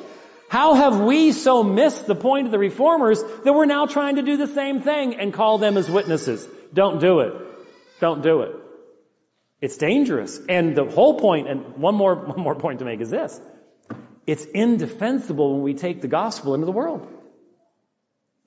How 0.51 0.74
have 0.74 1.01
we 1.01 1.32
so 1.32 1.62
missed 1.62 2.07
the 2.07 2.14
point 2.14 2.47
of 2.47 2.53
the 2.53 2.59
reformers 2.59 3.22
that 3.45 3.53
we're 3.53 3.66
now 3.66 3.86
trying 3.86 4.16
to 4.16 4.22
do 4.22 4.36
the 4.36 4.47
same 4.47 4.82
thing 4.82 5.14
and 5.14 5.32
call 5.32 5.59
them 5.59 5.76
as 5.78 5.91
witnesses? 5.91 6.47
Don't 6.72 7.01
do 7.01 7.20
it. 7.20 7.34
Don't 8.01 8.22
do 8.22 8.43
it. 8.43 8.57
It's 9.61 9.76
dangerous. 9.78 10.39
And 10.49 10.76
the 10.76 10.84
whole 10.84 11.18
point, 11.18 11.49
and 11.49 11.76
one 11.76 11.95
more, 11.95 12.14
one 12.14 12.41
more 12.41 12.55
point 12.55 12.80
to 12.80 12.84
make 12.84 13.01
is 13.01 13.11
this. 13.11 13.41
It's 14.26 14.45
indefensible 14.45 15.55
when 15.55 15.62
we 15.62 15.72
take 15.72 16.03
the 16.03 16.09
gospel 16.09 16.55
into 16.55 16.66
the 16.66 16.72
world. 16.72 17.07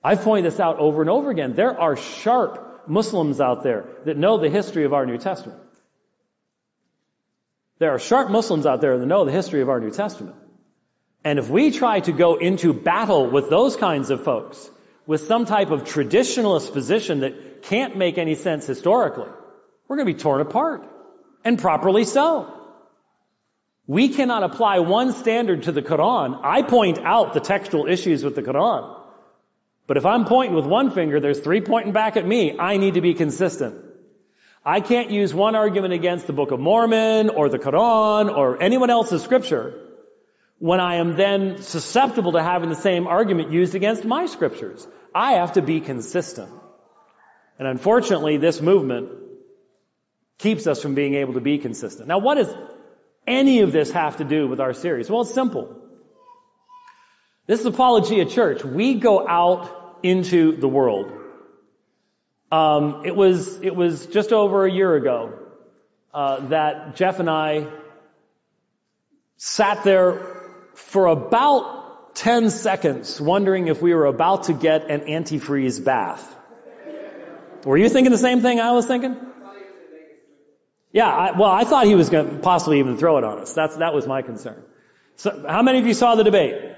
I've 0.04 0.22
pointed 0.22 0.52
this 0.52 0.60
out 0.60 0.78
over 0.78 1.00
and 1.00 1.10
over 1.10 1.30
again. 1.30 1.54
There 1.54 1.78
are 1.78 1.96
sharp 1.96 2.71
Muslims 2.88 3.40
out 3.40 3.62
there 3.62 3.84
that 4.04 4.16
know 4.16 4.38
the 4.38 4.50
history 4.50 4.84
of 4.84 4.92
our 4.92 5.06
New 5.06 5.18
Testament. 5.18 5.60
There 7.78 7.90
are 7.90 7.98
sharp 7.98 8.30
Muslims 8.30 8.66
out 8.66 8.80
there 8.80 8.98
that 8.98 9.06
know 9.06 9.24
the 9.24 9.32
history 9.32 9.60
of 9.60 9.68
our 9.68 9.80
New 9.80 9.90
Testament. 9.90 10.36
And 11.24 11.38
if 11.38 11.48
we 11.48 11.70
try 11.70 12.00
to 12.00 12.12
go 12.12 12.36
into 12.36 12.72
battle 12.72 13.30
with 13.30 13.50
those 13.50 13.76
kinds 13.76 14.10
of 14.10 14.24
folks 14.24 14.70
with 15.06 15.26
some 15.26 15.46
type 15.46 15.70
of 15.70 15.84
traditionalist 15.84 16.72
position 16.72 17.20
that 17.20 17.62
can't 17.62 17.96
make 17.96 18.18
any 18.18 18.34
sense 18.34 18.66
historically, 18.66 19.28
we're 19.88 19.96
going 19.96 20.06
to 20.06 20.14
be 20.14 20.20
torn 20.20 20.40
apart. 20.40 20.88
And 21.44 21.58
properly 21.58 22.04
so. 22.04 22.54
We 23.86 24.10
cannot 24.10 24.44
apply 24.44 24.78
one 24.78 25.12
standard 25.12 25.64
to 25.64 25.72
the 25.72 25.82
Quran. 25.82 26.40
I 26.44 26.62
point 26.62 26.98
out 26.98 27.34
the 27.34 27.40
textual 27.40 27.86
issues 27.86 28.22
with 28.22 28.36
the 28.36 28.42
Quran. 28.42 29.01
But 29.92 29.98
if 29.98 30.06
I'm 30.06 30.24
pointing 30.24 30.56
with 30.56 30.64
one 30.64 30.90
finger, 30.90 31.20
there's 31.20 31.40
three 31.40 31.60
pointing 31.60 31.92
back 31.92 32.16
at 32.16 32.26
me. 32.26 32.58
I 32.58 32.78
need 32.78 32.94
to 32.94 33.02
be 33.02 33.12
consistent. 33.12 33.74
I 34.64 34.80
can't 34.80 35.10
use 35.10 35.34
one 35.34 35.54
argument 35.54 35.92
against 35.92 36.26
the 36.26 36.32
Book 36.32 36.50
of 36.50 36.58
Mormon 36.58 37.28
or 37.28 37.50
the 37.50 37.58
Quran 37.58 38.34
or 38.34 38.62
anyone 38.62 38.88
else's 38.88 39.22
scripture 39.22 39.78
when 40.58 40.80
I 40.80 40.94
am 40.94 41.16
then 41.16 41.60
susceptible 41.60 42.32
to 42.32 42.42
having 42.42 42.70
the 42.70 42.74
same 42.74 43.06
argument 43.06 43.52
used 43.52 43.74
against 43.74 44.02
my 44.02 44.24
scriptures. 44.24 44.88
I 45.14 45.32
have 45.32 45.52
to 45.58 45.60
be 45.60 45.82
consistent. 45.82 46.50
And 47.58 47.68
unfortunately, 47.68 48.38
this 48.38 48.62
movement 48.62 49.10
keeps 50.38 50.66
us 50.66 50.80
from 50.80 50.94
being 50.94 51.16
able 51.16 51.34
to 51.34 51.42
be 51.42 51.58
consistent. 51.58 52.08
Now, 52.08 52.16
what 52.16 52.36
does 52.36 52.48
any 53.26 53.60
of 53.60 53.72
this 53.72 53.90
have 53.90 54.16
to 54.16 54.24
do 54.24 54.48
with 54.48 54.58
our 54.58 54.72
series? 54.72 55.10
Well, 55.10 55.20
it's 55.20 55.34
simple. 55.34 55.76
This 57.46 57.60
is 57.60 57.66
Apologia 57.66 58.24
Church. 58.24 58.64
We 58.64 58.94
go 58.94 59.28
out 59.28 59.80
into 60.02 60.56
the 60.56 60.68
world. 60.68 61.12
Um, 62.50 63.02
it 63.06 63.16
was 63.16 63.60
it 63.62 63.74
was 63.74 64.06
just 64.06 64.32
over 64.32 64.66
a 64.66 64.70
year 64.70 64.94
ago 64.94 65.38
uh, 66.12 66.48
that 66.48 66.96
Jeff 66.96 67.18
and 67.18 67.30
I 67.30 67.68
sat 69.36 69.84
there 69.84 70.20
for 70.74 71.06
about 71.06 72.14
ten 72.14 72.50
seconds, 72.50 73.20
wondering 73.20 73.68
if 73.68 73.80
we 73.80 73.94
were 73.94 74.06
about 74.06 74.44
to 74.44 74.52
get 74.52 74.90
an 74.90 75.00
antifreeze 75.02 75.82
bath. 75.82 76.28
Were 77.64 77.76
you 77.76 77.88
thinking 77.88 78.10
the 78.10 78.18
same 78.18 78.40
thing 78.40 78.60
I 78.60 78.72
was 78.72 78.86
thinking? 78.86 79.16
Yeah, 80.92 81.08
I, 81.08 81.38
well, 81.38 81.50
I 81.50 81.64
thought 81.64 81.86
he 81.86 81.94
was 81.94 82.10
going 82.10 82.28
to 82.28 82.36
possibly 82.36 82.80
even 82.80 82.98
throw 82.98 83.16
it 83.16 83.24
on 83.24 83.38
us. 83.38 83.54
That's 83.54 83.76
that 83.76 83.94
was 83.94 84.06
my 84.06 84.20
concern. 84.20 84.62
So, 85.16 85.46
how 85.48 85.62
many 85.62 85.78
of 85.78 85.86
you 85.86 85.94
saw 85.94 86.16
the 86.16 86.24
debate? 86.24 86.74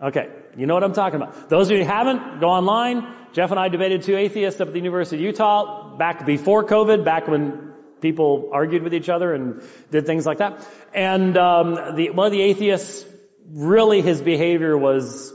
Okay, 0.00 0.28
you 0.56 0.66
know 0.66 0.74
what 0.74 0.84
I'm 0.84 0.92
talking 0.92 1.20
about. 1.20 1.48
Those 1.48 1.70
of 1.70 1.76
you 1.76 1.84
who 1.84 1.88
haven't, 1.88 2.40
go 2.40 2.48
online. 2.48 3.14
Jeff 3.32 3.50
and 3.50 3.60
I 3.60 3.68
debated 3.68 4.02
two 4.02 4.16
atheists 4.16 4.60
up 4.60 4.68
at 4.68 4.74
the 4.74 4.80
University 4.80 5.16
of 5.16 5.22
Utah 5.22 5.96
back 5.96 6.24
before 6.24 6.64
COVID, 6.64 7.04
back 7.04 7.28
when 7.28 7.72
people 8.00 8.50
argued 8.52 8.82
with 8.82 8.94
each 8.94 9.08
other 9.08 9.34
and 9.34 9.62
did 9.90 10.06
things 10.06 10.26
like 10.26 10.38
that. 10.38 10.66
And 10.94 11.36
um, 11.36 11.96
the, 11.96 12.10
one 12.10 12.26
of 12.26 12.32
the 12.32 12.42
atheists, 12.42 13.04
really 13.50 14.00
his 14.00 14.20
behavior 14.20 14.76
was 14.76 15.32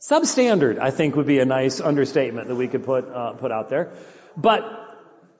substandard. 0.00 0.78
I 0.78 0.90
think 0.90 1.16
would 1.16 1.26
be 1.26 1.38
a 1.38 1.44
nice 1.44 1.80
understatement 1.80 2.48
that 2.48 2.56
we 2.56 2.68
could 2.68 2.84
put 2.84 3.08
uh, 3.08 3.32
put 3.32 3.50
out 3.50 3.68
there. 3.68 3.92
But 4.36 4.86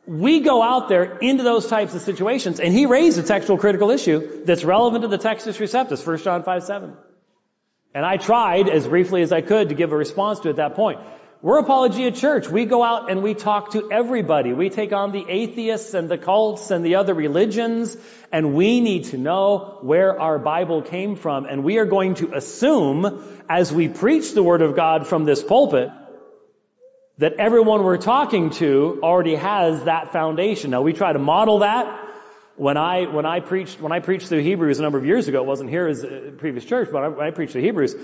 we 0.06 0.40
go 0.40 0.62
out 0.62 0.88
there 0.88 1.18
into 1.18 1.42
those 1.42 1.66
types 1.66 1.94
of 1.94 2.02
situations, 2.02 2.60
and 2.60 2.72
he 2.72 2.86
raised 2.86 3.18
a 3.18 3.22
textual 3.22 3.58
critical 3.58 3.90
issue 3.90 4.44
that's 4.44 4.64
relevant 4.64 5.02
to 5.02 5.08
the 5.08 5.18
Textus 5.18 5.58
Receptus, 5.58 6.06
1 6.06 6.18
John 6.18 6.42
5 6.44 6.62
7. 6.62 6.96
And 7.96 8.04
I 8.04 8.18
tried 8.18 8.68
as 8.68 8.86
briefly 8.86 9.22
as 9.22 9.32
I 9.32 9.40
could 9.40 9.70
to 9.70 9.74
give 9.74 9.90
a 9.90 9.96
response 9.96 10.40
to 10.40 10.50
at 10.50 10.56
that 10.56 10.74
point. 10.74 11.00
We're 11.40 11.60
Apologia 11.60 12.10
Church. 12.10 12.46
We 12.46 12.66
go 12.66 12.82
out 12.82 13.10
and 13.10 13.22
we 13.22 13.32
talk 13.32 13.70
to 13.70 13.90
everybody. 13.90 14.52
We 14.52 14.68
take 14.68 14.92
on 14.92 15.12
the 15.12 15.24
atheists 15.26 15.94
and 15.94 16.06
the 16.06 16.18
cults 16.18 16.70
and 16.70 16.84
the 16.84 16.96
other 16.96 17.14
religions, 17.14 17.96
and 18.30 18.52
we 18.52 18.82
need 18.82 19.04
to 19.04 19.16
know 19.16 19.78
where 19.80 20.20
our 20.20 20.38
Bible 20.38 20.82
came 20.82 21.16
from. 21.16 21.46
And 21.46 21.64
we 21.64 21.78
are 21.78 21.86
going 21.86 22.16
to 22.16 22.34
assume, 22.34 23.42
as 23.48 23.72
we 23.72 23.88
preach 23.88 24.34
the 24.34 24.42
Word 24.42 24.60
of 24.60 24.76
God 24.76 25.06
from 25.06 25.24
this 25.24 25.42
pulpit, 25.42 25.88
that 27.16 27.32
everyone 27.38 27.82
we're 27.82 27.96
talking 27.96 28.50
to 28.60 29.00
already 29.02 29.36
has 29.36 29.84
that 29.84 30.12
foundation. 30.12 30.70
Now 30.70 30.82
we 30.82 30.92
try 30.92 31.14
to 31.14 31.18
model 31.18 31.60
that 31.60 32.05
when 32.56 32.76
I 32.76 33.04
when 33.04 33.26
I 33.26 33.40
preached 33.40 33.80
when 33.80 33.92
I 33.92 34.00
preached 34.00 34.28
through 34.28 34.42
Hebrews 34.42 34.78
a 34.78 34.82
number 34.82 34.98
of 34.98 35.06
years 35.06 35.28
ago, 35.28 35.42
it 35.42 35.46
wasn't 35.46 35.70
here 35.70 35.86
as 35.86 36.02
a 36.04 36.32
previous 36.36 36.64
church, 36.64 36.88
but 36.90 37.16
when 37.16 37.26
I 37.26 37.30
preached 37.30 37.52
through 37.52 37.62
Hebrews, 37.62 37.94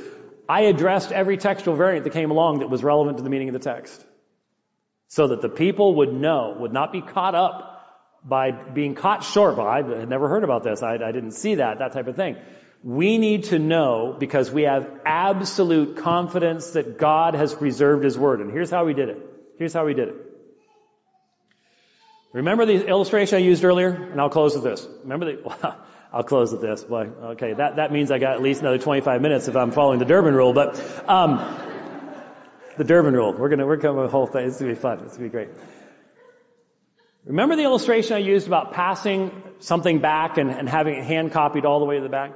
I 0.48 0.62
addressed 0.62 1.12
every 1.12 1.36
textual 1.36 1.76
variant 1.76 2.04
that 2.04 2.12
came 2.12 2.30
along 2.30 2.60
that 2.60 2.68
was 2.68 2.84
relevant 2.84 3.18
to 3.18 3.22
the 3.22 3.30
meaning 3.30 3.48
of 3.48 3.54
the 3.54 3.60
text, 3.60 4.04
so 5.08 5.28
that 5.28 5.40
the 5.40 5.48
people 5.48 5.96
would 5.96 6.12
know, 6.12 6.56
would 6.58 6.72
not 6.72 6.92
be 6.92 7.00
caught 7.00 7.34
up 7.34 7.68
by 8.24 8.50
being 8.50 8.94
caught 8.94 9.24
short. 9.24 9.56
Well, 9.56 9.66
I 9.66 9.82
had 9.82 10.08
never 10.08 10.28
heard 10.28 10.44
about 10.44 10.62
this. 10.62 10.82
I, 10.82 10.94
I 10.94 11.12
didn't 11.12 11.32
see 11.32 11.56
that, 11.56 11.78
that 11.78 11.92
type 11.92 12.06
of 12.06 12.16
thing. 12.16 12.36
We 12.84 13.18
need 13.18 13.44
to 13.44 13.58
know 13.58 14.16
because 14.18 14.50
we 14.50 14.62
have 14.62 14.88
absolute 15.04 15.98
confidence 15.98 16.70
that 16.72 16.98
God 16.98 17.34
has 17.34 17.54
preserved 17.54 18.04
His 18.04 18.18
Word. 18.18 18.40
And 18.40 18.50
here's 18.50 18.70
how 18.70 18.84
we 18.84 18.94
did 18.94 19.08
it. 19.08 19.18
Here's 19.58 19.72
how 19.72 19.86
we 19.86 19.94
did 19.94 20.08
it. 20.08 20.31
Remember 22.32 22.64
the 22.64 22.86
illustration 22.86 23.36
I 23.36 23.40
used 23.40 23.64
earlier? 23.64 23.88
And 23.88 24.20
I'll 24.20 24.30
close 24.30 24.54
with 24.54 24.64
this. 24.64 24.86
Remember 25.02 25.26
the, 25.26 25.42
well, 25.44 25.76
I'll 26.12 26.22
close 26.22 26.52
with 26.52 26.60
this. 26.60 26.82
Boy, 26.82 27.10
okay, 27.32 27.52
that, 27.54 27.76
that 27.76 27.92
means 27.92 28.10
I 28.10 28.18
got 28.18 28.34
at 28.34 28.42
least 28.42 28.60
another 28.60 28.78
25 28.78 29.20
minutes 29.20 29.48
if 29.48 29.56
I'm 29.56 29.70
following 29.70 29.98
the 29.98 30.04
Durbin 30.04 30.34
rule, 30.34 30.52
but, 30.52 30.80
um, 31.08 31.38
the 32.76 32.84
Durbin 32.84 33.14
rule. 33.14 33.32
We're 33.34 33.50
gonna, 33.50 33.66
we're 33.66 33.76
coming 33.76 34.02
the 34.02 34.08
whole 34.08 34.26
thing. 34.26 34.46
It's 34.46 34.58
gonna 34.58 34.72
be 34.72 34.78
fun. 34.78 35.00
It's 35.00 35.16
gonna 35.16 35.28
be 35.28 35.32
great. 35.32 35.48
Remember 37.24 37.54
the 37.54 37.62
illustration 37.62 38.16
I 38.16 38.20
used 38.20 38.46
about 38.46 38.72
passing 38.72 39.30
something 39.60 40.00
back 40.00 40.38
and, 40.38 40.50
and 40.50 40.68
having 40.68 40.94
it 40.94 41.04
hand 41.04 41.32
copied 41.32 41.64
all 41.64 41.78
the 41.80 41.84
way 41.84 41.96
to 41.96 42.02
the 42.02 42.08
back? 42.08 42.32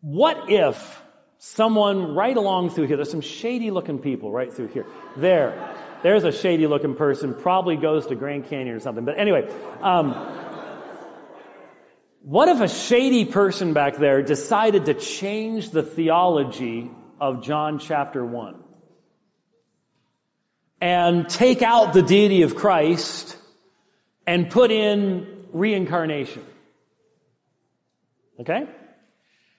What 0.00 0.50
if 0.50 1.02
someone 1.38 2.14
right 2.14 2.36
along 2.36 2.70
through 2.70 2.86
here, 2.86 2.96
there's 2.96 3.10
some 3.10 3.20
shady 3.20 3.70
looking 3.70 3.98
people 3.98 4.30
right 4.32 4.52
through 4.52 4.68
here. 4.68 4.86
There. 5.16 5.75
There's 6.02 6.24
a 6.24 6.32
shady 6.32 6.66
looking 6.66 6.94
person, 6.94 7.34
probably 7.34 7.76
goes 7.76 8.06
to 8.06 8.14
Grand 8.14 8.48
Canyon 8.48 8.76
or 8.76 8.80
something. 8.80 9.04
But 9.04 9.18
anyway, 9.18 9.48
um, 9.80 10.12
what 12.22 12.48
if 12.48 12.60
a 12.60 12.68
shady 12.68 13.24
person 13.24 13.72
back 13.72 13.96
there 13.96 14.22
decided 14.22 14.86
to 14.86 14.94
change 14.94 15.70
the 15.70 15.82
theology 15.82 16.90
of 17.20 17.42
John 17.44 17.78
chapter 17.78 18.24
1? 18.24 18.62
And 20.80 21.28
take 21.28 21.62
out 21.62 21.94
the 21.94 22.02
deity 22.02 22.42
of 22.42 22.54
Christ 22.54 23.36
and 24.26 24.50
put 24.50 24.70
in 24.70 25.46
reincarnation. 25.52 26.44
Okay? 28.40 28.66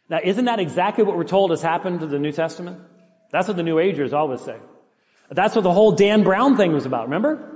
Now, 0.09 0.19
isn't 0.23 0.45
that 0.45 0.59
exactly 0.59 1.03
what 1.03 1.17
we're 1.17 1.23
told 1.23 1.51
has 1.51 1.61
happened 1.61 2.01
to 2.01 2.07
the 2.07 2.19
New 2.19 2.31
Testament? 2.31 2.81
That's 3.31 3.47
what 3.47 3.57
the 3.57 3.63
New 3.63 3.79
Agers 3.79 4.13
always 4.13 4.41
say. 4.41 4.57
That's 5.29 5.55
what 5.55 5.63
the 5.63 5.73
whole 5.73 5.91
Dan 5.91 6.23
Brown 6.23 6.57
thing 6.57 6.71
was 6.73 6.85
about, 6.85 7.05
remember? 7.05 7.53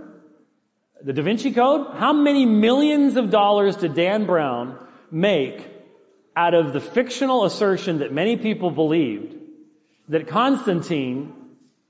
The 1.04 1.14
Da 1.14 1.24
Vinci 1.24 1.52
Code? 1.52 1.96
How 1.96 2.14
many 2.14 2.46
millions 2.46 3.16
of 3.16 3.30
dollars 3.30 3.78
did 3.78 3.96
Dan 3.96 4.26
Brown 4.26 4.78
make 5.10 5.68
out 6.36 6.54
of 6.54 6.74
the 6.74 6.80
fictional 6.80 7.46
assertion 7.46 8.00
that 8.00 8.14
many 8.14 8.38
people 8.38 8.72
believed 8.72 9.36
that 10.10 10.28
Constantine 10.28 11.34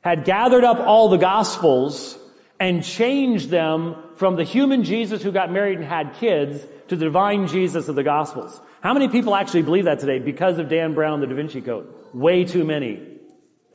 had 0.02 0.26
gathered 0.26 0.64
up 0.64 0.80
all 0.80 1.10
the 1.10 1.18
gospels 1.18 2.18
and 2.60 2.84
changed 2.84 3.50
them 3.50 3.96
from 4.16 4.36
the 4.36 4.44
human 4.44 4.84
Jesus 4.84 5.22
who 5.22 5.32
got 5.32 5.52
married 5.52 5.78
and 5.78 5.88
had 5.88 6.16
kids 6.16 6.64
to 6.88 6.96
the 6.96 7.06
divine 7.06 7.48
Jesus 7.48 7.88
of 7.88 7.96
the 7.96 8.04
gospels? 8.04 8.60
How 8.82 8.94
many 8.94 9.10
people 9.10 9.36
actually 9.36 9.64
believe 9.64 9.86
that 9.86 10.00
today 10.00 10.20
because 10.20 10.58
of 10.58 10.70
Dan 10.70 10.94
Brown, 10.94 11.22
the 11.22 11.28
Da 11.28 11.36
Vinci 11.36 11.62
Code? 11.62 11.88
Way 12.14 12.46
too 12.46 12.64
many. 12.64 13.00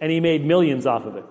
And 0.00 0.10
he 0.10 0.20
made 0.20 0.44
millions 0.44 0.86
off 0.86 1.04
of 1.04 1.16
it. 1.16 1.24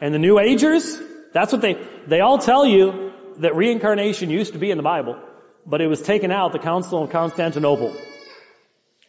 And 0.00 0.12
the 0.12 0.18
New 0.18 0.38
Agers, 0.38 0.98
that's 1.32 1.52
what 1.52 1.60
they, 1.60 1.76
they 2.06 2.20
all 2.20 2.38
tell 2.38 2.66
you 2.66 3.12
that 3.38 3.56
reincarnation 3.56 4.30
used 4.30 4.52
to 4.52 4.58
be 4.58 4.70
in 4.70 4.76
the 4.76 4.82
Bible, 4.82 5.18
but 5.66 5.80
it 5.80 5.86
was 5.86 6.02
taken 6.02 6.30
out 6.30 6.52
the 6.52 6.58
Council 6.58 7.02
of 7.02 7.10
Constantinople. 7.10 7.96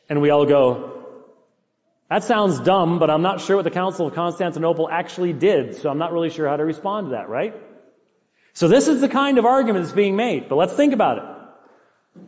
And 0.09 0.21
we 0.21 0.29
all 0.29 0.45
go, 0.45 1.03
that 2.09 2.23
sounds 2.23 2.59
dumb, 2.59 2.99
but 2.99 3.09
I'm 3.09 3.23
not 3.23 3.41
sure 3.41 3.55
what 3.55 3.65
the 3.65 3.71
Council 3.71 4.07
of 4.07 4.13
Constantinople 4.13 4.87
actually 4.89 5.33
did, 5.33 5.75
so 5.75 5.89
I'm 5.89 5.97
not 5.97 6.13
really 6.13 6.29
sure 6.29 6.47
how 6.47 6.57
to 6.57 6.65
respond 6.65 7.07
to 7.07 7.11
that, 7.11 7.29
right? 7.29 7.55
So 8.53 8.67
this 8.67 8.87
is 8.87 9.01
the 9.01 9.09
kind 9.09 9.37
of 9.37 9.45
argument 9.45 9.85
that's 9.85 9.95
being 9.95 10.15
made, 10.15 10.47
but 10.47 10.55
let's 10.55 10.73
think 10.73 10.93
about 10.93 11.17
it. 11.17 11.23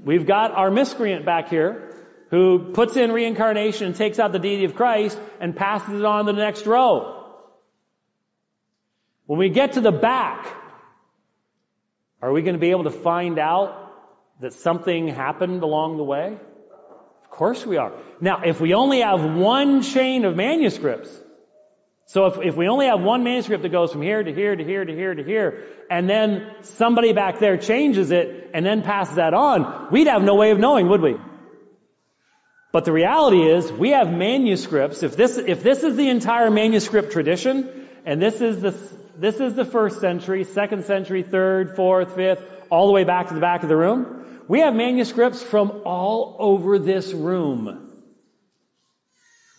We've 0.04 0.26
got 0.26 0.52
our 0.52 0.70
miscreant 0.72 1.26
back 1.26 1.50
here 1.50 1.94
who 2.30 2.74
puts 2.74 2.98
in 2.98 3.12
reincarnation 3.12 3.88
and 3.88 3.96
takes 3.96 4.20
out 4.20 4.32
the 4.34 4.40
deity 4.40 4.66
of 4.66 4.76
Christ 4.76 5.18
and 5.40 5.56
passes 5.56 6.00
it 6.00 6.06
on 6.06 6.26
to 6.26 6.34
the 6.34 6.42
next 6.42 6.66
row. 6.66 7.17
When 9.28 9.38
we 9.40 9.50
get 9.50 9.74
to 9.74 9.82
the 9.82 9.92
back, 9.92 10.48
Are 12.22 12.32
we 12.32 12.42
going 12.42 12.56
to 12.56 12.60
be 12.60 12.72
able 12.72 12.86
to 12.86 12.92
find 12.92 13.38
out 13.38 13.94
that 14.42 14.54
something 14.54 15.08
happened 15.08 15.62
along 15.62 15.98
the 15.98 16.04
way? 16.04 16.38
Of 17.24 17.30
course 17.30 17.66
we 17.66 17.78
are. 17.78 17.92
Now, 18.20 18.42
if 18.44 18.60
we 18.60 18.74
only 18.74 19.02
have 19.02 19.36
one 19.36 19.84
chain 19.84 20.26
of 20.26 20.36
manuscripts, 20.36 21.16
so 22.06 22.26
if, 22.26 22.40
if 22.42 22.56
we 22.56 22.68
only 22.68 22.88
have 22.88 23.02
one 23.02 23.24
manuscript 23.24 23.62
that 23.64 23.70
goes 23.70 23.92
from 23.92 24.02
here 24.02 24.24
to 24.24 24.34
here 24.34 24.56
to 24.56 24.64
here 24.64 24.84
to 24.84 24.96
here 24.96 25.14
to 25.14 25.24
here, 25.24 25.66
and 25.92 26.10
then 26.10 26.56
somebody 26.62 27.14
back 27.14 27.38
there 27.40 27.58
changes 27.58 28.10
it 28.12 28.50
and 28.54 28.66
then 28.66 28.82
passes 28.82 29.18
that 29.18 29.34
on, 29.36 29.92
we'd 29.92 30.08
have 30.08 30.24
no 30.24 30.36
way 30.36 30.50
of 30.52 30.58
knowing, 30.58 30.90
would 30.90 31.02
we? 31.02 31.18
But 32.72 32.86
the 32.86 32.92
reality 32.92 33.44
is, 33.44 33.72
we 33.72 33.92
have 33.92 34.12
manuscripts. 34.12 35.04
If 35.04 35.16
this, 35.16 35.38
if 35.38 35.62
this 35.62 35.84
is 35.84 35.96
the 35.96 36.10
entire 36.10 36.50
manuscript 36.50 37.12
tradition, 37.12 37.88
and 38.06 38.22
this 38.22 38.42
is 38.42 38.62
the, 38.62 38.72
this 39.18 39.40
is 39.40 39.56
the 39.56 39.66
first 39.66 40.00
century, 40.00 40.44
second 40.44 40.86
century, 40.86 41.24
third, 41.24 41.76
fourth, 41.76 42.16
fifth, 42.16 42.42
all 42.70 42.88
the 42.88 42.94
way 42.94 43.04
back 43.04 43.30
to 43.30 43.34
the 43.34 43.40
back 43.40 43.64
of 43.64 43.70
the 43.70 43.76
room, 43.76 44.44
we 44.48 44.60
have 44.60 44.76
manuscripts 44.76 45.42
from 45.42 45.82
all 45.86 46.36
over 46.40 46.80
this 46.80 47.14
room. 47.14 47.87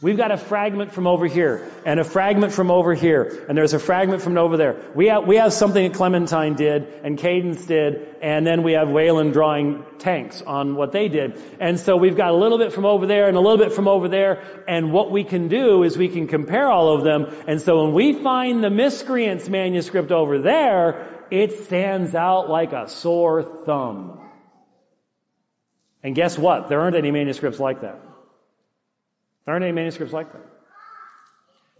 We've 0.01 0.17
got 0.17 0.31
a 0.31 0.37
fragment 0.37 0.93
from 0.93 1.09
over 1.09 1.27
here, 1.27 1.69
and 1.85 1.99
a 1.99 2.05
fragment 2.05 2.53
from 2.53 2.71
over 2.71 2.95
here, 2.95 3.45
and 3.49 3.59
there's 3.59 3.75
a 3.75 3.81
fragment 3.81 4.23
from 4.23 4.39
over 4.39 4.57
there. 4.57 4.77
We 4.95 5.09
have, 5.09 5.27
we 5.27 5.39
have 5.39 5.53
something 5.53 5.91
that 5.91 5.99
Clementine 5.99 6.55
did, 6.55 6.87
and 7.03 7.19
Cadence 7.19 7.67
did, 7.67 8.15
and 8.23 8.47
then 8.47 8.63
we 8.63 8.75
have 8.75 8.89
Wayland 8.89 9.33
drawing 9.33 9.85
tanks 9.99 10.41
on 10.41 10.77
what 10.77 10.93
they 10.93 11.09
did. 11.09 11.43
And 11.59 11.81
so 11.81 11.97
we've 11.97 12.17
got 12.17 12.31
a 12.31 12.37
little 12.37 12.59
bit 12.59 12.73
from 12.73 12.87
over 12.87 13.07
there, 13.07 13.27
and 13.27 13.37
a 13.37 13.41
little 13.41 13.59
bit 13.59 13.73
from 13.73 13.89
over 13.89 14.09
there, 14.09 14.65
and 14.69 14.93
what 14.93 15.11
we 15.11 15.25
can 15.25 15.49
do 15.49 15.83
is 15.83 15.99
we 15.99 16.09
can 16.09 16.29
compare 16.29 16.71
all 16.71 16.95
of 16.95 17.03
them, 17.03 17.35
and 17.49 17.61
so 17.61 17.83
when 17.83 17.93
we 17.93 18.13
find 18.23 18.63
the 18.63 18.71
miscreants 18.71 19.49
manuscript 19.49 20.13
over 20.13 20.39
there, 20.39 21.09
it 21.33 21.65
stands 21.65 22.15
out 22.15 22.49
like 22.49 22.73
a 22.73 22.89
sore 22.89 23.65
thumb. 23.67 24.21
And 26.05 26.15
guess 26.15 26.39
what? 26.39 26.69
There 26.69 26.81
aren't 26.81 26.95
any 26.95 27.11
manuscripts 27.11 27.59
like 27.59 27.81
that. 27.81 28.08
There 29.49 29.55
aren't 29.55 29.65
any 29.65 29.73
manuscripts 29.73 30.13
like 30.13 30.31
that. 30.31 30.43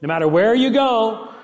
No 0.01 0.09
matter 0.09 0.27
where 0.27 0.55
you 0.55 0.71
go, 0.71 1.35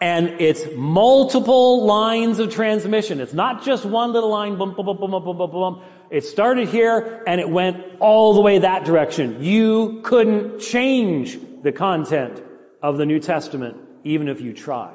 and 0.00 0.40
it's 0.40 0.64
multiple 0.74 1.84
lines 1.84 2.38
of 2.38 2.54
transmission. 2.54 3.20
It's 3.20 3.34
not 3.34 3.66
just 3.66 3.84
one 3.84 4.14
little 4.14 4.30
line, 4.30 4.56
boom, 4.56 4.74
boom, 4.74 4.86
boom, 4.86 4.96
boom, 4.96 5.10
boom, 5.10 5.36
boom, 5.36 5.50
boom. 5.50 5.82
It 6.10 6.24
started 6.24 6.68
here 6.68 7.22
and 7.26 7.38
it 7.38 7.50
went 7.50 8.00
all 8.00 8.32
the 8.32 8.40
way 8.40 8.60
that 8.60 8.86
direction. 8.86 9.44
You 9.44 10.00
couldn't 10.04 10.60
change 10.60 11.38
the 11.62 11.70
content 11.70 12.42
of 12.82 12.96
the 12.96 13.04
New 13.04 13.20
Testament 13.20 13.76
even 14.04 14.28
if 14.28 14.40
you 14.40 14.54
tried. 14.54 14.94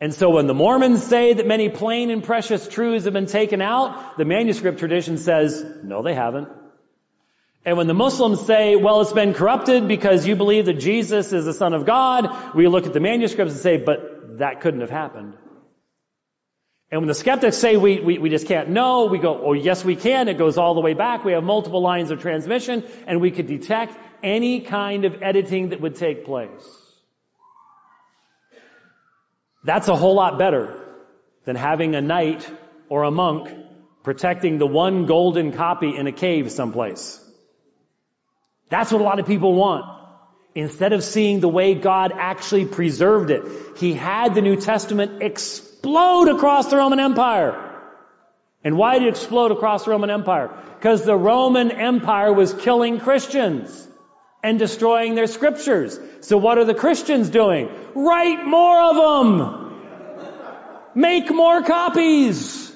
And 0.00 0.12
so 0.12 0.30
when 0.30 0.48
the 0.48 0.54
Mormons 0.54 1.04
say 1.04 1.34
that 1.34 1.46
many 1.46 1.68
plain 1.68 2.10
and 2.10 2.24
precious 2.24 2.66
truths 2.66 3.04
have 3.04 3.14
been 3.14 3.26
taken 3.26 3.62
out, 3.62 4.18
the 4.18 4.24
manuscript 4.24 4.80
tradition 4.80 5.18
says, 5.18 5.64
no, 5.84 6.02
they 6.02 6.14
haven't. 6.14 6.48
And 7.64 7.78
when 7.78 7.86
the 7.86 7.94
Muslims 7.94 8.44
say, 8.46 8.76
well, 8.76 9.00
it's 9.00 9.12
been 9.12 9.32
corrupted 9.32 9.88
because 9.88 10.26
you 10.26 10.36
believe 10.36 10.66
that 10.66 10.74
Jesus 10.74 11.32
is 11.32 11.46
the 11.46 11.54
Son 11.54 11.72
of 11.72 11.86
God, 11.86 12.54
we 12.54 12.68
look 12.68 12.86
at 12.86 12.92
the 12.92 13.00
manuscripts 13.00 13.54
and 13.54 13.62
say, 13.62 13.76
but 13.78 14.38
that 14.38 14.60
couldn't 14.60 14.80
have 14.80 14.90
happened. 14.90 15.34
And 16.90 17.00
when 17.00 17.08
the 17.08 17.14
skeptics 17.14 17.56
say 17.56 17.76
we, 17.76 18.00
we, 18.00 18.18
we 18.18 18.28
just 18.28 18.46
can't 18.46 18.68
know, 18.68 19.06
we 19.06 19.18
go, 19.18 19.40
oh 19.42 19.54
yes 19.54 19.84
we 19.84 19.96
can, 19.96 20.28
it 20.28 20.36
goes 20.36 20.58
all 20.58 20.74
the 20.74 20.80
way 20.80 20.92
back, 20.92 21.24
we 21.24 21.32
have 21.32 21.42
multiple 21.42 21.80
lines 21.80 22.10
of 22.10 22.20
transmission, 22.20 22.84
and 23.06 23.20
we 23.20 23.30
could 23.30 23.46
detect 23.46 23.98
any 24.22 24.60
kind 24.60 25.04
of 25.04 25.22
editing 25.22 25.70
that 25.70 25.80
would 25.80 25.96
take 25.96 26.24
place. 26.24 26.50
That's 29.64 29.88
a 29.88 29.96
whole 29.96 30.14
lot 30.14 30.38
better 30.38 30.78
than 31.46 31.56
having 31.56 31.94
a 31.94 32.02
knight 32.02 32.48
or 32.90 33.04
a 33.04 33.10
monk 33.10 33.48
protecting 34.02 34.58
the 34.58 34.66
one 34.66 35.06
golden 35.06 35.52
copy 35.52 35.96
in 35.96 36.06
a 36.06 36.12
cave 36.12 36.52
someplace. 36.52 37.23
That's 38.68 38.92
what 38.92 39.00
a 39.00 39.04
lot 39.04 39.18
of 39.18 39.26
people 39.26 39.54
want. 39.54 39.84
Instead 40.54 40.92
of 40.92 41.02
seeing 41.02 41.40
the 41.40 41.48
way 41.48 41.74
God 41.74 42.12
actually 42.14 42.64
preserved 42.64 43.30
it, 43.30 43.42
He 43.76 43.92
had 43.92 44.34
the 44.34 44.42
New 44.42 44.56
Testament 44.56 45.22
explode 45.22 46.28
across 46.28 46.70
the 46.70 46.76
Roman 46.76 47.00
Empire. 47.00 47.60
And 48.62 48.78
why 48.78 48.98
did 48.98 49.08
it 49.08 49.10
explode 49.10 49.50
across 49.52 49.84
the 49.84 49.90
Roman 49.90 50.10
Empire? 50.10 50.50
Because 50.78 51.04
the 51.04 51.16
Roman 51.16 51.70
Empire 51.70 52.32
was 52.32 52.54
killing 52.54 52.98
Christians 53.00 53.88
and 54.42 54.58
destroying 54.58 55.14
their 55.14 55.26
scriptures. 55.26 55.98
So 56.20 56.38
what 56.38 56.58
are 56.58 56.64
the 56.64 56.74
Christians 56.74 57.30
doing? 57.30 57.68
Write 57.94 58.44
more 58.44 58.82
of 58.82 58.96
them! 58.96 59.60
Make 60.94 61.30
more 61.30 61.62
copies! 61.62 62.72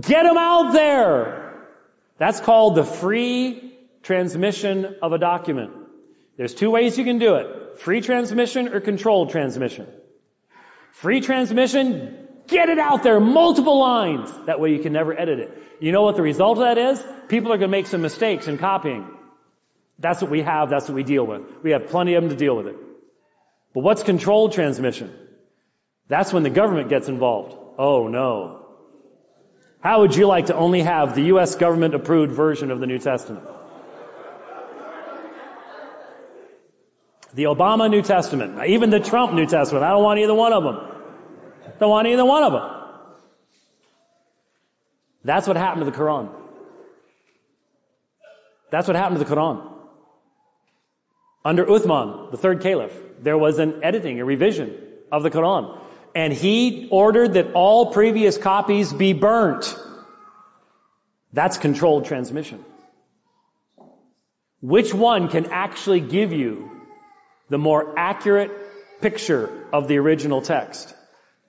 Get 0.00 0.24
them 0.24 0.38
out 0.38 0.72
there! 0.72 1.66
That's 2.18 2.40
called 2.40 2.74
the 2.74 2.84
free 2.84 3.71
transmission 4.02 4.96
of 5.02 5.12
a 5.12 5.18
document. 5.18 5.72
There's 6.36 6.54
two 6.54 6.70
ways 6.70 6.98
you 6.98 7.04
can 7.04 7.18
do 7.18 7.36
it. 7.36 7.80
Free 7.80 8.00
transmission 8.00 8.68
or 8.68 8.80
controlled 8.80 9.30
transmission. 9.30 9.86
Free 10.92 11.20
transmission, 11.20 12.28
get 12.46 12.68
it 12.68 12.78
out 12.78 13.02
there, 13.02 13.18
multiple 13.20 13.78
lines. 13.78 14.30
That 14.46 14.60
way 14.60 14.72
you 14.72 14.80
can 14.80 14.92
never 14.92 15.18
edit 15.18 15.38
it. 15.38 15.62
You 15.80 15.92
know 15.92 16.02
what 16.02 16.16
the 16.16 16.22
result 16.22 16.58
of 16.58 16.64
that 16.64 16.78
is? 16.78 17.02
People 17.28 17.52
are 17.52 17.58
going 17.58 17.70
to 17.70 17.76
make 17.76 17.86
some 17.86 18.02
mistakes 18.02 18.46
in 18.46 18.58
copying. 18.58 19.06
That's 19.98 20.20
what 20.20 20.30
we 20.30 20.42
have, 20.42 20.68
that's 20.68 20.88
what 20.88 20.94
we 20.94 21.02
deal 21.02 21.24
with. 21.24 21.42
We 21.62 21.70
have 21.70 21.88
plenty 21.88 22.14
of 22.14 22.22
them 22.22 22.30
to 22.30 22.36
deal 22.36 22.56
with 22.56 22.66
it. 22.66 22.76
But 23.74 23.80
what's 23.80 24.02
controlled 24.02 24.52
transmission? 24.52 25.12
That's 26.08 26.32
when 26.32 26.42
the 26.42 26.50
government 26.50 26.88
gets 26.88 27.08
involved. 27.08 27.56
Oh 27.78 28.08
no. 28.08 28.66
How 29.80 30.00
would 30.00 30.14
you 30.14 30.26
like 30.26 30.46
to 30.46 30.54
only 30.54 30.82
have 30.82 31.14
the 31.14 31.22
U.S. 31.34 31.56
government 31.56 31.94
approved 31.94 32.32
version 32.32 32.70
of 32.70 32.80
the 32.80 32.86
New 32.86 32.98
Testament? 32.98 33.44
The 37.34 37.44
Obama 37.44 37.90
New 37.90 38.02
Testament, 38.02 38.62
even 38.66 38.90
the 38.90 39.00
Trump 39.00 39.32
New 39.32 39.46
Testament. 39.46 39.84
I 39.84 39.90
don't 39.90 40.02
want 40.02 40.20
either 40.20 40.34
one 40.34 40.52
of 40.52 40.64
them. 40.64 40.78
Don't 41.80 41.90
want 41.90 42.06
either 42.08 42.24
one 42.24 42.42
of 42.42 42.52
them. 42.52 42.70
That's 45.24 45.46
what 45.46 45.56
happened 45.56 45.84
to 45.84 45.90
the 45.90 45.96
Quran. 45.96 46.30
That's 48.70 48.86
what 48.86 48.96
happened 48.96 49.18
to 49.18 49.24
the 49.24 49.34
Quran. 49.34 49.70
Under 51.44 51.64
Uthman, 51.64 52.30
the 52.30 52.36
third 52.36 52.60
caliph, 52.60 52.92
there 53.20 53.38
was 53.38 53.58
an 53.58 53.82
editing, 53.82 54.20
a 54.20 54.24
revision 54.24 54.76
of 55.10 55.22
the 55.22 55.30
Quran. 55.30 55.78
And 56.14 56.32
he 56.32 56.88
ordered 56.90 57.34
that 57.34 57.52
all 57.54 57.92
previous 57.92 58.36
copies 58.36 58.92
be 58.92 59.12
burnt. 59.12 59.76
That's 61.32 61.56
controlled 61.58 62.04
transmission. 62.04 62.64
Which 64.60 64.92
one 64.92 65.28
can 65.28 65.46
actually 65.46 66.00
give 66.00 66.32
you 66.32 66.70
the 67.52 67.58
more 67.58 67.92
accurate 67.98 68.50
picture 69.02 69.66
of 69.74 69.86
the 69.86 69.98
original 69.98 70.40
text. 70.40 70.94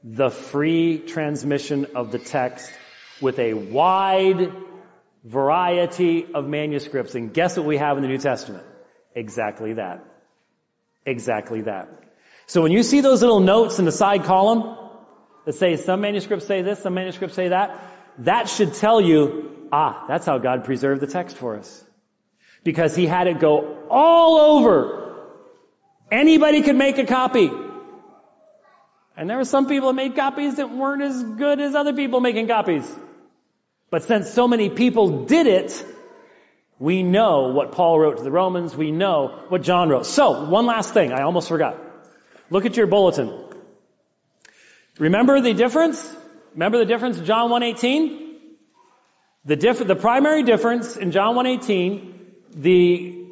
The 0.04 0.30
free 0.30 0.98
transmission 0.98 1.88
of 1.96 2.12
the 2.12 2.20
text 2.20 2.70
with 3.22 3.40
a 3.40 3.54
wide 3.54 4.52
variety 5.24 6.26
of 6.34 6.46
manuscripts. 6.46 7.16
And 7.16 7.34
guess 7.34 7.56
what 7.56 7.66
we 7.66 7.78
have 7.78 7.96
in 7.96 8.04
the 8.04 8.10
New 8.10 8.18
Testament? 8.18 8.66
Exactly 9.16 9.76
that. 9.76 10.04
Exactly 11.06 11.62
that. 11.62 11.88
So 12.48 12.62
when 12.62 12.74
you 12.74 12.84
see 12.84 13.00
those 13.00 13.22
little 13.22 13.40
notes 13.40 13.80
in 13.80 13.86
the 13.86 13.94
side 13.94 14.26
column 14.26 14.78
that 15.46 15.54
say 15.54 15.78
some 15.78 16.02
manuscripts 16.02 16.46
say 16.46 16.64
this, 16.64 16.80
some 16.80 16.96
manuscripts 16.96 17.34
say 17.34 17.48
that, 17.48 17.80
that 18.18 18.50
should 18.50 18.74
tell 18.74 19.00
you, 19.00 19.70
ah, 19.72 20.04
that's 20.10 20.26
how 20.26 20.38
God 20.38 20.66
preserved 20.66 21.00
the 21.00 21.08
text 21.08 21.38
for 21.38 21.56
us. 21.58 21.82
Because 22.66 22.94
he 22.94 23.06
had 23.06 23.28
it 23.28 23.40
go 23.40 23.88
all 23.90 24.58
over 24.58 25.03
Anybody 26.14 26.62
could 26.62 26.76
make 26.76 27.00
a 27.00 27.06
copy. 27.06 27.50
And 29.18 29.28
there 29.28 29.38
were 29.38 29.46
some 29.46 29.68
people 29.68 29.88
that 29.88 29.96
made 29.96 30.16
copies 30.16 30.58
that 30.58 30.70
weren't 30.70 31.02
as 31.02 31.24
good 31.24 31.60
as 31.60 31.74
other 31.74 31.94
people 31.94 32.20
making 32.20 32.48
copies. 32.48 32.88
But 33.90 34.04
since 34.04 34.30
so 34.30 34.48
many 34.48 34.70
people 34.70 35.26
did 35.26 35.48
it, 35.48 35.84
we 36.78 37.02
know 37.02 37.48
what 37.54 37.72
Paul 37.72 38.00
wrote 38.00 38.18
to 38.18 38.24
the 38.24 38.30
Romans. 38.30 38.76
We 38.76 38.92
know 38.92 39.44
what 39.50 39.64
John 39.64 39.90
wrote. 39.90 40.06
So, 40.06 40.48
one 40.48 40.68
last 40.68 40.94
thing. 40.94 41.12
I 41.14 41.24
almost 41.24 41.50
forgot. 41.50 41.78
Look 42.52 42.68
at 42.68 42.78
your 42.78 42.86
bulletin. 42.86 43.34
Remember 45.00 45.42
the 45.42 45.56
difference? 45.56 46.16
Remember 46.54 46.78
the 46.78 46.86
difference 46.86 47.18
in 47.18 47.26
John 47.26 47.50
1.18? 47.50 48.36
The, 49.46 49.56
diff- 49.56 49.88
the 49.88 49.96
primary 49.96 50.44
difference 50.44 50.96
in 50.96 51.10
John 51.10 51.36
1.18, 51.36 52.14
the 52.54 53.26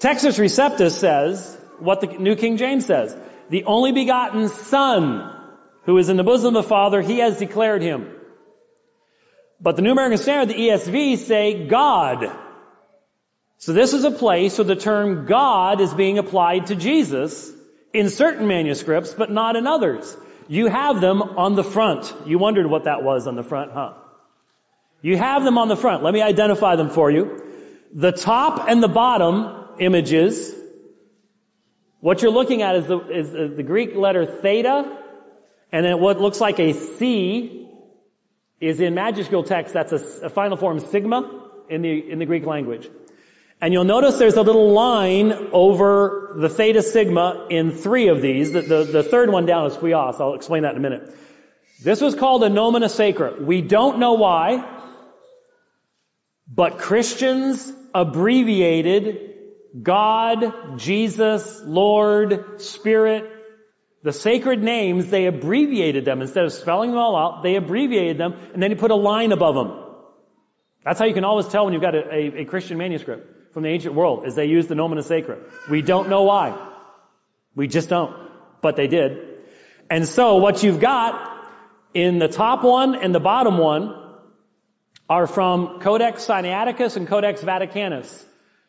Textus 0.00 0.38
Receptus 0.38 0.90
says 0.90 1.58
what 1.80 2.00
the 2.00 2.06
New 2.06 2.36
King 2.36 2.56
James 2.56 2.86
says. 2.86 3.16
The 3.50 3.64
only 3.64 3.92
begotten 3.92 4.48
Son, 4.48 5.32
who 5.84 5.98
is 5.98 6.08
in 6.08 6.16
the 6.16 6.24
bosom 6.24 6.56
of 6.56 6.62
the 6.62 6.68
Father, 6.68 7.00
He 7.02 7.18
has 7.18 7.38
declared 7.38 7.82
Him. 7.82 8.10
But 9.60 9.76
the 9.76 9.82
New 9.82 9.92
American 9.92 10.18
Standard, 10.18 10.54
the 10.54 10.68
ESV, 10.68 11.18
say 11.18 11.66
God. 11.66 12.30
So 13.58 13.72
this 13.72 13.94
is 13.94 14.04
a 14.04 14.10
place 14.10 14.58
where 14.58 14.64
the 14.64 14.76
term 14.76 15.26
God 15.26 15.80
is 15.80 15.94
being 15.94 16.18
applied 16.18 16.66
to 16.66 16.74
Jesus 16.74 17.50
in 17.92 18.10
certain 18.10 18.46
manuscripts, 18.46 19.14
but 19.14 19.30
not 19.30 19.56
in 19.56 19.66
others. 19.66 20.16
You 20.48 20.66
have 20.66 21.00
them 21.00 21.22
on 21.22 21.54
the 21.54 21.64
front. 21.64 22.12
You 22.26 22.38
wondered 22.38 22.66
what 22.66 22.84
that 22.84 23.02
was 23.02 23.26
on 23.26 23.36
the 23.36 23.42
front, 23.42 23.72
huh? 23.72 23.94
You 25.00 25.16
have 25.16 25.44
them 25.44 25.58
on 25.58 25.68
the 25.68 25.76
front. 25.76 26.02
Let 26.02 26.12
me 26.12 26.22
identify 26.22 26.76
them 26.76 26.90
for 26.90 27.10
you. 27.10 27.42
The 27.94 28.12
top 28.12 28.68
and 28.68 28.82
the 28.82 28.88
bottom 28.88 29.68
images, 29.78 30.54
what 32.04 32.20
you're 32.20 32.32
looking 32.32 32.60
at 32.60 32.76
is 32.76 32.86
the, 32.86 32.98
is 32.98 33.56
the 33.56 33.62
Greek 33.62 33.96
letter 33.96 34.26
theta, 34.26 34.94
and 35.72 35.86
then 35.86 36.00
what 36.00 36.20
looks 36.20 36.38
like 36.38 36.60
a 36.60 36.74
C 36.74 37.66
is 38.60 38.78
in 38.78 38.94
majuscule 38.94 39.46
text, 39.46 39.72
that's 39.72 39.90
a, 39.90 40.26
a 40.26 40.28
final 40.28 40.58
form 40.58 40.80
sigma 40.80 41.48
in 41.70 41.80
the, 41.80 42.10
in 42.10 42.18
the 42.18 42.26
Greek 42.26 42.44
language. 42.44 42.90
And 43.58 43.72
you'll 43.72 43.84
notice 43.84 44.18
there's 44.18 44.36
a 44.36 44.42
little 44.42 44.72
line 44.72 45.32
over 45.52 46.34
the 46.36 46.50
theta 46.50 46.82
sigma 46.82 47.46
in 47.48 47.70
three 47.72 48.08
of 48.08 48.20
these. 48.20 48.52
The, 48.52 48.60
the, 48.60 48.84
the 48.84 49.02
third 49.02 49.30
one 49.30 49.46
down 49.46 49.68
is 49.68 49.74
huios. 49.74 50.20
I'll 50.20 50.34
explain 50.34 50.64
that 50.64 50.72
in 50.72 50.76
a 50.76 50.80
minute. 50.80 51.10
This 51.82 52.02
was 52.02 52.14
called 52.14 52.44
a 52.44 52.50
nomina 52.50 52.90
sacra. 52.90 53.42
We 53.42 53.62
don't 53.62 53.98
know 53.98 54.12
why, 54.12 54.62
but 56.46 56.76
Christians 56.76 57.72
abbreviated 57.94 59.33
God, 59.80 60.78
Jesus, 60.78 61.62
Lord, 61.64 62.60
Spirit, 62.60 63.30
the 64.02 64.12
sacred 64.12 64.62
names, 64.62 65.08
they 65.10 65.26
abbreviated 65.26 66.04
them. 66.04 66.20
Instead 66.20 66.44
of 66.44 66.52
spelling 66.52 66.90
them 66.90 66.98
all 66.98 67.16
out, 67.16 67.42
they 67.42 67.56
abbreviated 67.56 68.18
them, 68.18 68.34
and 68.52 68.62
then 68.62 68.70
you 68.70 68.76
put 68.76 68.90
a 68.90 68.96
line 68.96 69.32
above 69.32 69.54
them. 69.54 69.80
That's 70.84 70.98
how 70.98 71.06
you 71.06 71.14
can 71.14 71.24
always 71.24 71.48
tell 71.48 71.64
when 71.64 71.72
you've 71.72 71.82
got 71.82 71.94
a, 71.94 72.14
a, 72.14 72.42
a 72.42 72.44
Christian 72.44 72.76
manuscript 72.78 73.52
from 73.54 73.62
the 73.62 73.70
ancient 73.70 73.94
world, 73.94 74.26
is 74.26 74.34
they 74.34 74.46
use 74.46 74.66
the 74.66 74.74
nomen 74.74 75.02
sacra. 75.02 75.38
We 75.70 75.80
don't 75.80 76.08
know 76.08 76.24
why. 76.24 76.70
We 77.54 77.66
just 77.66 77.88
don't. 77.88 78.14
But 78.60 78.76
they 78.76 78.86
did. 78.86 79.18
And 79.88 80.06
so 80.06 80.36
what 80.36 80.62
you've 80.62 80.80
got 80.80 81.30
in 81.94 82.18
the 82.18 82.28
top 82.28 82.62
one 82.64 82.94
and 82.96 83.14
the 83.14 83.20
bottom 83.20 83.58
one 83.58 83.94
are 85.08 85.26
from 85.26 85.80
Codex 85.80 86.26
Sinaiticus 86.26 86.96
and 86.96 87.06
Codex 87.06 87.42
Vaticanus, 87.42 88.24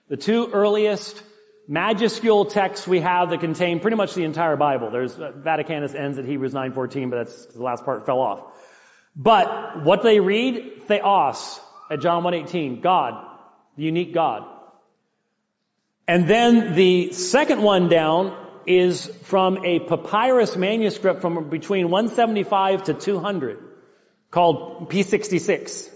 the 0.08 0.18
two 0.18 0.50
earliest 0.52 1.22
majuscule 1.70 2.50
texts 2.50 2.88
we 2.88 3.00
have 3.00 3.32
that 3.32 3.40
contain 3.40 3.80
pretty 3.80 3.98
much 3.98 4.14
the 4.14 4.24
entire 4.24 4.56
Bible. 4.56 4.92
There's 4.92 5.20
uh, 5.20 5.32
Vaticanus 5.36 5.96
ends 5.96 6.18
at 6.18 6.26
Hebrews 6.26 6.54
9:14, 6.54 7.10
but 7.10 7.26
that's 7.26 7.46
the 7.48 7.64
last 7.64 7.86
part 7.86 8.06
fell 8.06 8.20
off. 8.20 8.42
But 9.16 9.84
what 9.84 10.04
they 10.04 10.20
read, 10.20 10.84
theos 10.88 11.60
at 11.90 12.02
John 12.02 12.24
1:18, 12.24 12.82
God, 12.82 13.26
the 13.78 13.84
unique 13.84 14.14
God. 14.14 14.46
And 16.08 16.28
then 16.28 16.76
the 16.76 17.14
second 17.14 17.62
one 17.64 17.90
down 17.90 18.38
is 18.68 19.08
from 19.24 19.66
a 19.66 19.80
papyrus 19.80 20.56
manuscript 20.56 21.22
from 21.22 21.50
between 21.50 21.90
175 21.90 22.84
to 22.86 22.94
200 22.94 23.60
called 24.30 24.90
P66. 24.90 25.90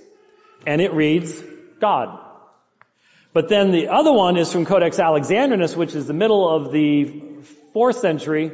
And 0.65 0.81
it 0.81 0.94
reads, 0.94 1.44
God. 1.80 2.19
But 3.31 3.47
then 3.47 3.72
the 3.72 3.89
other 3.89 4.11
one 4.11 4.38
is 4.38 4.51
from 4.51 4.65
Codex 4.65 4.97
Alexandrinus, 4.99 5.76
which 5.76 5.93
is 5.93 6.07
the 6.07 6.14
middle 6.14 6.49
of 6.49 6.72
the 6.72 7.22
fourth 7.73 7.99
century, 7.99 8.51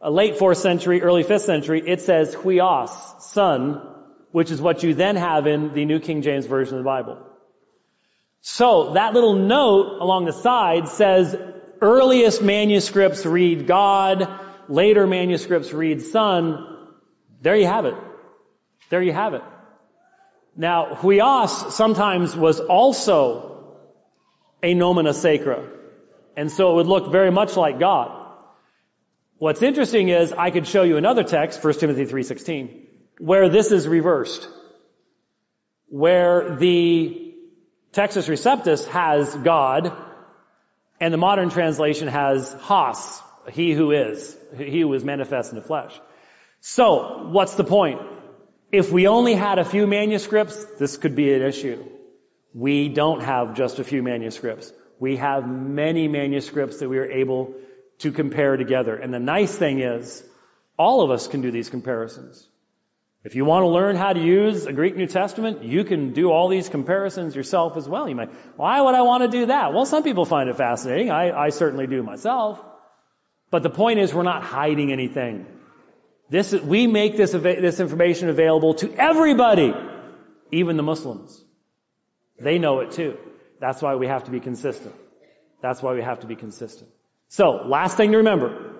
a 0.00 0.10
late 0.10 0.38
fourth 0.38 0.58
century, 0.58 1.02
early 1.02 1.24
fifth 1.24 1.42
century. 1.42 1.82
It 1.84 2.00
says 2.00 2.34
huios, 2.34 2.90
son, 3.20 3.82
which 4.30 4.50
is 4.50 4.60
what 4.60 4.82
you 4.82 4.94
then 4.94 5.16
have 5.16 5.46
in 5.46 5.74
the 5.74 5.84
New 5.84 5.98
King 5.98 6.22
James 6.22 6.46
Version 6.46 6.78
of 6.78 6.84
the 6.84 6.88
Bible. 6.88 7.18
So 8.40 8.92
that 8.92 9.14
little 9.14 9.34
note 9.34 10.00
along 10.00 10.26
the 10.26 10.32
side 10.32 10.88
says 10.88 11.36
earliest 11.80 12.42
manuscripts 12.42 13.26
read 13.26 13.66
God, 13.66 14.28
later 14.68 15.06
manuscripts 15.06 15.72
read 15.72 16.02
Son. 16.02 16.86
There 17.40 17.56
you 17.56 17.66
have 17.66 17.86
it. 17.86 17.94
There 18.90 19.02
you 19.02 19.12
have 19.12 19.34
it. 19.34 19.42
Now, 20.56 20.94
huios 20.94 21.72
sometimes 21.72 22.36
was 22.36 22.60
also 22.60 23.53
a 24.64 24.74
nomina 24.74 25.12
sacra. 25.12 25.62
And 26.36 26.50
so 26.50 26.72
it 26.72 26.74
would 26.76 26.86
look 26.86 27.12
very 27.12 27.30
much 27.30 27.56
like 27.56 27.78
God. 27.78 28.10
What's 29.36 29.62
interesting 29.62 30.08
is 30.08 30.32
I 30.32 30.50
could 30.50 30.66
show 30.66 30.82
you 30.82 30.96
another 30.96 31.22
text, 31.22 31.62
1 31.62 31.74
Timothy 31.74 32.06
3.16, 32.06 32.86
where 33.18 33.48
this 33.48 33.70
is 33.72 33.86
reversed. 33.86 34.48
Where 35.88 36.56
the 36.56 37.34
Textus 37.92 38.28
Receptus 38.28 38.86
has 38.88 39.34
God, 39.34 39.92
and 40.98 41.12
the 41.12 41.18
modern 41.18 41.50
translation 41.50 42.08
has 42.08 42.52
Hos, 42.54 43.20
he 43.52 43.72
who 43.72 43.90
is, 43.92 44.36
he 44.56 44.80
who 44.80 44.92
is 44.94 45.04
manifest 45.04 45.52
in 45.52 45.56
the 45.56 45.64
flesh. 45.64 45.92
So, 46.60 47.28
what's 47.28 47.54
the 47.54 47.64
point? 47.64 48.00
If 48.72 48.90
we 48.90 49.06
only 49.06 49.34
had 49.34 49.58
a 49.58 49.64
few 49.64 49.86
manuscripts, 49.86 50.64
this 50.78 50.96
could 50.96 51.14
be 51.14 51.32
an 51.34 51.42
issue. 51.42 51.84
We 52.54 52.88
don't 52.88 53.20
have 53.20 53.56
just 53.56 53.80
a 53.80 53.84
few 53.84 54.02
manuscripts. 54.02 54.72
We 55.00 55.16
have 55.16 55.48
many 55.48 56.06
manuscripts 56.08 56.78
that 56.78 56.88
we 56.88 56.98
are 56.98 57.10
able 57.10 57.54
to 57.98 58.12
compare 58.12 58.56
together. 58.56 58.94
And 58.94 59.12
the 59.12 59.18
nice 59.18 59.54
thing 59.54 59.80
is, 59.80 60.22
all 60.78 61.02
of 61.02 61.10
us 61.10 61.28
can 61.28 61.40
do 61.40 61.50
these 61.50 61.68
comparisons. 61.68 62.46
If 63.24 63.34
you 63.34 63.44
want 63.44 63.62
to 63.62 63.68
learn 63.68 63.96
how 63.96 64.12
to 64.12 64.20
use 64.20 64.66
a 64.66 64.72
Greek 64.72 64.96
New 64.96 65.06
Testament, 65.06 65.64
you 65.64 65.82
can 65.84 66.12
do 66.12 66.30
all 66.30 66.48
these 66.48 66.68
comparisons 66.68 67.34
yourself 67.34 67.76
as 67.76 67.88
well. 67.88 68.08
You 68.08 68.14
might, 68.14 68.30
why 68.56 68.80
would 68.80 68.94
I 68.94 69.02
want 69.02 69.22
to 69.22 69.28
do 69.28 69.46
that? 69.46 69.72
Well, 69.72 69.86
some 69.86 70.02
people 70.02 70.24
find 70.24 70.48
it 70.48 70.56
fascinating. 70.56 71.10
I, 71.10 71.32
I 71.32 71.48
certainly 71.48 71.86
do 71.86 72.02
myself. 72.02 72.62
But 73.50 73.62
the 73.62 73.70
point 73.70 73.98
is, 73.98 74.12
we're 74.12 74.24
not 74.24 74.42
hiding 74.42 74.92
anything. 74.92 75.46
This, 76.28 76.52
we 76.52 76.86
make 76.86 77.16
this, 77.16 77.32
this 77.32 77.80
information 77.80 78.28
available 78.28 78.74
to 78.74 78.92
everybody, 78.94 79.72
even 80.52 80.76
the 80.76 80.82
Muslims. 80.82 81.43
They 82.38 82.58
know 82.58 82.80
it 82.80 82.92
too. 82.92 83.16
That's 83.60 83.80
why 83.80 83.94
we 83.94 84.06
have 84.06 84.24
to 84.24 84.30
be 84.30 84.40
consistent. 84.40 84.94
That's 85.62 85.82
why 85.82 85.94
we 85.94 86.02
have 86.02 86.20
to 86.20 86.26
be 86.26 86.36
consistent. 86.36 86.90
So, 87.28 87.62
last 87.66 87.96
thing 87.96 88.12
to 88.12 88.18
remember. 88.18 88.72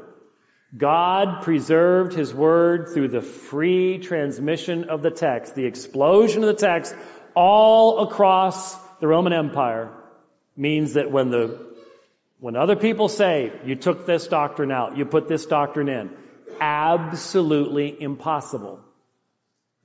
God 0.76 1.42
preserved 1.42 2.14
His 2.14 2.34
Word 2.34 2.90
through 2.92 3.08
the 3.08 3.22
free 3.22 3.98
transmission 3.98 4.90
of 4.90 5.02
the 5.02 5.10
text, 5.10 5.54
the 5.54 5.66
explosion 5.66 6.42
of 6.42 6.48
the 6.48 6.66
text 6.66 6.94
all 7.34 8.08
across 8.08 8.74
the 9.00 9.06
Roman 9.06 9.32
Empire 9.32 9.92
means 10.56 10.94
that 10.94 11.10
when 11.10 11.30
the, 11.30 11.58
when 12.40 12.56
other 12.56 12.76
people 12.76 13.08
say, 13.08 13.52
you 13.64 13.76
took 13.76 14.06
this 14.06 14.26
doctrine 14.26 14.72
out, 14.72 14.96
you 14.96 15.04
put 15.04 15.28
this 15.28 15.46
doctrine 15.46 15.88
in, 15.88 16.10
absolutely 16.60 17.96
impossible. 18.00 18.80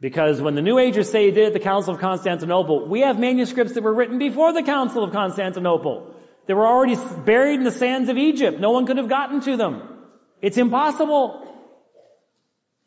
Because 0.01 0.41
when 0.41 0.55
the 0.55 0.61
New 0.61 0.79
Agers 0.79 1.09
say 1.09 1.25
he 1.25 1.31
did 1.31 1.47
at 1.47 1.53
the 1.53 1.59
Council 1.59 1.93
of 1.93 1.99
Constantinople, 1.99 2.87
we 2.87 3.01
have 3.01 3.19
manuscripts 3.19 3.73
that 3.73 3.83
were 3.83 3.93
written 3.93 4.17
before 4.17 4.53
the 4.53 4.63
Council 4.63 5.03
of 5.03 5.11
Constantinople. 5.11 6.15
They 6.47 6.53
were 6.53 6.67
already 6.67 6.95
buried 7.25 7.55
in 7.55 7.63
the 7.63 7.71
sands 7.71 8.09
of 8.09 8.17
Egypt. 8.17 8.59
No 8.59 8.71
one 8.71 8.85
could 8.85 8.97
have 8.97 9.09
gotten 9.09 9.41
to 9.41 9.57
them. 9.57 9.81
It's 10.41 10.57
impossible. 10.57 11.45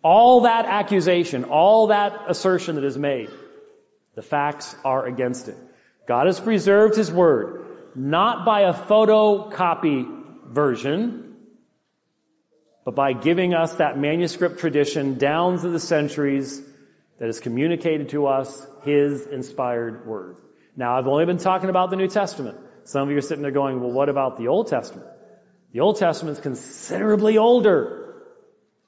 All 0.03 0.43
that 0.43 0.65
accusation, 0.65 1.45
all 1.45 1.89
that 1.89 2.19
assertion 2.29 2.77
that 2.77 2.85
is 2.85 2.97
made, 2.97 3.29
the 4.15 4.23
facts 4.23 4.75
are 4.85 5.07
against 5.07 5.49
it. 5.49 5.57
God 6.09 6.27
has 6.27 6.41
preserved 6.41 6.97
His 6.97 7.13
Word, 7.13 7.65
not 7.95 8.45
by 8.45 8.63
a 8.63 8.73
photocopy 8.73 10.49
version, 10.49 11.37
but 12.85 12.95
by 12.95 13.13
giving 13.13 13.55
us 13.55 13.75
that 13.75 13.99
manuscript 13.99 14.59
tradition 14.59 15.19
down 15.19 15.59
through 15.59 15.73
the 15.73 15.79
centuries 15.79 16.61
that 17.19 17.27
has 17.27 17.41
communicated 17.41 18.11
to 18.11 18.27
us 18.27 18.67
His 18.83 19.27
inspired 19.27 20.07
Word. 20.07 20.37
Now, 20.77 20.99
I've 20.99 21.07
only 21.07 21.27
been 21.27 21.39
talking 21.39 21.71
about 21.71 21.91
the 21.91 21.97
New 21.97 22.09
Testament. 22.09 22.59
Some 22.85 23.03
of 23.03 23.11
you 23.11 23.19
are 23.19 23.23
sitting 23.23 23.43
there 23.43 23.53
going, 23.53 23.81
well, 23.81 23.93
what 23.93 24.09
about 24.09 24.39
the 24.39 24.49
Old 24.49 24.69
Testament? 24.69 25.07
The 25.73 25.81
Old 25.81 25.99
Testament 25.99 26.39
is 26.39 26.43
considerably 26.43 27.39
older. 27.39 28.15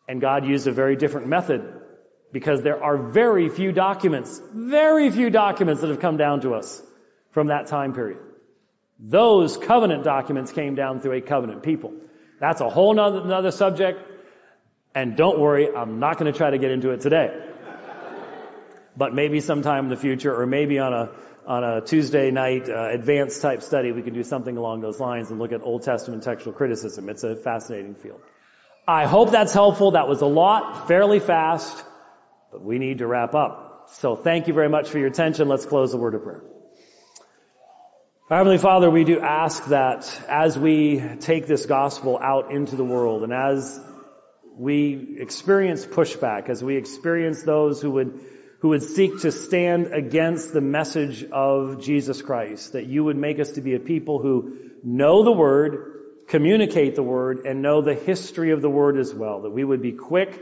And 0.08 0.20
God 0.20 0.46
used 0.46 0.66
a 0.66 0.72
very 0.72 0.96
different 0.96 1.28
method 1.28 1.80
because 2.32 2.62
there 2.62 2.82
are 2.82 3.10
very 3.10 3.48
few 3.48 3.72
documents, 3.72 4.40
very 4.52 5.10
few 5.10 5.30
documents 5.30 5.80
that 5.82 5.90
have 5.90 6.00
come 6.00 6.16
down 6.16 6.40
to 6.40 6.54
us 6.54 6.82
from 7.30 7.48
that 7.48 7.68
time 7.68 7.94
period. 7.94 8.18
Those 8.98 9.56
covenant 9.56 10.04
documents 10.04 10.52
came 10.52 10.74
down 10.74 11.00
through 11.00 11.18
a 11.18 11.20
covenant 11.20 11.62
people. 11.62 11.92
That's 12.40 12.60
a 12.60 12.68
whole 12.68 12.94
nother, 12.94 13.20
another 13.20 13.50
subject. 13.50 14.00
And 14.94 15.16
don't 15.16 15.38
worry, 15.38 15.74
I'm 15.74 15.98
not 16.00 16.18
going 16.18 16.32
to 16.32 16.36
try 16.36 16.50
to 16.50 16.58
get 16.58 16.70
into 16.70 16.90
it 16.90 17.00
today 17.00 17.53
but 18.96 19.14
maybe 19.14 19.40
sometime 19.40 19.84
in 19.84 19.90
the 19.90 19.96
future, 19.96 20.34
or 20.34 20.46
maybe 20.46 20.78
on 20.78 20.92
a 20.92 21.10
on 21.46 21.62
a 21.62 21.80
Tuesday 21.82 22.30
night 22.30 22.70
uh, 22.70 22.88
advanced 22.90 23.42
type 23.42 23.62
study, 23.62 23.92
we 23.92 24.02
can 24.02 24.14
do 24.14 24.22
something 24.22 24.56
along 24.56 24.80
those 24.80 24.98
lines 24.98 25.30
and 25.30 25.38
look 25.38 25.52
at 25.52 25.62
Old 25.62 25.82
Testament 25.82 26.22
textual 26.22 26.54
criticism. 26.54 27.08
It's 27.10 27.22
a 27.22 27.36
fascinating 27.36 27.94
field. 27.96 28.20
I 28.88 29.06
hope 29.06 29.30
that's 29.30 29.52
helpful. 29.52 29.92
That 29.92 30.08
was 30.08 30.22
a 30.22 30.26
lot, 30.26 30.88
fairly 30.88 31.20
fast, 31.20 31.84
but 32.50 32.62
we 32.62 32.78
need 32.78 32.98
to 32.98 33.06
wrap 33.06 33.34
up. 33.34 33.90
So 33.92 34.16
thank 34.16 34.48
you 34.48 34.54
very 34.54 34.68
much 34.68 34.88
for 34.88 34.98
your 34.98 35.08
attention. 35.08 35.48
Let's 35.48 35.66
close 35.66 35.92
the 35.92 35.98
word 35.98 36.14
of 36.14 36.22
prayer. 36.22 36.42
Heavenly 38.30 38.58
Father, 38.58 38.90
we 38.90 39.04
do 39.04 39.20
ask 39.20 39.66
that 39.66 40.10
as 40.28 40.58
we 40.58 41.02
take 41.20 41.46
this 41.46 41.66
gospel 41.66 42.18
out 42.18 42.52
into 42.52 42.74
the 42.74 42.84
world 42.84 43.22
and 43.22 43.34
as 43.34 43.78
we 44.56 45.16
experience 45.20 45.84
pushback, 45.84 46.48
as 46.48 46.64
we 46.64 46.76
experience 46.76 47.42
those 47.42 47.82
who 47.82 47.90
would, 47.90 48.20
who 48.64 48.70
would 48.70 48.82
seek 48.82 49.20
to 49.20 49.30
stand 49.30 49.88
against 49.88 50.54
the 50.54 50.60
message 50.62 51.22
of 51.30 51.82
Jesus 51.82 52.22
Christ, 52.22 52.72
that 52.72 52.86
you 52.86 53.04
would 53.04 53.18
make 53.18 53.38
us 53.38 53.50
to 53.52 53.60
be 53.60 53.74
a 53.74 53.78
people 53.78 54.20
who 54.20 54.56
know 54.82 55.22
the 55.22 55.30
Word, 55.30 56.00
communicate 56.28 56.94
the 56.94 57.02
Word, 57.02 57.44
and 57.44 57.60
know 57.60 57.82
the 57.82 57.92
history 57.92 58.52
of 58.52 58.62
the 58.62 58.70
Word 58.70 58.96
as 58.96 59.12
well, 59.12 59.42
that 59.42 59.50
we 59.50 59.64
would 59.64 59.82
be 59.82 59.92
quick 59.92 60.40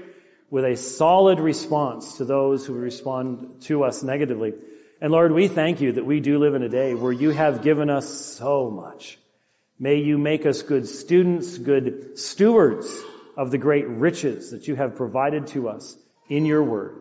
with 0.51 0.65
a 0.65 0.77
solid 0.77 1.41
response 1.41 2.19
to 2.19 2.25
those 2.25 2.65
who 2.65 2.75
respond 2.75 3.63
to 3.63 3.83
us 3.83 4.05
negatively. 4.05 4.55
And 5.01 5.11
Lord, 5.11 5.33
we 5.33 5.49
thank 5.49 5.81
you 5.81 5.95
that 5.95 6.07
we 6.07 6.21
do 6.21 6.39
live 6.39 6.55
in 6.55 6.63
a 6.63 6.69
day 6.69 6.95
where 6.95 7.11
you 7.11 7.31
have 7.31 7.63
given 7.63 7.91
us 7.91 8.09
so 8.09 8.71
much. 8.71 9.19
May 9.81 9.97
you 9.97 10.17
make 10.17 10.47
us 10.47 10.63
good 10.63 10.87
students, 10.87 11.59
good 11.59 12.21
stewards 12.21 12.87
of 13.37 13.51
the 13.51 13.59
great 13.59 13.89
riches 13.89 14.53
that 14.53 14.69
you 14.69 14.77
have 14.77 14.95
provided 14.95 15.49
to 15.49 15.69
us 15.69 15.97
in 16.29 16.47
your 16.47 16.63
word. 16.63 17.01